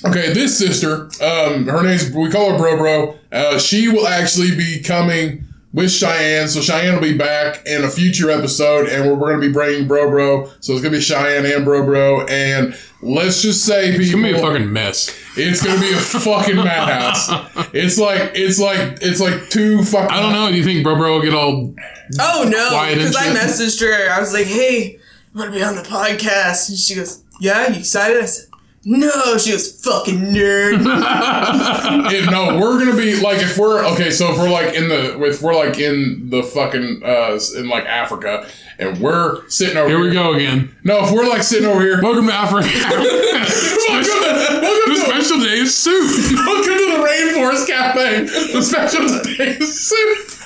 [0.05, 3.15] okay, this sister, um, her name's, we call her Bro Bro.
[3.31, 6.47] Uh, she will actually be coming with Shyanne.
[6.49, 9.53] So Shyanne will be back in a future episode, and we're, we're going to be
[9.53, 10.45] bringing Bro Bro.
[10.59, 12.25] So it's going to be Shyanne and Bro Bro.
[12.25, 15.17] And let's just say, people, It's gonna be a fucking mess.
[15.37, 17.29] it's going to be a fucking madhouse.
[17.73, 20.09] It's like, it's like, it's like two fucking.
[20.11, 20.51] I don't know.
[20.51, 21.73] Do you think Bro Bro will get all?
[22.19, 24.11] oh no, because I messaged her.
[24.11, 24.99] I was like, "Hey,
[25.33, 28.49] I'm gonna be on the podcast," and she goes, "Yeah, you excited?" I said,
[28.83, 30.81] "No." She was "Fucking nerd."
[32.11, 34.09] If- no, we're gonna be like if we're okay.
[34.11, 37.85] So if we're like in the if we're like in the fucking uh in like
[37.85, 38.47] Africa
[38.79, 40.75] and we're sitting over Here we go again.
[40.83, 42.01] No, if we're like sitting over here.
[42.01, 42.67] Welcome to Africa.
[42.89, 46.35] welcome, to, welcome, the to, special day is soup.
[46.35, 48.23] welcome to the Rainforest Cafe.
[48.53, 50.37] The special today is soup.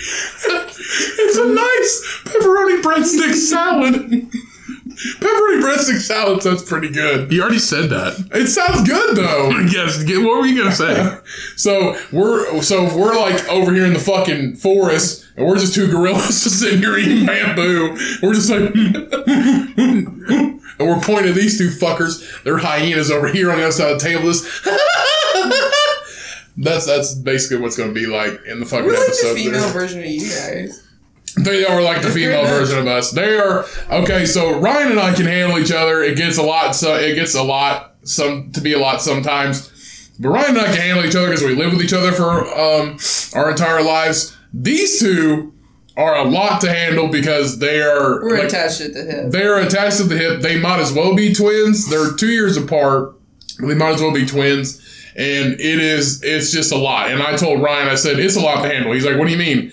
[1.22, 4.28] it's a nice pepperoni breadstick salad.
[5.18, 7.30] Pepperoni breadstick salad sounds pretty good.
[7.32, 8.14] You already said that.
[8.32, 9.50] It sounds good though.
[9.70, 10.02] Yes.
[10.02, 11.18] Get, what were you gonna say?
[11.56, 15.88] So we're so we're like over here in the fucking forest, and we're just two
[15.90, 17.96] gorillas just sitting here eating bamboo.
[18.22, 22.42] We're just like, and we're pointing at these two fuckers.
[22.44, 24.26] They're hyenas over here on the other side of the table.
[24.28, 24.42] This.
[26.56, 29.34] That's that's basically what's going to be like in the fucking We're like the episode.
[29.34, 30.86] female version of you guys.
[31.36, 33.10] They are like the female version of us.
[33.12, 34.26] They are okay.
[34.26, 36.02] So Ryan and I can handle each other.
[36.02, 36.74] It gets a lot.
[36.74, 37.94] So it gets a lot.
[38.02, 39.68] Some to be a lot sometimes.
[40.18, 42.46] But Ryan and I can handle each other because we live with each other for
[42.58, 42.98] um,
[43.34, 44.36] our entire lives.
[44.52, 45.52] These two
[45.96, 49.30] are a lot to handle because they are We're like, attached at the hip.
[49.30, 50.40] they are attached to the hip.
[50.40, 51.88] They might as well be twins.
[51.88, 53.14] They're two years apart.
[53.60, 54.78] They might as well be twins.
[55.16, 57.10] And it is, it's just a lot.
[57.10, 58.92] And I told Ryan, I said, it's a lot to handle.
[58.92, 59.72] He's like, what do you mean?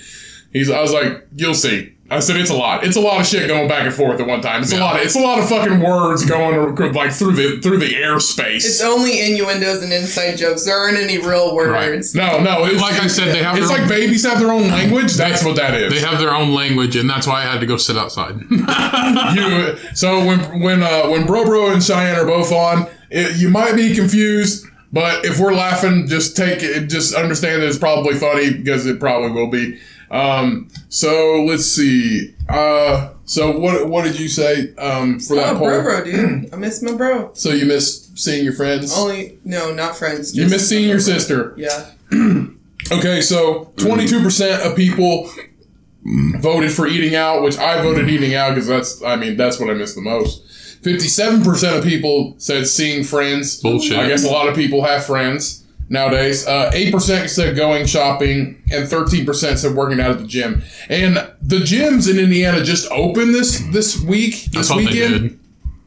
[0.53, 1.94] He's, I was like, you'll see.
[2.10, 2.86] I said, it's a lot.
[2.86, 4.61] It's a lot of shit going back and forth at one time.
[4.61, 7.80] It's a lot of, it's a lot of fucking words going like through the, through
[7.80, 8.64] the airspace.
[8.64, 10.64] It's only innuendos and inside jokes.
[10.64, 12.15] There aren't any real words.
[12.15, 12.64] no, no.
[12.64, 15.15] It's, Like I said, they have it's their like own, babies have their own language.
[15.15, 15.91] That's what that is.
[15.91, 18.40] they have their own language, and that's why I had to go sit outside.
[18.49, 23.49] you so when when uh, when Bro Bro and Cheyenne are both on, it, you
[23.49, 26.88] might be confused, but if we're laughing, just take it.
[26.88, 29.78] Just understand that it's probably funny because it probably will be.
[30.09, 32.34] Um, so let's see.
[32.49, 35.67] Uh, so what what did you say um, for that Oh, poll?
[35.67, 36.53] bro, bro, dude.
[36.53, 37.31] I miss my bro.
[37.34, 38.97] So you miss seeing your friends.
[38.97, 40.35] Only, no, not friends.
[40.35, 41.53] you just- miss seeing your sister.
[41.57, 41.91] Yeah.
[42.89, 45.29] Okay, so 22% of people
[46.39, 49.69] voted for eating out, which I voted eating out because that's, I mean, that's what
[49.69, 50.41] I miss the most.
[50.84, 53.59] 57% of people said seeing friends.
[53.61, 53.97] Bullshit.
[53.97, 55.65] I guess a lot of people have friends.
[55.89, 56.45] Nowadays.
[56.45, 60.64] Uh, 8% said going shopping, and 13% said working out at the gym.
[60.89, 65.39] And the gyms in Indiana just opened this this week, this weekend.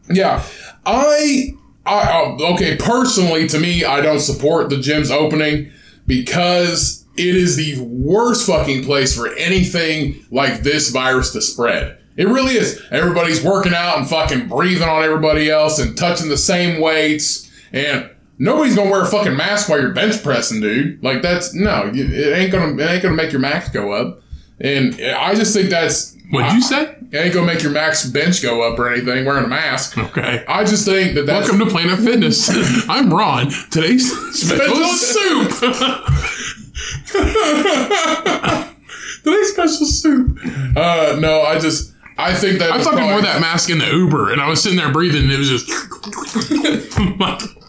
[0.08, 0.44] Yeah,
[0.84, 1.54] I,
[1.86, 2.76] I, uh, okay.
[2.76, 5.70] Personally, to me, I don't support the gyms opening
[6.06, 11.98] because it is the worst fucking place for anything like this virus to spread.
[12.16, 12.82] It really is.
[12.90, 18.10] Everybody's working out and fucking breathing on everybody else and touching the same weights, and
[18.40, 21.02] nobody's gonna wear a fucking mask while you're bench pressing, dude.
[21.04, 24.22] Like that's no, it ain't gonna, it ain't gonna make your max go up.
[24.60, 26.96] And I just think that's What'd you say?
[27.12, 29.98] it ain't gonna make your max bench go up or anything wearing a mask.
[29.98, 30.44] Okay.
[30.48, 32.48] I just think that that's Welcome to Planet Fitness.
[32.88, 33.50] I'm Ron.
[33.70, 35.50] Today's special soup.
[39.22, 40.38] today's special soup.
[40.76, 44.32] Uh, no, I just I think that I fucking wore that mask in the Uber,
[44.32, 45.68] and I was sitting there breathing, and it was just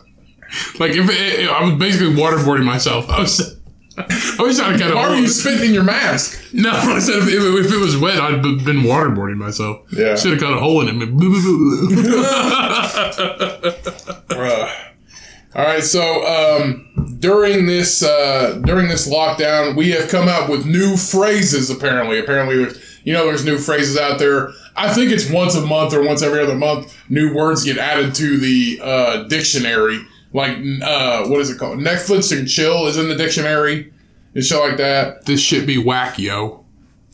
[0.79, 3.09] like if it, I was basically waterboarding myself.
[3.09, 3.57] I was.
[3.97, 4.95] I was trying to kind of.
[4.95, 6.53] Why were you spitting your mask?
[6.53, 9.81] No, I said if, if, if it was wet, I'd b- been waterboarding myself.
[9.91, 10.15] Yeah.
[10.15, 11.09] Should have cut a hole in it.
[14.29, 14.87] Bruh.
[15.53, 20.65] All right, so um, during this uh, during this lockdown, we have come up with
[20.65, 21.69] new phrases.
[21.69, 24.51] Apparently, apparently, there's you know there's new phrases out there.
[24.77, 26.95] I think it's once a month or once every other month.
[27.09, 29.99] New words get added to the uh, dictionary.
[30.33, 31.79] Like uh, what is it called?
[31.79, 33.91] Netflix and chill is in the dictionary
[34.33, 35.25] and shit like that.
[35.25, 36.65] this shit be whack, yo.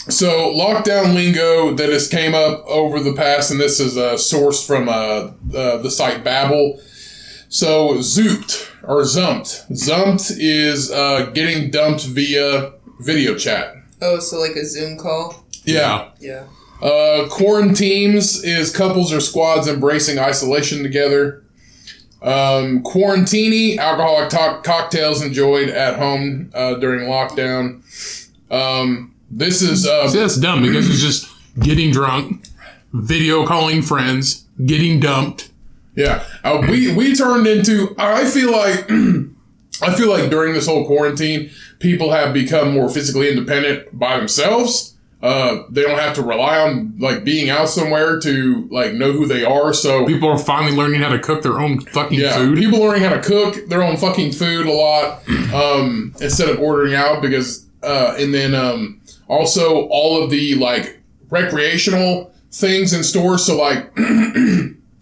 [0.10, 4.66] So lockdown lingo that has came up over the past, and this is uh, sourced
[4.66, 6.80] from uh, uh, the site Babel.
[7.50, 9.70] So zooped or zumped.
[9.72, 13.76] Zumped is uh, getting dumped via video chat.
[14.02, 15.44] Oh, so like a Zoom call?
[15.66, 16.12] Yeah.
[16.20, 16.46] Yeah.
[16.82, 21.44] Uh, quaranteams is couples or squads embracing isolation together.
[22.22, 27.82] Um, quarantini, alcoholic to- cocktails enjoyed at home uh, during lockdown.
[28.52, 31.30] Um, this is uh, See, that's dumb because it's just
[31.60, 32.46] getting drunk,
[32.94, 35.50] video calling friends, getting dumped.
[35.96, 37.94] Yeah, uh, we we turned into.
[37.98, 38.90] I feel like
[39.82, 44.96] I feel like during this whole quarantine, people have become more physically independent by themselves.
[45.22, 49.26] Uh, they don't have to rely on like being out somewhere to like know who
[49.26, 49.74] they are.
[49.74, 52.58] So People are finally learning how to cook their own fucking yeah, food.
[52.58, 56.94] people learning how to cook their own fucking food a lot um, instead of ordering
[56.94, 61.00] out because, uh, and then um, also all of the like
[61.32, 63.44] recreational things in stores.
[63.46, 63.92] So like,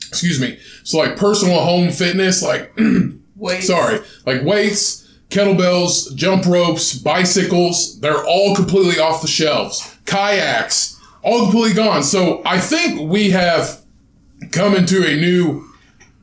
[0.08, 0.58] excuse me.
[0.84, 2.74] So like personal home fitness, like
[3.36, 3.64] Wait.
[3.64, 9.95] sorry, like weights, kettlebells, jump ropes, bicycles, they're all completely off the shelves.
[10.06, 12.04] Kayaks, all completely gone.
[12.04, 13.82] So I think we have
[14.52, 15.66] come into a new,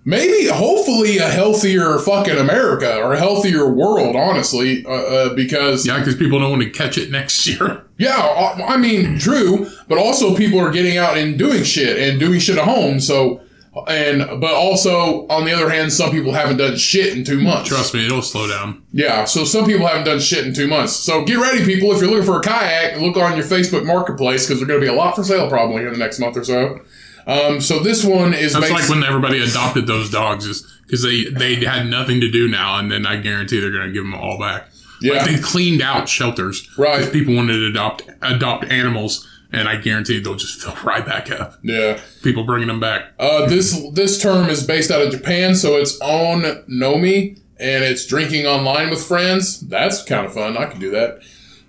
[0.04, 5.98] maybe hopefully a healthier fucking America or a healthier world, honestly, uh, uh, because yeah,
[5.98, 7.84] because people don't want to catch it next year.
[7.98, 12.20] yeah, I I mean, true, but also people are getting out and doing shit and
[12.20, 13.00] doing shit at home.
[13.00, 13.40] So,
[13.88, 17.68] and but also on the other hand, some people haven't done shit in two months.
[17.68, 18.82] Trust me, it'll slow down.
[18.92, 20.92] Yeah, so some people haven't done shit in two months.
[20.92, 21.90] So get ready, people.
[21.92, 24.86] If you're looking for a kayak, look on your Facebook Marketplace because there's going to
[24.86, 26.80] be a lot for sale probably in the next month or so.
[27.26, 31.24] Um, so this one is That's like when everybody adopted those dogs, is because they
[31.24, 34.14] they had nothing to do now, and then I guarantee they're going to give them
[34.14, 34.68] all back.
[35.00, 35.14] Yeah.
[35.14, 37.12] Like they cleaned out shelters, Right.
[37.12, 41.58] People wanted to adopt adopt animals, and I guarantee they'll just fill right back up.
[41.62, 42.00] yeah.
[42.22, 43.12] People bringing them back.
[43.18, 48.06] Uh, this this term is based out of Japan, so it's on Nomi, and it's
[48.06, 49.60] drinking online with friends.
[49.60, 50.56] That's kind of fun.
[50.56, 51.20] I can do that.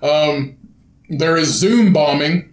[0.01, 0.57] Um,
[1.09, 2.51] there is Zoom bombing,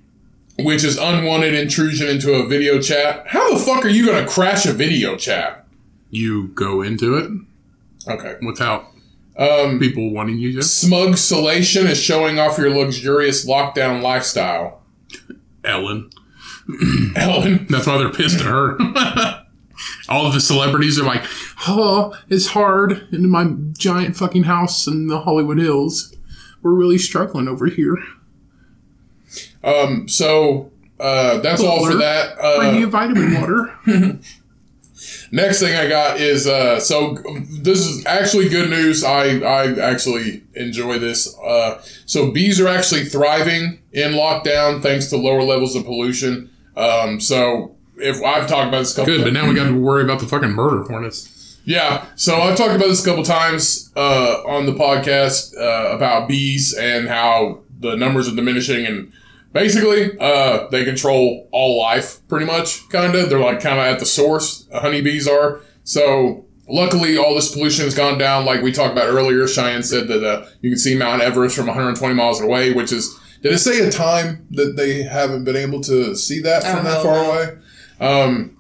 [0.59, 3.27] which is unwanted intrusion into a video chat.
[3.29, 5.67] How the fuck are you going to crash a video chat?
[6.11, 7.31] You go into it
[8.13, 8.37] Okay.
[8.45, 8.87] without
[9.37, 10.63] Um, people wanting you to.
[10.63, 14.80] smugsolation is showing off your luxurious lockdown lifestyle.
[15.65, 16.11] Ellen.
[17.17, 18.77] Ellen, That's why they're pissed at her.
[20.09, 21.25] All of the celebrities are like,
[21.67, 26.15] oh, it's hard in my giant fucking house in the Hollywood Hills.
[26.63, 27.97] We're really struggling over here.
[29.65, 32.37] um, so uh, that's all for that.
[32.59, 33.75] Bring me a Uh, vitamin water.
[35.33, 37.17] next thing I got is uh, so
[37.63, 39.05] this is actually good news.
[39.05, 41.37] I I actually enjoy this.
[41.39, 46.51] Uh, so bees are actually thriving in lockdown thanks to lower levels of pollution.
[46.77, 49.79] Um, so if I've talked about this a couple Good, but now we got to
[49.79, 51.59] worry about the fucking murder hornets.
[51.65, 56.27] Yeah, so I've talked about this a couple times uh, on the podcast uh, about
[56.27, 59.13] bees and how the numbers are diminishing, and
[59.53, 62.89] basically uh, they control all life, pretty much.
[62.89, 64.67] Kind of, they're like kind of at the source.
[64.73, 68.45] Honeybees are so luckily, all this pollution has gone down.
[68.45, 71.67] Like we talked about earlier, Shyanne said that uh, you can see Mount Everest from
[71.67, 73.19] 120 miles away, which is.
[73.43, 76.99] Did it say a time that they haven't been able to see that from that
[76.99, 77.31] Oh, far no.
[77.33, 77.59] away?
[77.99, 78.57] Um,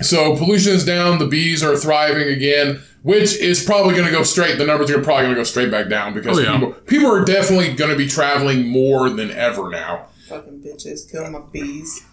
[0.00, 1.18] so pollution is down.
[1.18, 4.56] The bees are thriving again, which is probably going to go straight.
[4.56, 6.52] The numbers are probably going to go straight back down because Oh, yeah.
[6.54, 10.06] people people are definitely going to be traveling more than ever now.
[10.26, 12.04] Fucking bitches, killing my bees.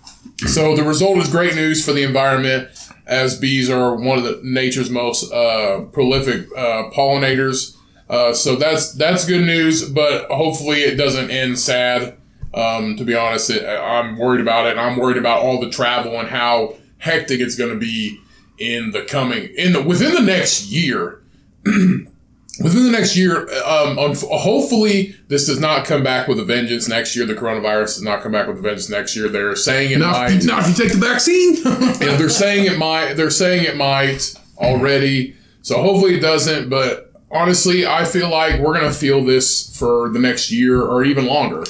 [0.46, 2.70] So the result is great news for the environment,
[3.08, 7.76] as bees are one of the nature's most uh, prolific uh, pollinators.
[8.08, 12.18] Uh, so that's that's good news, but hopefully it doesn't end sad.
[12.54, 14.78] Um, to be honest, it, I'm worried about it.
[14.78, 18.20] I'm worried about all the travel and how hectic it's going to be
[18.60, 21.24] in the coming in the within the next year.
[22.62, 27.16] within the next year, um, hopefully this does not come back with a vengeance next
[27.16, 27.26] year.
[27.26, 29.28] The coronavirus does not come back with a vengeance next year.
[29.30, 30.44] They're saying it Not, might.
[30.44, 31.56] not if you take the vaccine.
[32.04, 33.14] Yeah, they're saying it might.
[33.14, 35.36] They're saying it might already.
[35.62, 36.70] So hopefully it doesn't.
[36.70, 41.26] But honestly, I feel like we're gonna feel this for the next year or even
[41.26, 41.64] longer.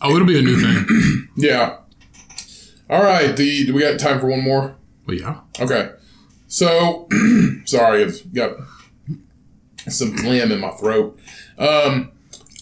[0.00, 1.28] oh, it'll be a new thing.
[1.36, 1.76] Yeah.
[2.90, 3.36] All right.
[3.36, 4.74] The do we got time for one more?
[5.06, 5.40] Well, yeah.
[5.60, 5.90] Okay.
[6.48, 7.06] So
[7.66, 8.56] sorry, I've got
[9.90, 11.18] some phlegm in my throat.
[11.58, 12.10] Um,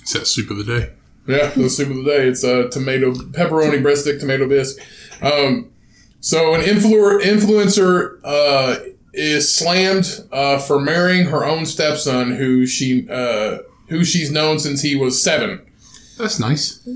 [0.02, 0.90] It's that soup of the day.
[1.26, 2.28] Yeah, the soup of the day.
[2.28, 4.78] It's a tomato pepperoni breadstick tomato bisque.
[5.22, 5.70] Um,
[6.20, 8.76] so an influ- influencer uh,
[9.12, 13.58] is slammed uh, for marrying her own stepson, who she uh,
[13.88, 15.60] who she's known since he was seven.
[16.18, 16.86] That's nice.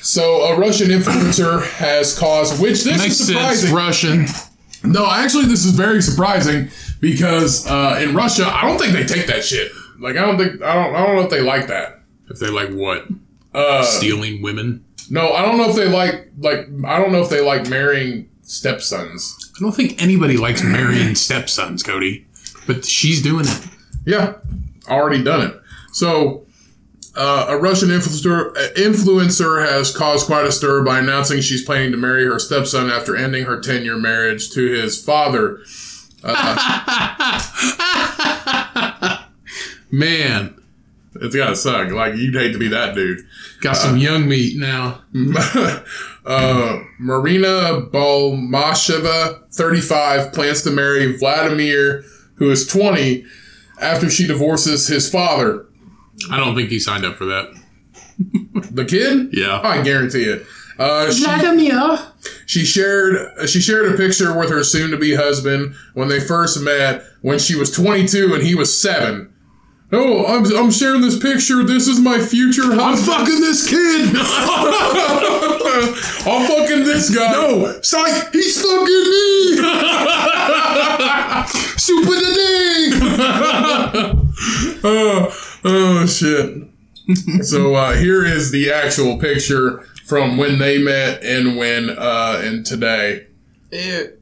[0.00, 3.60] So a Russian influencer has caused, which this Makes is sense.
[3.60, 3.74] surprising.
[3.74, 4.26] Russian.
[4.82, 6.70] No, actually, this is very surprising
[7.00, 9.72] because uh, in Russia, I don't think they take that shit.
[9.98, 12.00] Like, I don't think I don't I don't know if they like that.
[12.30, 13.06] If they like what?
[13.52, 14.84] Uh, Stealing women.
[15.10, 18.28] No, I don't know if they like like I don't know if they like marrying
[18.42, 19.52] stepsons.
[19.56, 22.26] I don't think anybody likes marrying stepsons, Cody.
[22.66, 23.66] But she's doing it.
[24.06, 24.34] Yeah,
[24.88, 25.60] already done it.
[25.92, 26.46] So,
[27.16, 31.90] uh, a Russian influencer uh, influencer has caused quite a stir by announcing she's planning
[31.92, 35.58] to marry her stepson after ending her ten year marriage to his father.
[39.92, 40.54] Man,
[41.16, 41.90] It's gotta suck.
[41.90, 43.20] Like you'd hate to be that dude.
[43.60, 45.02] got some young meat now.
[46.24, 52.04] uh, Marina Balmasheva, 35, plans to marry Vladimir,
[52.34, 53.24] who is 20,
[53.80, 55.66] after she divorces his father.
[56.30, 57.48] I don't think he signed up for that.
[58.72, 59.30] The kid?
[59.32, 59.60] Yeah.
[59.62, 60.44] I guarantee it.
[60.78, 61.98] Uh, she, Vladimir.
[62.46, 67.38] she shared she shared a picture with her soon-to-be husband when they first met when
[67.38, 69.30] she was 22 and he was seven.
[69.92, 71.64] Oh, I'm, I'm sharing this picture.
[71.64, 74.10] This is my future I'm fucking this kid.
[76.26, 77.32] I'm fucking this guy.
[77.32, 79.56] no, psych, he's fucking me.
[81.76, 82.90] Soup of the day.
[84.84, 86.68] oh, oh shit.
[87.44, 92.64] so uh, here is the actual picture from when they met and when uh, and
[92.66, 93.26] today.
[93.72, 94.16] Ew.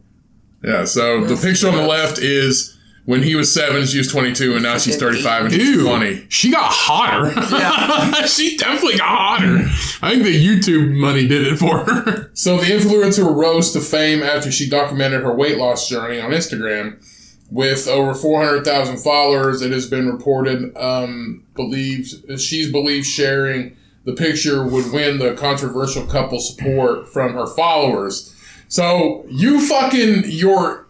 [0.63, 0.85] Yeah.
[0.85, 4.55] So the picture on the left is when he was seven, she was twenty two,
[4.55, 6.27] and now she's thirty five and he's Ew, twenty.
[6.29, 7.33] she got hotter.
[7.57, 8.27] Yeah.
[8.27, 9.59] she definitely got hotter.
[10.03, 12.31] I think the YouTube money did it for her.
[12.35, 17.03] So the influencer rose to fame after she documented her weight loss journey on Instagram.
[17.51, 24.67] With over 400,000 followers, it has been reported, um, believed, she's believed sharing the picture
[24.67, 28.35] would win the controversial couple support from her followers.
[28.69, 30.87] So you fucking, your,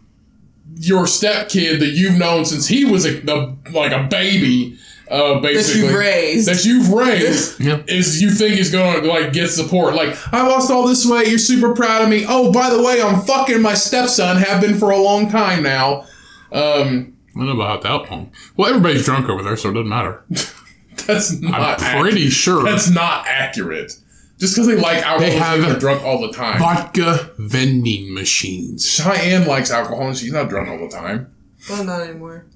[0.76, 4.76] your stepkid that you've known since he was a, the, like a baby,
[5.10, 5.82] uh, That basically.
[5.88, 6.48] you've raised.
[6.48, 7.82] That you've raised Yeah.
[7.86, 9.94] is you think he's gonna like get support.
[9.94, 12.24] Like, I lost all this weight, you're super proud of me.
[12.28, 16.04] Oh, by the way, I'm fucking my stepson, have been for a long time now.
[16.52, 18.32] Um, I don't know about that long.
[18.56, 20.22] Well, everybody's drunk over there, so it doesn't matter.
[21.06, 21.80] that's not.
[21.82, 23.92] I'm pretty ac- sure that's not accurate.
[24.38, 26.58] Just because they like alcohol, They they have- they're drunk all the time.
[26.60, 28.84] vodka vending machines.
[28.86, 31.32] Shyanne likes alcohol and she's not drunk all the time.
[31.68, 32.46] well, not anymore.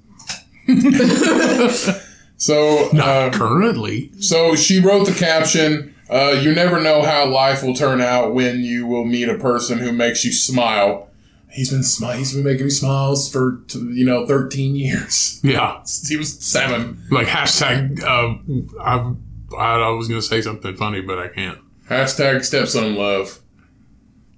[2.35, 4.11] So, Not uh, currently.
[4.19, 5.95] so she wrote the caption.
[6.09, 9.77] Uh, you never know how life will turn out when you will meet a person
[9.77, 11.07] who makes you smile.
[11.53, 15.39] He's been smi- He's been making me smiles for t- you know thirteen years.
[15.43, 15.81] Yeah.
[16.07, 17.03] He was seven.
[17.11, 18.01] Like hashtag.
[18.01, 18.35] Uh,
[18.81, 19.13] I,
[19.57, 21.59] I was gonna say something funny, but I can't.
[21.89, 23.39] Hashtag stepson love.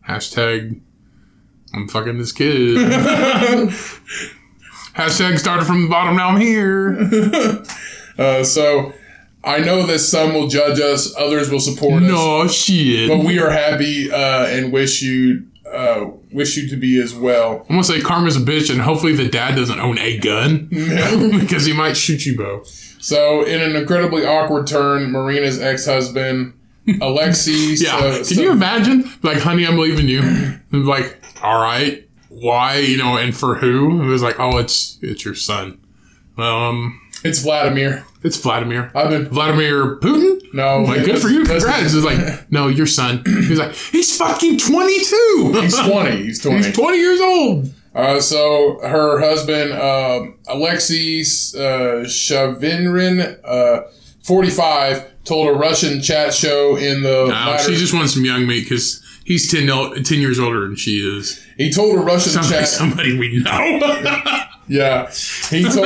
[0.07, 0.81] Hashtag.
[1.73, 2.77] I'm fucking this kid.
[4.95, 6.15] hashtag started from the bottom.
[6.17, 6.97] Now I'm here.
[8.17, 8.93] Uh, so
[9.43, 13.09] I know that some will judge us, others will support us, No shit.
[13.09, 16.05] but we are happy uh, and wish you uh,
[16.35, 17.61] wish you to be as well.
[17.61, 21.65] I'm gonna say karma's a bitch, and hopefully the dad doesn't own a gun because
[21.65, 22.67] he might shoot you both.
[23.01, 26.53] So, in an incredibly awkward turn, Marina's ex-husband,
[27.01, 29.09] Alexei, Yeah, uh, can so- you imagine?
[29.23, 30.21] Like, honey, I'm leaving you.
[30.21, 32.77] And like, all right, why?
[32.77, 34.01] You know, and for who?
[34.03, 35.79] It was like, oh, it's it's your son.
[36.37, 38.05] Um, it's Vladimir.
[38.23, 38.91] it's Vladimir.
[38.95, 40.39] I've been Vladimir Putin.
[40.53, 41.43] no, Like, good for you.
[41.45, 41.93] Congrats.
[41.93, 43.23] It's like, no, your son.
[43.25, 45.51] He's like, he's fucking 22.
[45.61, 46.23] He's twenty.
[46.23, 46.63] He's twenty.
[46.67, 47.73] He's 20 years old.
[47.93, 53.83] Uh, so her husband, uh, Alexei uh, Shavinrin, uh,
[54.23, 58.45] 45, told a Russian chat show in the No, latter- she just wants some young
[58.45, 61.41] meat because he's 10, 10 years older than she is.
[61.57, 62.67] he told a Russian Sounds like chat.
[62.69, 64.21] somebody we know.
[64.67, 65.11] Yeah,
[65.51, 65.85] he told.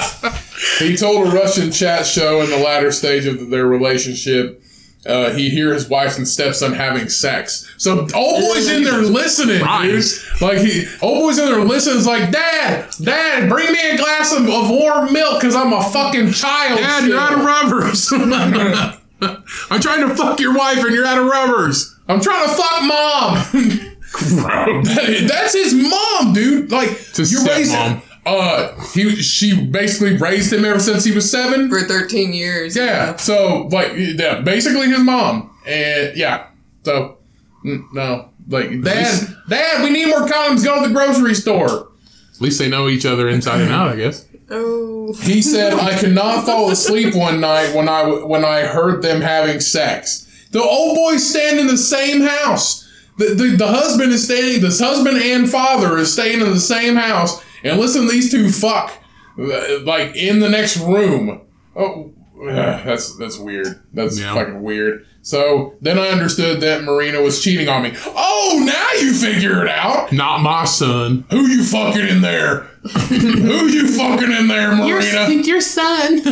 [0.78, 4.62] he told a Russian chat show in the latter stage of their relationship.
[5.06, 7.72] Uh, he hear his wife and stepson having sex.
[7.78, 10.04] So old boy's in there listening, dude.
[10.40, 11.98] Like he, old boy's in there listening.
[11.98, 15.82] It's like, Dad, Dad, bring me a glass of, of warm milk because I'm a
[15.90, 16.80] fucking child.
[16.80, 18.10] Dad, you're out of rubbers.
[19.70, 21.94] I'm trying to fuck your wife and you're out of rubbers.
[22.08, 23.92] I'm trying to fuck mom.
[24.16, 26.70] That- That's his mom, dude.
[26.72, 27.76] Like you're raising.
[27.76, 28.02] stepmom.
[28.26, 31.70] Uh, he she basically raised him ever since he was seven.
[31.70, 32.76] For 13 years.
[32.76, 33.16] Yeah.
[33.16, 36.48] So like, yeah, basically his mom, and yeah.
[36.84, 37.18] So
[37.64, 40.64] mm, no, like, dad, dad, we need more condoms.
[40.64, 41.88] Go to the grocery store.
[42.34, 44.26] At least they know each other inside and out, I guess.
[44.50, 45.14] Oh.
[45.22, 49.20] He said, I could not fall asleep one night when I when I heard them
[49.20, 50.24] having sex.
[50.50, 52.84] The old boys stand in the same house.
[53.18, 54.60] The, the, the husband is staying.
[54.60, 57.42] This husband and father is staying in the same house,
[57.72, 58.92] and listen to these two fuck,
[59.36, 61.40] like in the next room.
[61.74, 62.12] Oh,
[62.44, 63.80] that's that's weird.
[63.92, 64.34] That's Yeah.
[64.34, 65.06] fucking weird.
[65.22, 67.92] So then I understood that Marina was cheating on me.
[68.06, 70.12] Oh, now you figure it out.
[70.12, 71.24] Not my son.
[71.30, 72.60] Who you fucking in there?
[73.08, 74.92] Who you fucking in there, Marina?
[75.22, 76.20] You think your son.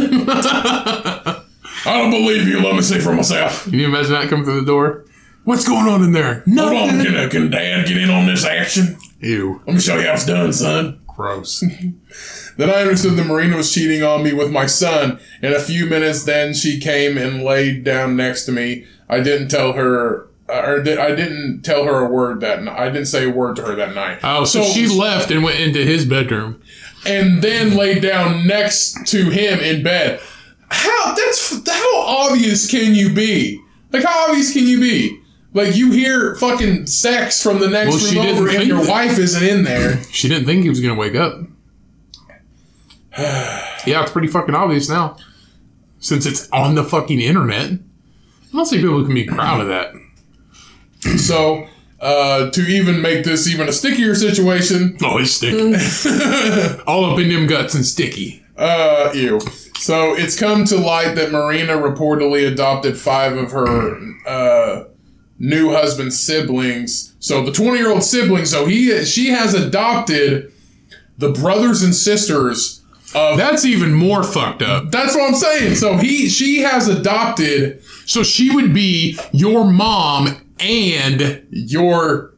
[1.86, 2.60] I don't believe you.
[2.60, 3.64] Let me see for myself.
[3.64, 5.04] Can you imagine that coming through the door?
[5.44, 6.42] What's going on in there?
[6.46, 6.68] No.
[6.68, 8.96] Hold on, can, uh, can Dad get in on this action?
[9.20, 9.60] Ew.
[9.66, 11.00] Let me show you how it's done, son.
[11.16, 11.64] Gross.
[12.56, 15.18] Then I understood that Marina was cheating on me with my son.
[15.42, 18.86] In a few minutes, then she came and laid down next to me.
[19.08, 22.78] I didn't tell her, uh, or di- I didn't tell her a word that night.
[22.78, 24.20] I didn't say a word to her that night.
[24.22, 26.62] Oh, so, she left and went into his bedroom.
[27.06, 30.20] and then laid down next to him in bed.
[30.70, 33.60] How that's how obvious can you be?
[33.92, 35.20] Like how obvious can you be?
[35.54, 38.82] Like you hear fucking sex from the next Well, she room didn't over, and your
[38.82, 38.90] that.
[38.90, 40.02] wife isn't in there.
[40.10, 41.38] She didn't think he was going to wake up.
[43.18, 45.16] yeah, it's pretty fucking obvious now.
[46.00, 47.70] Since it's on the fucking internet.
[47.72, 47.78] I
[48.56, 49.92] don't see people can be proud of that.
[51.18, 51.68] So
[52.00, 55.74] uh, to even make this even a stickier situation, Oh, it's sticky.
[56.86, 58.42] All up in them guts and sticky.
[58.56, 59.38] uh, ew.
[59.78, 64.84] So it's come to light that Marina reportedly adopted five of her uh,
[65.38, 67.14] new husband's siblings.
[67.20, 68.44] So the twenty-year-old sibling.
[68.46, 70.52] So he she has adopted
[71.18, 72.80] the brothers and sisters
[73.14, 74.90] of That's even more fucked up.
[74.90, 75.76] That's what I'm saying.
[75.76, 82.34] So he she has adopted So she would be your mom and your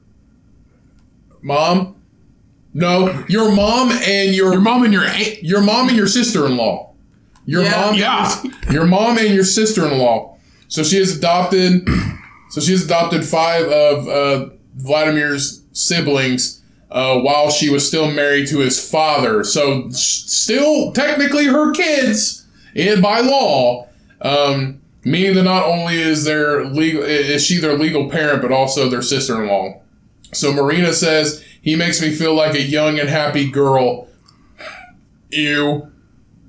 [1.42, 1.94] mom.
[2.74, 5.42] No, your mom and your your mom and your aunt.
[5.42, 6.92] your mom and your sister-in-law.
[7.46, 7.70] Your Yeah.
[7.70, 8.42] mom, Yeah.
[8.70, 10.36] your mom and your sister-in-law.
[10.68, 11.88] So she has adopted.
[12.50, 18.58] So she's adopted five of uh, Vladimir's siblings uh, while she was still married to
[18.58, 19.44] his father.
[19.44, 23.88] So still technically her kids, and by law.
[24.22, 28.88] Um, meaning that not only is their legal is she their legal parent, but also
[28.88, 29.80] their sister-in-law.
[30.32, 34.08] So Marina says he makes me feel like a young and happy girl.
[35.30, 35.90] Ew.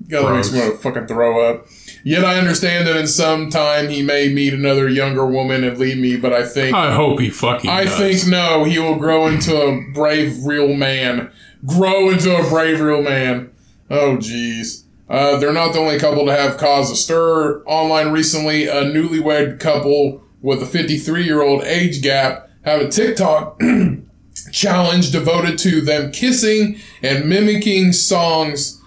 [0.08, 1.66] God, that makes me want to fucking throw up.
[2.08, 5.98] Yet I understand that in some time he may meet another younger woman and leave
[5.98, 7.68] me, but I think I hope he fucking.
[7.68, 7.98] I does.
[7.98, 11.30] think no, he will grow into a brave real man.
[11.66, 13.50] Grow into a brave real man.
[13.90, 14.84] Oh jeez.
[15.10, 18.66] Uh, they're not the only couple to have caused a stir online recently.
[18.66, 23.60] A newlywed couple with a 53 year old age gap have a TikTok
[24.50, 28.77] challenge devoted to them kissing and mimicking songs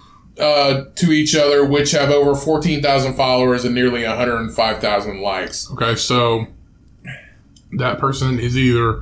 [0.42, 5.70] uh, to each other, which have over 14,000 followers and nearly 105,000 likes.
[5.72, 6.46] Okay, so
[7.78, 8.94] that person is either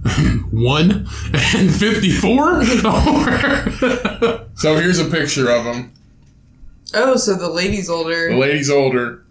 [0.50, 2.64] one and fifty-four,
[4.56, 5.92] So here's a picture of them.
[6.94, 8.30] Oh, so the lady's older.
[8.30, 9.24] The lady's older.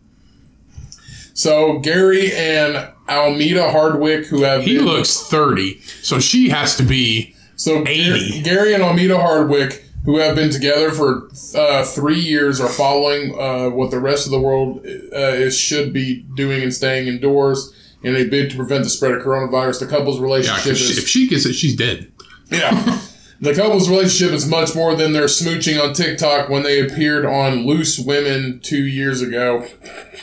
[1.34, 6.84] So Gary and Almeda Hardwick, who have He been- looks 30, so she has to
[6.84, 7.36] be.
[7.56, 7.94] so 80.
[7.94, 13.40] Gary, Gary and Almeda Hardwick, who have been together for uh, three years, are following
[13.40, 17.72] uh, what the rest of the world uh, is should be doing and staying indoors
[18.02, 19.82] in a bid to prevent the spread of coronavirus.
[19.82, 20.98] The couple's yeah, she, is.
[20.98, 22.12] If she gets it, she's dead.
[22.50, 23.00] Yeah.
[23.42, 27.66] The couple's relationship is much more than their smooching on TikTok when they appeared on
[27.66, 29.66] Loose Women two years ago.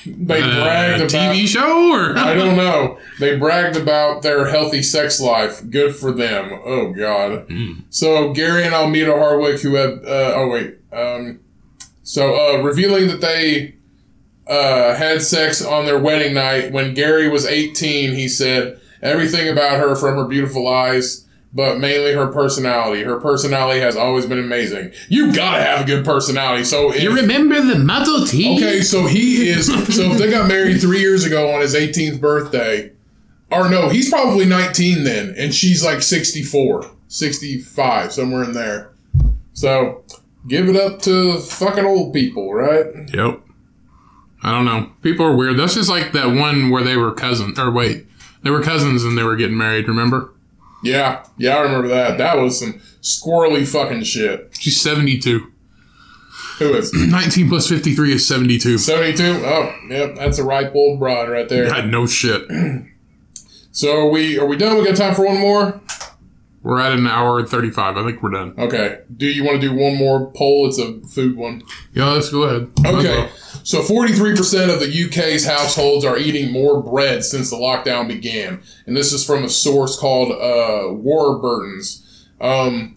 [0.05, 1.35] They Uh, bragged about.
[1.35, 2.99] TV show or I don't know.
[3.19, 5.63] They bragged about their healthy sex life.
[5.71, 6.61] Good for them.
[6.65, 7.47] Oh God.
[7.89, 11.41] So Gary and Almeda Hardwick, who have uh, oh wait, um,
[12.03, 13.77] so uh, revealing that they
[14.47, 19.79] uh, had sex on their wedding night when Gary was 18, he said everything about
[19.81, 21.26] her from her beautiful eyes.
[21.57, 23.03] But mainly her personality.
[23.03, 24.93] Her personality has always been amazing.
[25.09, 26.65] You gotta have a good personality.
[26.65, 28.57] So if, You remember the Model T?
[28.57, 29.67] Okay, so he is.
[29.67, 32.93] So if they got married three years ago on his 18th birthday,
[33.51, 38.93] or no, he's probably 19 then, and she's like 64, 65, somewhere in there.
[39.55, 40.05] So
[40.47, 42.85] give it up to fucking old people, right?
[43.15, 43.41] Yep.
[44.43, 44.93] I don't know.
[45.01, 45.59] People are weird.
[45.59, 47.59] That's just like that one where they were cousins.
[47.59, 48.07] Or wait,
[48.43, 49.89] they were cousins and they were getting married.
[49.89, 50.35] Remember?
[50.83, 52.19] Yeah, yeah, I remember that.
[52.19, 54.55] That was some squirrely fucking shit.
[54.59, 55.53] She's 72.
[56.59, 58.79] Who is 19 plus 53 is 72.
[58.79, 59.23] 72?
[59.45, 61.67] Oh, yep, that's a ripe old broad right there.
[61.69, 62.43] God, no shit.
[63.73, 64.79] So are we are we done?
[64.79, 65.83] We got time for one more?
[66.63, 67.99] We're at an hour and 35.
[67.99, 68.55] I think we're done.
[68.57, 69.01] Okay.
[69.15, 70.67] Do you want to do one more poll?
[70.67, 71.63] It's a food one.
[71.93, 72.71] Yeah, let's go ahead.
[72.87, 73.29] Okay.
[73.67, 78.63] So 43% of the UK's households are eating more bread since the lockdown began.
[78.87, 82.29] And this is from a source called uh, Warburton's.
[82.41, 82.95] Um,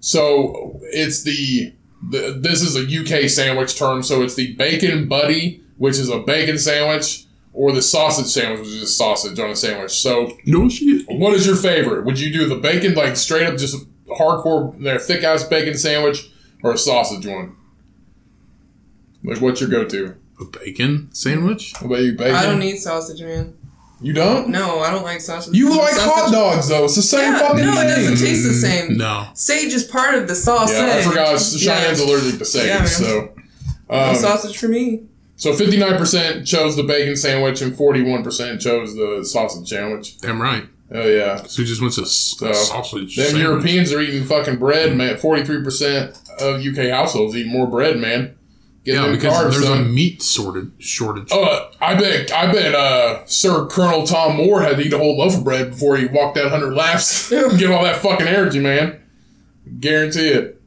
[0.00, 1.72] so it's the,
[2.10, 2.82] the, this is a
[3.24, 4.02] UK sandwich term.
[4.02, 7.24] So it's the bacon buddy, which is a bacon sandwich,
[7.54, 9.92] or the sausage sandwich, which is just sausage on a sandwich.
[9.92, 11.06] So No shit.
[11.08, 12.04] what is your favorite?
[12.04, 16.30] Would you do the bacon, like straight up just hardcore, their thick ass bacon sandwich,
[16.62, 17.56] or a sausage one?
[19.24, 20.14] Like, what's your go to?
[20.40, 21.74] A bacon sandwich?
[21.80, 22.34] What about you, bacon?
[22.34, 23.54] I don't eat sausage, man.
[24.00, 24.48] You don't?
[24.48, 25.54] No, I don't like sausage.
[25.54, 26.02] You like sausage.
[26.04, 26.84] hot dogs though.
[26.84, 27.84] It's the same Yeah, fucking no, thing.
[27.84, 28.96] No, it doesn't taste the same.
[28.96, 29.28] No.
[29.34, 30.78] Sage is part of the sausage.
[30.78, 31.34] Yeah, I forgot.
[31.36, 32.06] Shyanne's Yeah.
[32.06, 32.86] allergic to sage, Yeah, man.
[32.88, 33.32] so.
[33.90, 35.02] No Um, sausage for me.
[35.36, 40.16] so 59% chose the bacon sandwich and 41% chose the sausage sandwich.
[40.22, 40.64] Damn right.
[40.94, 41.42] Oh yeah.
[41.46, 43.16] So just wants a, s- a So, sausage.
[43.16, 43.42] Them sandwich.
[43.42, 45.16] Europeans are eating fucking bread, man.
[45.16, 48.34] 43% of UK households eat more bread, man.
[48.84, 51.28] Get Yeah, because carbs, there's a meat sorted shortage.
[51.30, 55.18] Oh, I bet, I bet, uh, Sir Colonel Tom Moore had to eat a whole
[55.18, 57.28] loaf of bread before he walked that hundred laps.
[57.58, 59.00] Get all that fucking energy, man.
[59.80, 60.60] Guarantee it.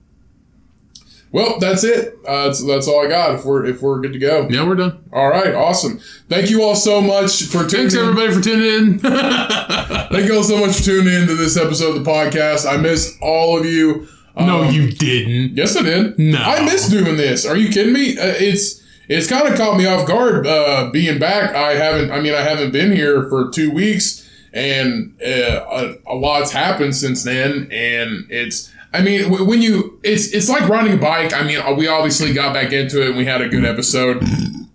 [1.32, 2.16] Well, that's it.
[2.28, 3.34] Uh, that's, that's all I got.
[3.34, 4.48] If we're if we're good to go.
[4.48, 5.04] Yeah, we're done.
[5.12, 6.00] All right, awesome.
[6.30, 7.90] Thank you all so much for tuning.
[7.90, 9.00] Thanks everybody for tuning in.
[9.00, 12.72] Thank you all so much for tuning in to this episode of the podcast.
[12.72, 14.08] I miss all of you.
[14.38, 15.56] No, Um, you didn't.
[15.58, 16.18] Yes, I did.
[16.18, 16.38] No.
[16.40, 17.46] I miss doing this.
[17.46, 18.18] Are you kidding me?
[18.18, 21.54] Uh, it's it's kind of caught me off guard uh, being back.
[21.56, 22.12] I haven't.
[22.12, 26.96] I mean, I haven't been here for two weeks, and uh, a, a lot's happened
[26.96, 27.68] since then.
[27.72, 28.72] And it's.
[28.94, 31.34] I mean, w- when you it's it's like riding a bike.
[31.34, 34.24] I mean, we obviously got back into it, and we had a good episode.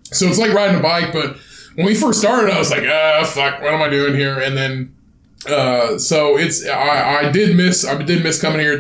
[0.05, 1.37] So it's like riding a bike, but
[1.77, 4.39] when we first started, I was like, ah, fuck, what am I doing here?
[4.41, 4.95] And then
[5.47, 8.79] uh, so it's I, I did miss I did miss coming here.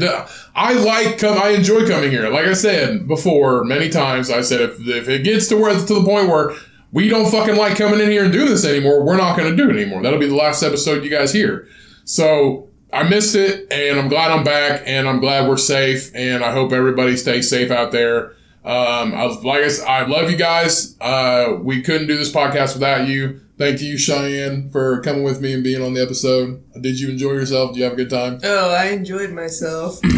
[0.54, 2.28] I like come I enjoy coming here.
[2.28, 5.80] Like I said before many times, I said if if it gets to where to
[5.80, 6.54] the point where
[6.92, 9.56] we don't fucking like coming in here and doing this anymore, we're not going to
[9.56, 10.02] do it anymore.
[10.02, 11.68] That'll be the last episode you guys hear.
[12.04, 16.42] So I missed it, and I'm glad I'm back, and I'm glad we're safe, and
[16.42, 18.30] I hope everybody stays safe out there.
[18.64, 20.96] Um, I was, like I said, I love you guys.
[21.00, 23.42] Uh, we couldn't do this podcast without you.
[23.58, 26.62] Thank you, Shyanne, for coming with me and being on the episode.
[26.80, 27.72] Did you enjoy yourself?
[27.72, 28.38] Do you have a good time?
[28.44, 30.00] Oh, I enjoyed myself.
[30.02, 30.08] Do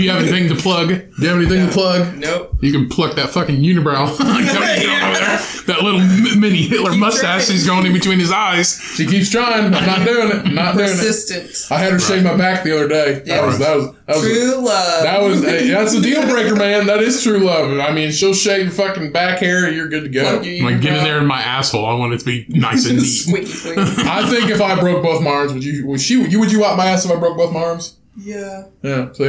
[0.00, 0.88] you have anything to plug?
[0.88, 2.16] Do you have anything to plug?
[2.16, 2.56] nope.
[2.60, 4.16] You can pluck that fucking unibrow.
[5.66, 6.00] that little
[6.38, 7.56] mini Hitler mustache trying.
[7.56, 8.80] he's going in between his eyes.
[8.94, 9.74] She keeps trying.
[9.74, 10.46] I'm not doing it.
[10.46, 10.92] I'm not doing it.
[10.92, 11.72] Persistent.
[11.72, 13.22] I had her shave my back the other day.
[13.26, 13.40] Yeah.
[13.40, 15.02] that was that was True love.
[15.02, 16.86] that was hey, that's a deal breaker, man.
[16.86, 17.78] That is true love.
[17.78, 20.22] I mean, she'll shave your fucking back hair, you're good to go.
[20.38, 21.84] Plug your Like get in there in my asshole.
[21.86, 23.04] I want it to be nice and neat.
[23.06, 23.78] Squeaky clean.
[23.78, 25.86] I think if I broke both my arms, would you?
[25.86, 26.22] Would she?
[26.28, 27.96] You would you wipe my ass if I broke both my arms?
[28.22, 28.64] yeah.
[28.82, 29.12] Yeah.
[29.12, 29.24] See,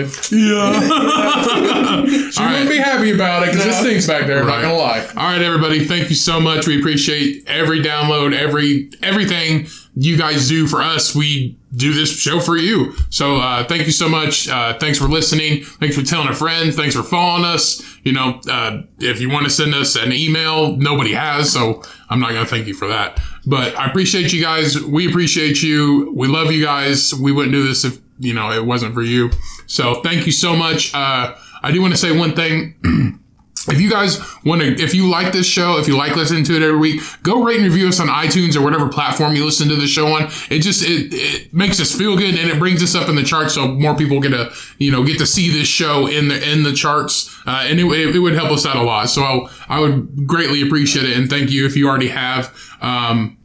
[0.49, 0.71] Yeah.
[2.31, 3.81] she All wouldn't be happy about it because it No.
[3.83, 4.41] stinks back there.
[4.41, 4.61] I'm Right.
[4.61, 5.05] not gonna lie.
[5.15, 5.85] All right, everybody.
[5.85, 6.67] Thank you so much.
[6.67, 11.13] We appreciate every download, every everything you guys do for us.
[11.15, 12.93] We do this show for you.
[13.09, 14.47] So uh, thank you so much.
[14.47, 15.63] Uh, thanks for listening.
[15.63, 16.73] Thanks for telling a friend.
[16.73, 17.81] Thanks for following us.
[18.03, 22.19] You know, uh, if you want to send us an email, nobody has, so I'm
[22.19, 23.21] not going to thank you for that.
[23.45, 24.81] But I appreciate you guys.
[24.81, 26.11] We appreciate you.
[26.15, 27.13] We love you guys.
[27.13, 29.31] We wouldn't do this if you know it wasn't for you.
[29.67, 30.93] So thank you so much.
[30.93, 32.75] Uh, I do want to say one thing.
[33.67, 36.55] If you guys want to, if you like this show, if you like listening to
[36.55, 39.69] it every week, go rate and review us on iTunes or whatever platform you listen
[39.69, 40.23] to the show on.
[40.49, 43.23] It just it, it makes us feel good and it brings us up in the
[43.23, 46.51] charts, so more people get to you know get to see this show in the
[46.51, 49.09] in the charts, uh, and it, it, would help us out a lot.
[49.09, 52.55] So I, I would greatly appreciate it, and thank you if you already have.
[52.81, 53.37] Um,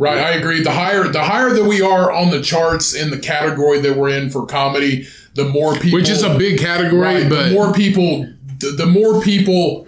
[0.00, 0.62] Right, I agree.
[0.62, 4.10] The higher the higher that we are on the charts in the category that we're
[4.10, 7.72] in for comedy, the more people which is a big category, right, but the more
[7.72, 9.86] people the, the more people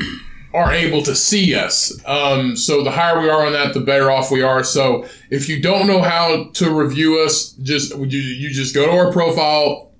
[0.52, 1.92] are able to see us.
[2.06, 4.64] Um, so the higher we are on that, the better off we are.
[4.64, 8.92] So if you don't know how to review us, just you, you just go to
[8.92, 9.92] our profile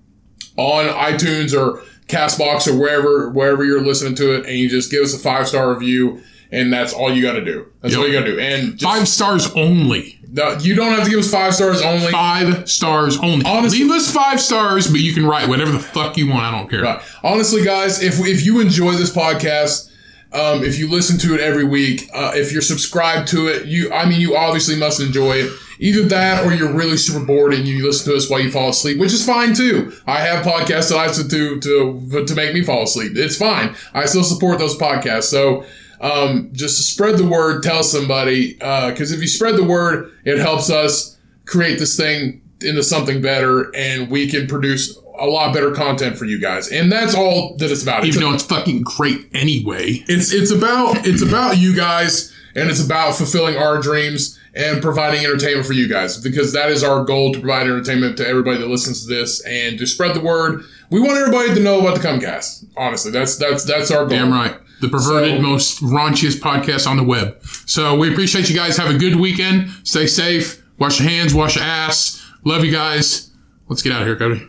[0.57, 5.05] on iTunes or Castbox or wherever wherever you're listening to it, and you just give
[5.05, 6.21] us a five star review,
[6.51, 7.67] and that's all you got to do.
[7.83, 8.01] That's Yep.
[8.03, 8.41] all you got to do.
[8.41, 10.20] And just, five stars only.
[10.33, 12.11] No, you don't have to give us five stars only.
[12.11, 13.45] Five stars only.
[13.45, 16.43] Honestly- Leave us five stars, but you can write whatever the fuck you want.
[16.43, 16.83] I don't care.
[16.83, 17.01] Right.
[17.23, 19.91] Honestly, guys, if if you enjoy this podcast,
[20.33, 23.93] um, if you listen to it every week, uh, if you're subscribed to it, you
[23.93, 25.53] I mean, you obviously must enjoy it.
[25.83, 28.69] Either that, or you're really super bored and you listen to us while you fall
[28.69, 29.91] asleep, which is fine too.
[30.07, 33.13] I have podcasts that I listen to to to make me fall asleep.
[33.17, 33.75] It's fine.
[33.95, 35.25] I still support those podcasts.
[35.25, 35.65] So.
[36.01, 40.71] Um, just spread the word, tell somebody, because if you spread the word, it helps
[40.71, 46.17] us create this thing into something better, and we can produce a lot better content
[46.17, 46.69] for you guys.
[46.69, 48.05] And that's all that it's about.
[48.05, 50.03] It's, Even though it's fucking great anyway.
[50.09, 55.25] it's it's about it's about you guys, and it's about fulfilling our dreams and providing
[55.25, 58.67] entertainment for you guys because that is our goal to provide entertainment to everybody that
[58.69, 60.65] listens to this and to spread the word.
[60.91, 62.67] We want everybody to know about the Cummcast.
[62.77, 64.09] Honestly, that's that's that's our goal.
[64.09, 64.57] Damn right.
[64.81, 67.37] The perverted, So- most raunchiest podcast on the web.
[67.67, 68.77] So we appreciate you guys.
[68.77, 69.71] Have a good weekend.
[69.85, 70.63] Stay safe.
[70.79, 71.35] Wash your hands.
[71.35, 72.23] Wash your ass.
[72.45, 73.31] Love you guys.
[73.69, 74.47] Let's get out of here, Cody.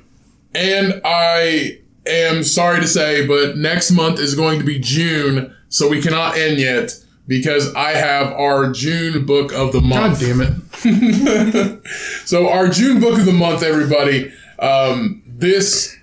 [0.55, 5.87] And I am sorry to say, but next month is going to be June, so
[5.87, 6.93] we cannot end yet
[7.27, 10.19] because I have our June book of the month.
[10.19, 11.81] God damn it.
[12.25, 14.31] So our June book of the month, everybody.
[14.59, 15.95] Um, this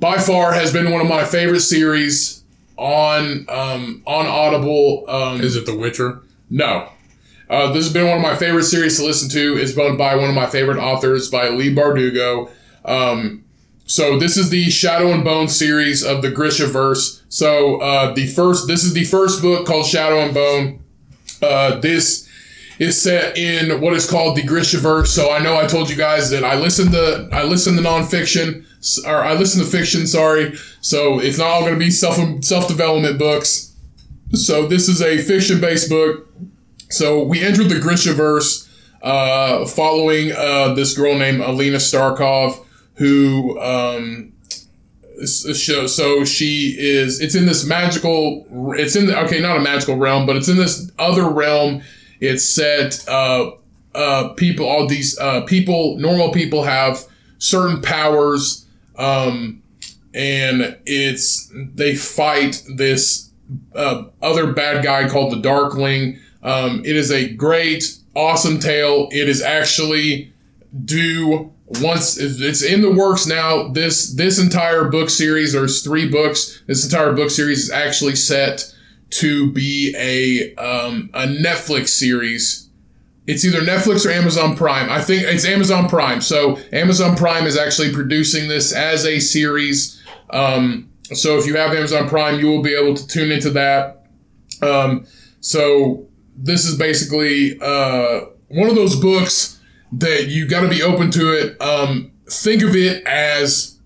[0.00, 2.42] by far has been one of my favorite series
[2.76, 5.04] on um, on Audible.
[5.08, 6.22] Um, Is it The Witcher?
[6.50, 6.90] no.
[7.48, 9.56] Uh, this has been one of my favorite series to listen to.
[9.56, 12.50] It's done by one of my favorite authors, by Leigh Bardugo.
[12.84, 13.44] Um,
[13.84, 17.22] so this is the Shadow and Bone series of the Grishaverse.
[17.28, 20.80] So uh, the first, this is the first book called Shadow and Bone.
[21.40, 22.25] Uh, this
[22.78, 25.08] is set in what is called the Grishaverse.
[25.08, 28.64] So I know I told you guys that I listen to I listen to nonfiction
[29.06, 30.06] or I listen to fiction.
[30.06, 33.74] Sorry, so it's not all going to be self self development books.
[34.32, 36.28] So this is a fiction based book.
[36.90, 38.68] So we entered the Grishaverse,
[39.02, 44.32] uh, following uh, this girl named Alina Starkov, who um,
[45.24, 45.86] show.
[45.86, 47.20] So she is.
[47.20, 48.46] It's in this magical.
[48.76, 51.82] It's in the okay, not a magical realm, but it's in this other realm.
[52.20, 53.06] It's set.
[53.08, 53.52] Uh,
[53.94, 57.04] uh, people, all these uh, people, normal people have
[57.38, 58.66] certain powers,
[58.98, 59.62] um,
[60.14, 63.30] and it's they fight this
[63.74, 66.18] uh, other bad guy called the Darkling.
[66.42, 69.08] Um, it is a great, awesome tale.
[69.12, 70.32] It is actually
[70.84, 73.68] due once it's in the works now.
[73.68, 76.62] This this entire book series, there's three books.
[76.66, 78.72] This entire book series is actually set
[79.10, 82.68] to be a um, a Netflix series.
[83.26, 84.88] It's either Netflix or Amazon Prime.
[84.88, 86.20] I think it's Amazon Prime.
[86.20, 90.00] So Amazon Prime is actually producing this as a series.
[90.30, 94.06] Um, so if you have Amazon Prime, you will be able to tune into that.
[94.62, 95.06] Um,
[95.40, 96.06] so
[96.36, 99.60] this is basically uh, one of those books
[99.92, 101.60] that you got to be open to it.
[101.60, 103.78] Um, think of it as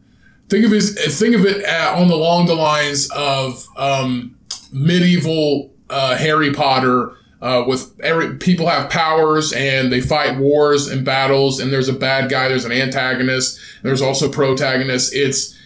[0.49, 4.37] think of it think of it uh, on the along the lines of um,
[4.73, 7.17] medieval uh, Harry Potter.
[7.43, 11.93] Uh, with every people have powers and they fight wars and battles and there's a
[11.95, 15.13] bad guy there's an antagonist there's also protagonists.
[15.15, 15.57] It's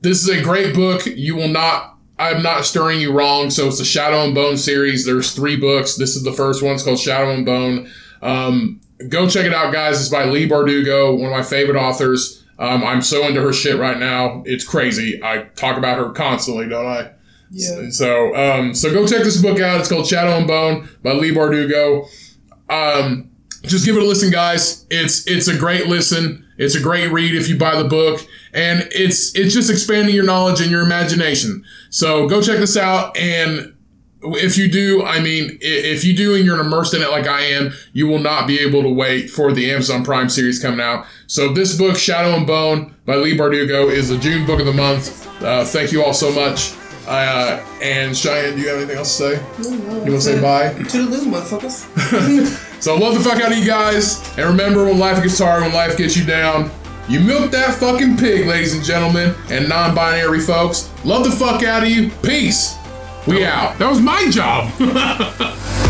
[0.00, 1.06] this is a great book.
[1.06, 3.50] You will not i'm not stirring you wrong.
[3.50, 5.06] So it's the shadow and bone series.
[5.06, 5.96] There's three books.
[5.96, 6.74] This is the first one.
[6.74, 7.90] It's called shadow and bone.
[8.22, 10.00] Um, go check it out guys.
[10.00, 12.44] It's by leigh bardugo one of my favorite authors.
[12.58, 14.42] Um, i'm so into her shit right now.
[14.46, 15.20] It's crazy.
[15.22, 17.12] I talk about her constantly don't i
[17.50, 17.90] Yeah.
[17.90, 19.80] so, um, so go check this book out.
[19.80, 22.08] It's called Shadow and Bone by Leigh Bardugo.
[22.68, 23.30] Um,
[23.62, 24.86] just give it a listen, guys.
[24.90, 26.46] It's it's a great listen.
[26.56, 30.24] It's a great read if you buy the book, and it's it's just expanding your
[30.24, 31.64] knowledge and your imagination.
[31.90, 33.74] So go check this out, and
[34.22, 37.42] if you do, I mean, if you do and you're immersed in it like I
[37.42, 41.06] am, you will not be able to wait for the Amazon Prime series coming out.
[41.26, 44.72] So this book, Shadow and Bone by Leigh Bardugo, is the June book of the
[44.72, 45.26] month.
[45.42, 46.74] Uh, thank you all so much.
[47.06, 49.42] Uh, and Shyanne, do you have anything else to say?
[49.70, 50.72] You want to say bye?
[50.72, 52.66] To the Toodaloo, motherfuckers.
[52.80, 55.74] So love the fuck out of you guys, and remember when life gets hard, when
[55.74, 56.70] life gets you down,
[57.10, 60.88] you milk that fucking pig, ladies and gentlemen, and non-binary folks.
[61.04, 62.10] Love the fuck out of you.
[62.22, 62.76] Peace.
[63.26, 63.78] We out.
[63.78, 64.72] That was my job.